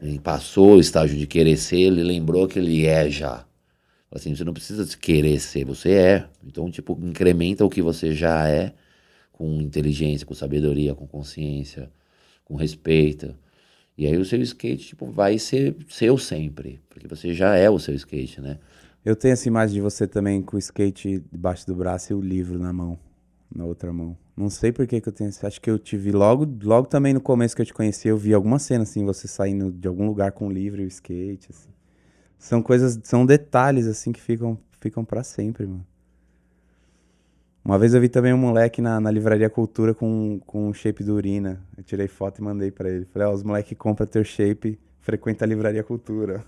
[0.00, 3.44] Ele passou o estágio de querer ser, ele lembrou que ele é já.
[4.10, 6.26] Assim, você não precisa querer ser, você é.
[6.44, 8.72] Então, tipo, incrementa o que você já é
[9.32, 11.90] com inteligência, com sabedoria, com consciência,
[12.44, 13.34] com respeito.
[13.96, 17.78] E aí o seu skate, tipo, vai ser seu sempre, porque você já é o
[17.78, 18.58] seu skate, né?
[19.04, 22.20] Eu tenho essa imagem de você também com o skate debaixo do braço e o
[22.20, 22.98] livro na mão,
[23.54, 24.16] na outra mão.
[24.40, 25.30] Não sei por que, que eu tenho.
[25.42, 28.16] Acho que eu te vi logo, logo também no começo que eu te conheci, eu
[28.16, 31.48] vi alguma cena assim, você saindo de algum lugar com o livro e o skate,
[31.50, 31.68] assim.
[32.38, 35.86] São coisas, são detalhes assim que ficam, ficam para sempre, mano.
[37.62, 41.04] Uma vez eu vi também um moleque na, na livraria Cultura com, com um shape
[41.04, 41.62] do urina.
[41.76, 43.04] Eu tirei foto e mandei para ele.
[43.04, 46.42] Falei, ó, oh, os moleques compram teu shape, frequenta a livraria Cultura.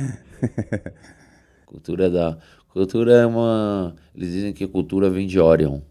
[1.66, 2.38] cultura da.
[2.70, 3.94] Cultura é uma.
[4.14, 5.82] Eles dizem que cultura vem de Orion.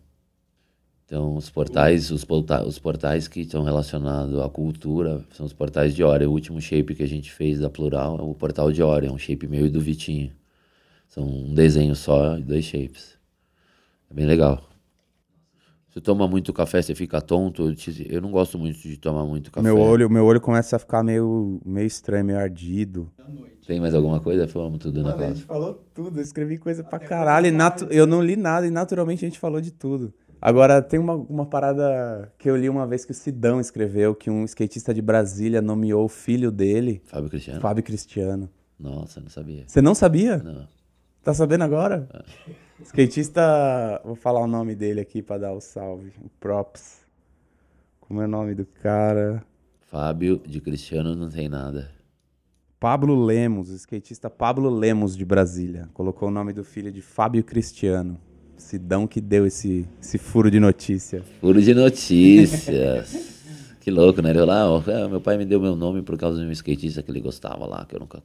[1.12, 5.94] Então, os portais, os, portais, os portais que estão relacionados à cultura são os portais
[5.94, 6.30] de Orion.
[6.30, 9.18] O último shape que a gente fez da Plural é o portal de Orion, um
[9.18, 10.32] shape meu e do Vitinho.
[11.10, 13.18] São um desenho só e dois shapes.
[14.10, 14.64] É bem legal.
[15.90, 17.76] Você toma muito café, você fica tonto.
[18.08, 19.62] Eu não gosto muito de tomar muito café.
[19.62, 23.12] Meu olho, meu olho começa a ficar meio, meio estranho, meio ardido.
[23.68, 24.48] Tem mais alguma coisa?
[24.48, 25.24] Falamos tudo na classe.
[25.26, 27.48] A gente falou tudo, eu escrevi coisa pra caralho.
[27.48, 27.86] E natu...
[27.92, 30.14] Eu não li nada e naturalmente a gente falou de tudo.
[30.42, 34.28] Agora, tem uma, uma parada que eu li uma vez que o Sidão escreveu, que
[34.28, 37.00] um skatista de Brasília nomeou o filho dele...
[37.06, 37.62] Fábio Cristiano?
[37.62, 38.50] Fábio Cristiano.
[38.80, 39.64] Nossa, não sabia.
[39.68, 40.38] Você não sabia?
[40.40, 40.68] Não.
[41.24, 42.10] Tá sabendo agora?
[42.12, 42.54] É.
[42.84, 46.12] Skatista, vou falar o nome dele aqui para dar o salve.
[46.24, 47.02] O Props.
[48.00, 49.46] Como é o nome do cara?
[49.82, 51.92] Fábio de Cristiano não tem nada.
[52.80, 55.88] Pablo Lemos, skatista Pablo Lemos de Brasília.
[55.94, 58.20] Colocou o nome do filho de Fábio Cristiano.
[58.62, 61.24] Sidão que deu esse, esse furo de notícia.
[61.40, 63.42] Furo de notícias.
[63.82, 64.30] que louco, né?
[64.30, 67.02] Ele lá, ó, ah, meu pai me deu meu nome por causa de um skatista
[67.02, 68.22] que ele gostava lá, que eu nunca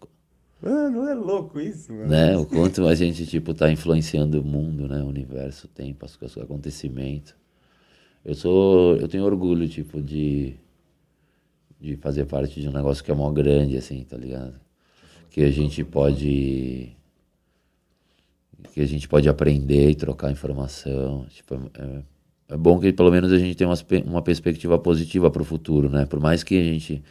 [0.62, 2.08] Mano, é louco isso, mano.
[2.08, 2.36] Né?
[2.36, 5.02] O quanto a gente, tipo, tá influenciando o mundo, né?
[5.02, 7.34] O universo, o tempo, os acontecimentos.
[8.24, 8.96] Eu sou...
[8.96, 10.54] Eu tenho orgulho, tipo, de...
[11.78, 14.54] De fazer parte de um negócio que é mó grande, assim, tá ligado?
[15.30, 16.95] Que a gente pode...
[18.72, 21.26] Que a gente pode aprender e trocar informação.
[21.30, 22.02] Tipo, é,
[22.50, 25.88] é bom que pelo menos a gente tenha uma, uma perspectiva positiva para o futuro,
[25.88, 26.06] né?
[26.06, 27.02] Por mais que a gente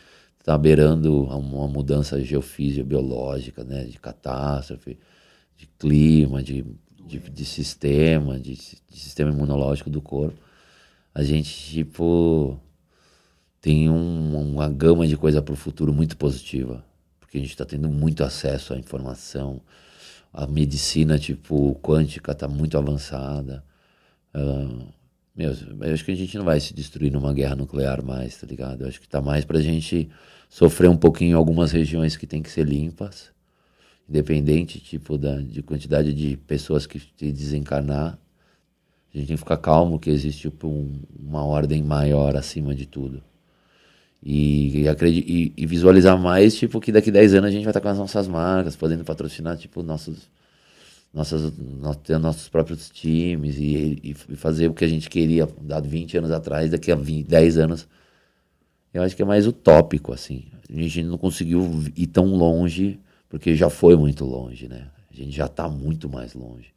[0.45, 4.95] está beirando uma mudança geofísica, biológica, né, de catástrofe,
[5.57, 6.63] de clima, de,
[7.03, 10.37] de, de sistema, de, de, sistema imunológico do corpo.
[11.15, 12.59] A gente, tipo,
[13.59, 16.85] tem um, uma gama de coisa para o futuro muito positiva,
[17.19, 19.59] porque a gente está tendo muito acesso à informação,
[20.35, 23.63] a medicina, tipo, quântica está muito avançada.
[24.35, 24.85] Uh,
[25.33, 28.45] meu, eu acho que a gente não vai se destruir numa guerra nuclear mais, tá
[28.45, 28.81] ligado?
[28.81, 30.09] Eu acho que tá mais pra gente
[30.49, 33.31] sofrer um pouquinho algumas regiões que tem que ser limpas,
[34.09, 38.19] independente tipo da de quantidade de pessoas que se desencarnar.
[39.13, 42.85] A gente tem que ficar calmo que existe tipo um, uma ordem maior acima de
[42.85, 43.23] tudo.
[44.25, 47.89] E, e, e, visualizar mais, tipo, que daqui 10 anos a gente vai estar com
[47.89, 50.27] as nossas marcas, podendo patrocinar, tipo, nossos
[51.15, 51.53] nossas,
[52.19, 56.71] nossos próprios times e, e, fazer o que a gente queria há 20 anos atrás,
[56.71, 57.87] daqui a 20, 10 anos.
[58.93, 60.45] Eu acho que é mais utópico, assim.
[60.69, 62.99] A gente não conseguiu ir tão longe,
[63.29, 64.87] porque já foi muito longe, né?
[65.09, 66.74] A gente já está muito mais longe.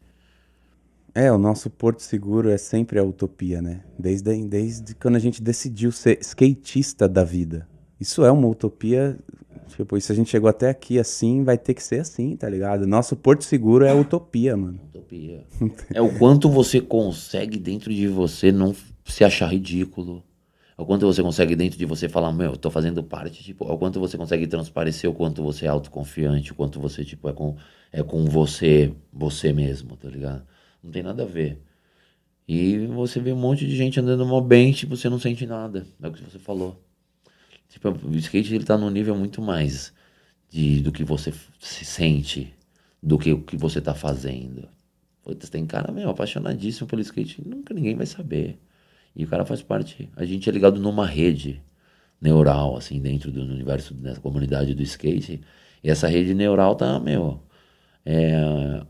[1.15, 3.81] É, o nosso porto seguro é sempre a utopia, né?
[3.99, 7.69] Desde, desde quando a gente decidiu ser skatista da vida.
[8.01, 9.19] Isso é uma utopia
[9.69, 12.87] Tipo, se a gente chegou até aqui assim, vai ter que ser assim, tá ligado?
[12.87, 14.81] Nosso porto seguro é utopia, mano.
[14.89, 15.45] Utopia.
[15.93, 18.75] é o quanto você consegue dentro de você não
[19.05, 20.25] se achar ridículo.
[20.77, 23.69] É o quanto você consegue dentro de você falar, meu, eu tô fazendo parte, tipo,
[23.69, 27.29] é o quanto você consegue transparecer o quanto você é autoconfiante, o quanto você, tipo,
[27.29, 27.57] é com,
[27.93, 30.45] é com você, você mesmo, tá ligado?
[30.83, 31.61] Não tem nada a ver.
[32.47, 35.87] E você vê um monte de gente andando mal bem, tipo, você não sente nada.
[36.03, 36.83] É o que você falou.
[37.69, 39.93] Tipo, o skate ele tá num nível muito mais
[40.49, 42.55] de, do que você se sente
[43.03, 44.69] do que o que você tá fazendo.
[45.23, 48.59] Putz, tem cara mesmo apaixonadíssimo pelo skate, nunca ninguém vai saber.
[49.15, 50.09] E o cara faz parte.
[50.17, 51.63] A gente é ligado numa rede
[52.21, 55.41] neural, assim, dentro do universo, dessa comunidade do skate.
[55.83, 57.43] E essa rede neural tá, meu,
[58.11, 58.33] é,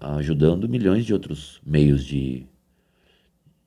[0.01, 2.47] ajudando milhões de outros meios de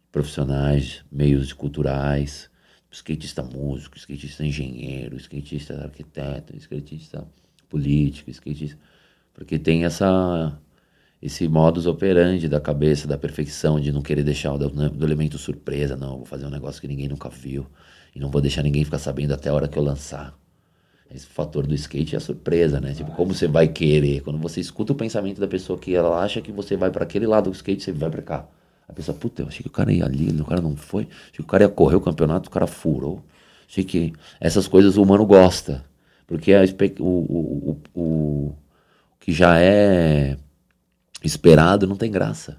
[0.10, 2.50] profissionais, meios culturais,
[2.90, 7.28] skatista músico, skatista engenheiro, skatista arquiteto, skatista
[7.68, 8.80] político, skatista.
[9.34, 10.58] Porque tem essa
[11.22, 15.98] esse modus operandi da cabeça, da perfeição, de não querer deixar o do, elemento surpresa,
[15.98, 17.68] não, vou fazer um negócio que ninguém nunca viu
[18.16, 20.41] e não vou deixar ninguém ficar sabendo até a hora que eu lançar.
[21.14, 22.94] Esse fator do skate é a surpresa, né?
[22.94, 24.22] Tipo, como você vai querer?
[24.22, 27.28] Quando você escuta o pensamento da pessoa que ela acha que você vai para aquele
[27.28, 28.48] lado do skate, você vai para cá.
[28.88, 31.04] A pessoa, puta, eu achei que o cara ia ali, o cara não foi.
[31.04, 33.24] Achei que o cara ia correr o campeonato, o cara furou.
[33.70, 35.84] Achei que essas coisas o humano gosta.
[36.28, 36.62] Porque a,
[37.00, 38.56] o, o, o, o
[39.20, 40.38] que já é
[41.24, 42.58] esperado não tem graça.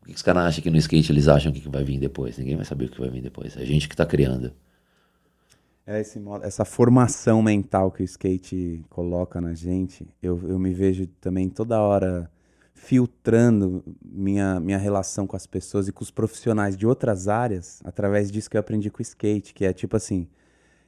[0.00, 1.98] Por que os caras acham que no skate eles acham o que, que vai vir
[1.98, 2.38] depois?
[2.38, 3.56] Ninguém vai saber o que vai vir depois.
[3.56, 4.52] É a gente que tá criando.
[5.86, 10.74] É esse modo, essa formação mental que o skate coloca na gente, eu, eu me
[10.74, 12.28] vejo também toda hora
[12.74, 18.32] filtrando minha, minha relação com as pessoas e com os profissionais de outras áreas através
[18.32, 20.26] disso que eu aprendi com o skate, que é tipo assim,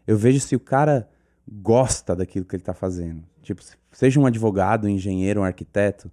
[0.04, 1.08] eu vejo se o cara
[1.46, 3.22] gosta daquilo que ele está fazendo.
[3.40, 3.62] Tipo,
[3.92, 6.10] seja um advogado, um engenheiro, um arquiteto,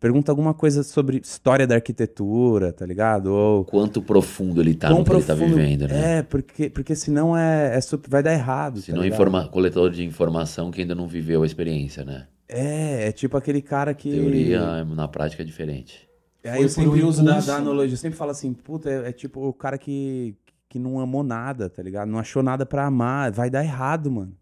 [0.00, 3.26] pergunta alguma coisa sobre história da arquitetura, tá ligado?
[3.26, 6.18] Ou quanto profundo ele tá no que profundo, ele tá vivendo, né?
[6.18, 8.80] É, porque, porque senão é, é super, vai dar errado.
[8.80, 12.26] Se tá não informa, coletor de informação que ainda não viveu a experiência, né?
[12.48, 14.10] É, é tipo aquele cara que.
[14.10, 16.08] Teoria na prática é diferente.
[16.42, 19.46] É, eu sempre uso da, da, analogia, eu sempre falo assim, puta, é, é, tipo
[19.46, 20.34] o cara que,
[20.70, 22.08] que não amou nada, tá ligado?
[22.08, 24.32] Não achou nada para amar, vai dar errado, mano.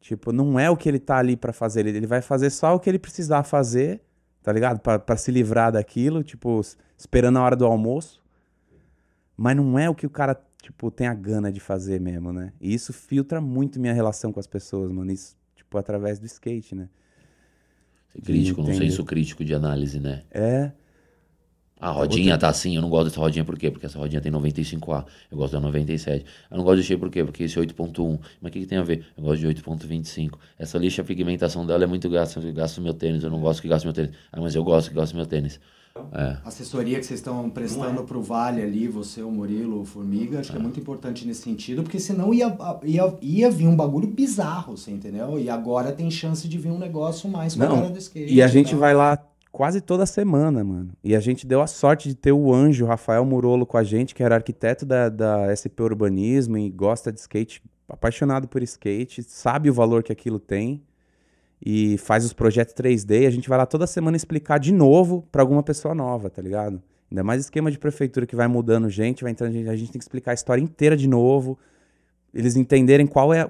[0.00, 2.74] Tipo, não é o que ele tá ali para fazer, ele, ele vai fazer só
[2.74, 4.00] o que ele precisar fazer
[4.44, 4.78] tá ligado?
[4.78, 6.60] Para se livrar daquilo, tipo,
[6.98, 8.22] esperando a hora do almoço.
[9.34, 12.52] Mas não é o que o cara, tipo, tem a gana de fazer mesmo, né?
[12.60, 15.10] E isso filtra muito minha relação com as pessoas, mano.
[15.10, 16.90] Isso, tipo, através do skate, né?
[18.12, 20.22] Ser crítico, um senso crítico de análise, né?
[20.30, 20.70] É.
[21.80, 23.70] A rodinha tá assim, eu não gosto dessa rodinha por quê?
[23.70, 26.24] Porque essa rodinha tem 95A, eu gosto da 97.
[26.50, 27.24] Eu não gosto de Shea por quê?
[27.24, 28.18] Porque esse 8.1.
[28.40, 29.04] Mas o que, que, tem a ver?
[29.16, 30.38] Eu gosto de 8.25.
[30.58, 33.60] Essa lixa, a pigmentação dela é muito gasta, eu gasto meu tênis, eu não gosto
[33.60, 34.12] que gaste meu tênis.
[34.32, 35.60] Ah, mas eu gosto que gaste meu tênis.
[36.12, 36.38] É.
[36.44, 38.04] Assessoria que vocês estão prestando é.
[38.04, 40.52] para o Vale ali, você, o Murilo, o Formiga, acho é.
[40.52, 44.76] que é muito importante nesse sentido, porque senão ia, ia, ia vir um bagulho bizarro,
[44.76, 45.38] você entendeu?
[45.38, 48.32] E agora tem chance de vir um negócio mais com a cara do skate.
[48.32, 49.16] E a gente vai lá
[49.54, 50.90] quase toda semana, mano.
[51.02, 54.12] E a gente deu a sorte de ter o anjo Rafael Murolo com a gente,
[54.12, 59.70] que era arquiteto da, da SP Urbanismo e gosta de skate, apaixonado por skate, sabe
[59.70, 60.82] o valor que aquilo tem
[61.64, 63.22] e faz os projetos 3D.
[63.22, 66.42] E a gente vai lá toda semana explicar de novo para alguma pessoa nova, tá
[66.42, 66.82] ligado?
[67.08, 70.00] Ainda mais esquema de prefeitura que vai mudando gente, vai entrando gente, a gente tem
[70.00, 71.56] que explicar a história inteira de novo.
[72.34, 73.48] Eles entenderem qual é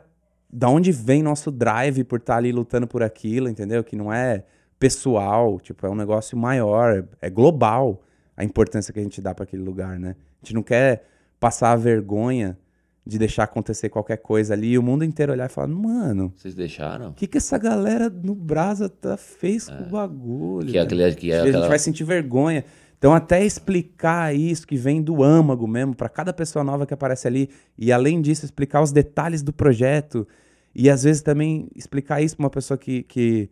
[0.53, 3.83] da onde vem nosso drive por estar tá ali lutando por aquilo, entendeu?
[3.83, 4.45] Que não é
[4.85, 8.03] pessoal, tipo, é um negócio maior, é global
[8.37, 10.15] a importância que a gente dá para aquele lugar, né?
[10.43, 11.09] A gente não quer
[11.41, 12.59] passar a vergonha
[13.07, 16.35] de deixar acontecer qualquer coisa ali e o mundo inteiro olhar e falar, mano.
[16.37, 17.09] Vocês deixaram?
[17.09, 19.75] O que, que essa galera no Brasa tá, fez é.
[19.75, 20.71] com o bagulho?
[20.71, 22.63] Que, é aquele, que é a gente vai sentir vergonha.
[22.99, 27.27] Então, até explicar isso que vem do âmago mesmo, para cada pessoa nova que aparece
[27.27, 27.49] ali,
[27.79, 30.29] e além disso, explicar os detalhes do projeto,
[30.75, 33.49] e às vezes também explicar isso para uma pessoa que, que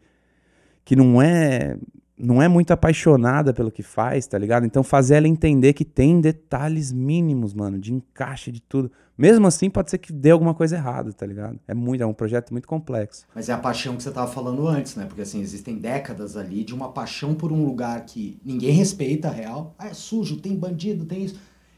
[0.85, 1.77] que não é
[2.23, 4.65] não é muito apaixonada pelo que faz, tá ligado?
[4.65, 8.93] Então fazer ela entender que tem detalhes mínimos, mano, de encaixe de tudo.
[9.19, 11.59] Mesmo assim, pode ser que dê alguma coisa errada, tá ligado?
[11.67, 13.27] É muito, é um projeto muito complexo.
[13.35, 15.05] Mas é a paixão que você tava falando antes, né?
[15.05, 19.75] Porque assim, existem décadas ali de uma paixão por um lugar que ninguém respeita real.
[19.77, 21.37] Ah, é sujo, tem bandido, tem isso.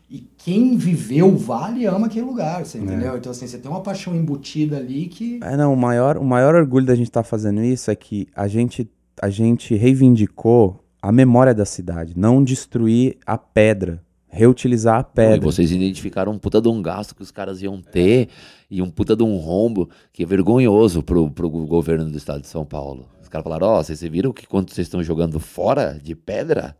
[0.09, 2.81] E quem viveu o vale ama aquele lugar, você é.
[2.81, 3.15] entendeu?
[3.15, 3.17] É.
[3.17, 5.41] Então, assim, você tem uma paixão embutida ali que.
[5.43, 8.29] É, não, o maior, o maior orgulho da gente estar tá fazendo isso é que
[8.35, 8.89] a gente
[9.21, 15.37] a gente reivindicou a memória da cidade, não destruir a pedra, reutilizar a pedra.
[15.37, 18.29] E vocês identificaram um puta de um gasto que os caras iam ter
[18.71, 22.49] e um puta de um rombo que é vergonhoso pro, pro governo do estado de
[22.49, 23.09] São Paulo.
[23.23, 26.77] Os caras falaram, ó, oh, vocês viram que quanto vocês estão jogando fora de pedra?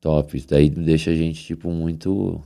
[0.00, 2.42] Top, isso daí deixa a gente, tipo, muito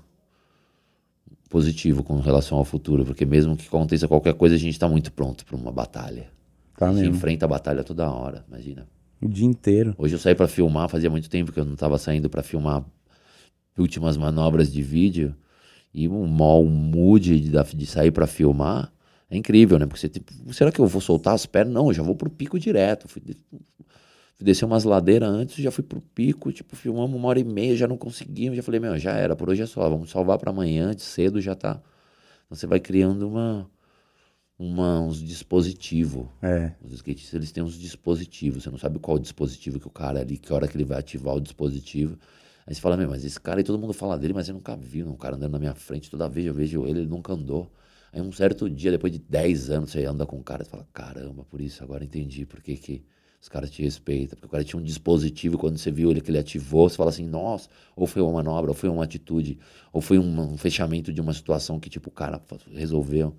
[1.48, 5.12] positivo com relação ao futuro, porque mesmo que aconteça qualquer coisa, a gente está muito
[5.12, 6.30] pronto para uma batalha.
[6.76, 7.16] Tá a gente mesmo.
[7.16, 8.86] enfrenta a batalha toda hora, imagina.
[9.20, 9.94] O dia inteiro.
[9.98, 12.84] Hoje eu saí para filmar, fazia muito tempo que eu não estava saindo para filmar
[13.76, 15.34] últimas manobras de vídeo.
[15.92, 18.92] E um mal mood de, de sair para filmar
[19.28, 19.86] é incrível, né?
[19.86, 21.74] Porque você tipo, será que eu vou soltar as pernas?
[21.74, 23.08] Não, eu já vou pro pico direto.
[23.08, 23.20] Fui
[24.44, 27.86] descer umas ladeiras antes, já fui pro pico, tipo, filmamos uma hora e meia, já
[27.88, 28.56] não conseguimos.
[28.56, 31.40] Já falei, meu, já era, por hoje é só, vamos salvar para amanhã, de cedo
[31.40, 31.80] já tá.
[32.46, 33.70] Então você vai criando uma
[34.60, 36.26] uma, uns dispositivos.
[36.42, 36.72] É.
[36.84, 38.62] Os skatistas eles têm uns dispositivos.
[38.62, 40.98] Você não sabe qual o dispositivo que o cara ali, que hora que ele vai
[40.98, 42.18] ativar o dispositivo.
[42.66, 44.76] Aí você fala, meu, mas esse cara aí todo mundo fala dele, mas eu nunca
[44.76, 46.10] vi um cara andando na minha frente.
[46.10, 47.72] Toda vez eu vejo ele, ele nunca andou.
[48.12, 50.86] Aí um certo dia, depois de 10 anos, você anda com o cara e fala,
[50.92, 53.02] caramba, por isso agora entendi por que, que
[53.40, 54.36] os caras te respeitam.
[54.36, 57.10] Porque o cara tinha um dispositivo, quando você viu ele que ele ativou, você fala
[57.10, 59.58] assim, nossa, ou foi uma manobra, ou foi uma atitude,
[59.92, 62.40] ou foi um, um fechamento de uma situação que, tipo, o cara
[62.72, 63.34] resolveu.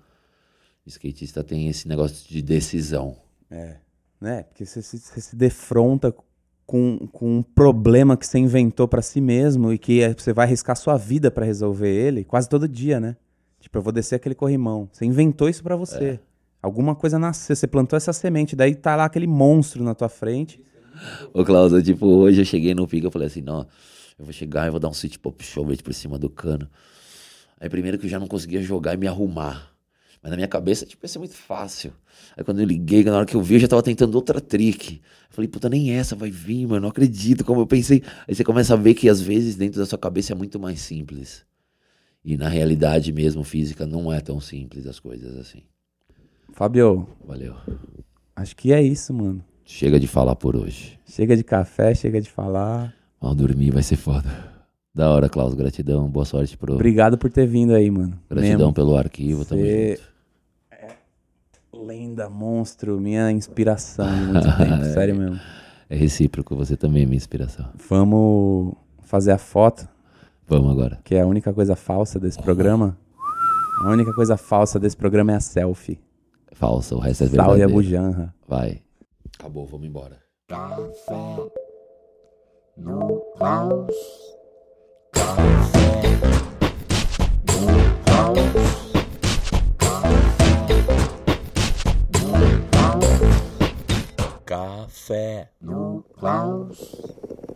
[0.84, 3.16] O skatista tem esse negócio de decisão.
[3.48, 3.76] É,
[4.20, 4.42] né?
[4.44, 6.12] Porque você se, você se defronta
[6.66, 10.46] com, com um problema que você inventou para si mesmo e que é, você vai
[10.46, 13.16] arriscar sua vida para resolver ele quase todo dia, né?
[13.60, 14.88] Tipo, eu vou descer aquele corrimão.
[14.92, 16.04] Você inventou isso para você.
[16.04, 16.31] É.
[16.62, 20.64] Alguma coisa nasceu, você plantou essa semente, daí tá lá aquele monstro na tua frente.
[21.34, 23.66] Ô, Cláudio, tipo, hoje eu cheguei no pico, eu falei assim, não,
[24.18, 26.68] Eu vou chegar e vou dar um sit pop shovet por cima do cano.
[27.60, 29.72] Aí primeiro que eu já não conseguia jogar e me arrumar.
[30.22, 31.92] Mas na minha cabeça, tipo, ia ser muito fácil.
[32.36, 35.00] Aí quando eu liguei, na hora que eu vi, eu já tava tentando outra trick.
[35.28, 38.04] Eu falei, puta, nem essa vai vir, mano, não acredito como eu pensei.
[38.28, 40.80] Aí você começa a ver que às vezes dentro da sua cabeça é muito mais
[40.80, 41.44] simples.
[42.24, 45.64] E na realidade mesmo, física, não é tão simples as coisas assim.
[46.52, 47.54] Fábio, Valeu.
[48.36, 49.42] acho que é isso, mano.
[49.64, 50.98] Chega de falar por hoje.
[51.06, 52.92] Chega de café, chega de falar.
[53.20, 54.28] Mal dormir vai ser foda.
[54.94, 55.54] Da hora, Klaus.
[55.54, 56.08] Gratidão.
[56.08, 56.74] Boa sorte pro.
[56.74, 58.18] Obrigado por ter vindo aí, mano.
[58.28, 58.72] Gratidão Mesmo.
[58.74, 59.44] pelo arquivo.
[59.44, 60.12] Tamo Cê- junto.
[61.86, 65.40] Lenda, monstro, minha inspiração de muito tempo, sério mesmo.
[65.88, 66.54] É recíproco.
[66.56, 67.66] Você também é minha inspiração.
[67.88, 69.88] Vamos fazer a foto,
[70.46, 71.00] Vamos agora.
[71.02, 72.96] que é a única coisa falsa desse programa.
[73.84, 75.98] A única coisa falsa desse programa é a selfie.
[76.54, 76.94] Falsa.
[76.94, 77.72] O resto é Saúde verdadeiro.
[77.72, 78.34] Bujanra.
[78.46, 78.82] Vai.
[79.38, 79.66] Acabou.
[79.66, 80.20] Vamos embora.
[94.44, 97.51] Café no Klaus.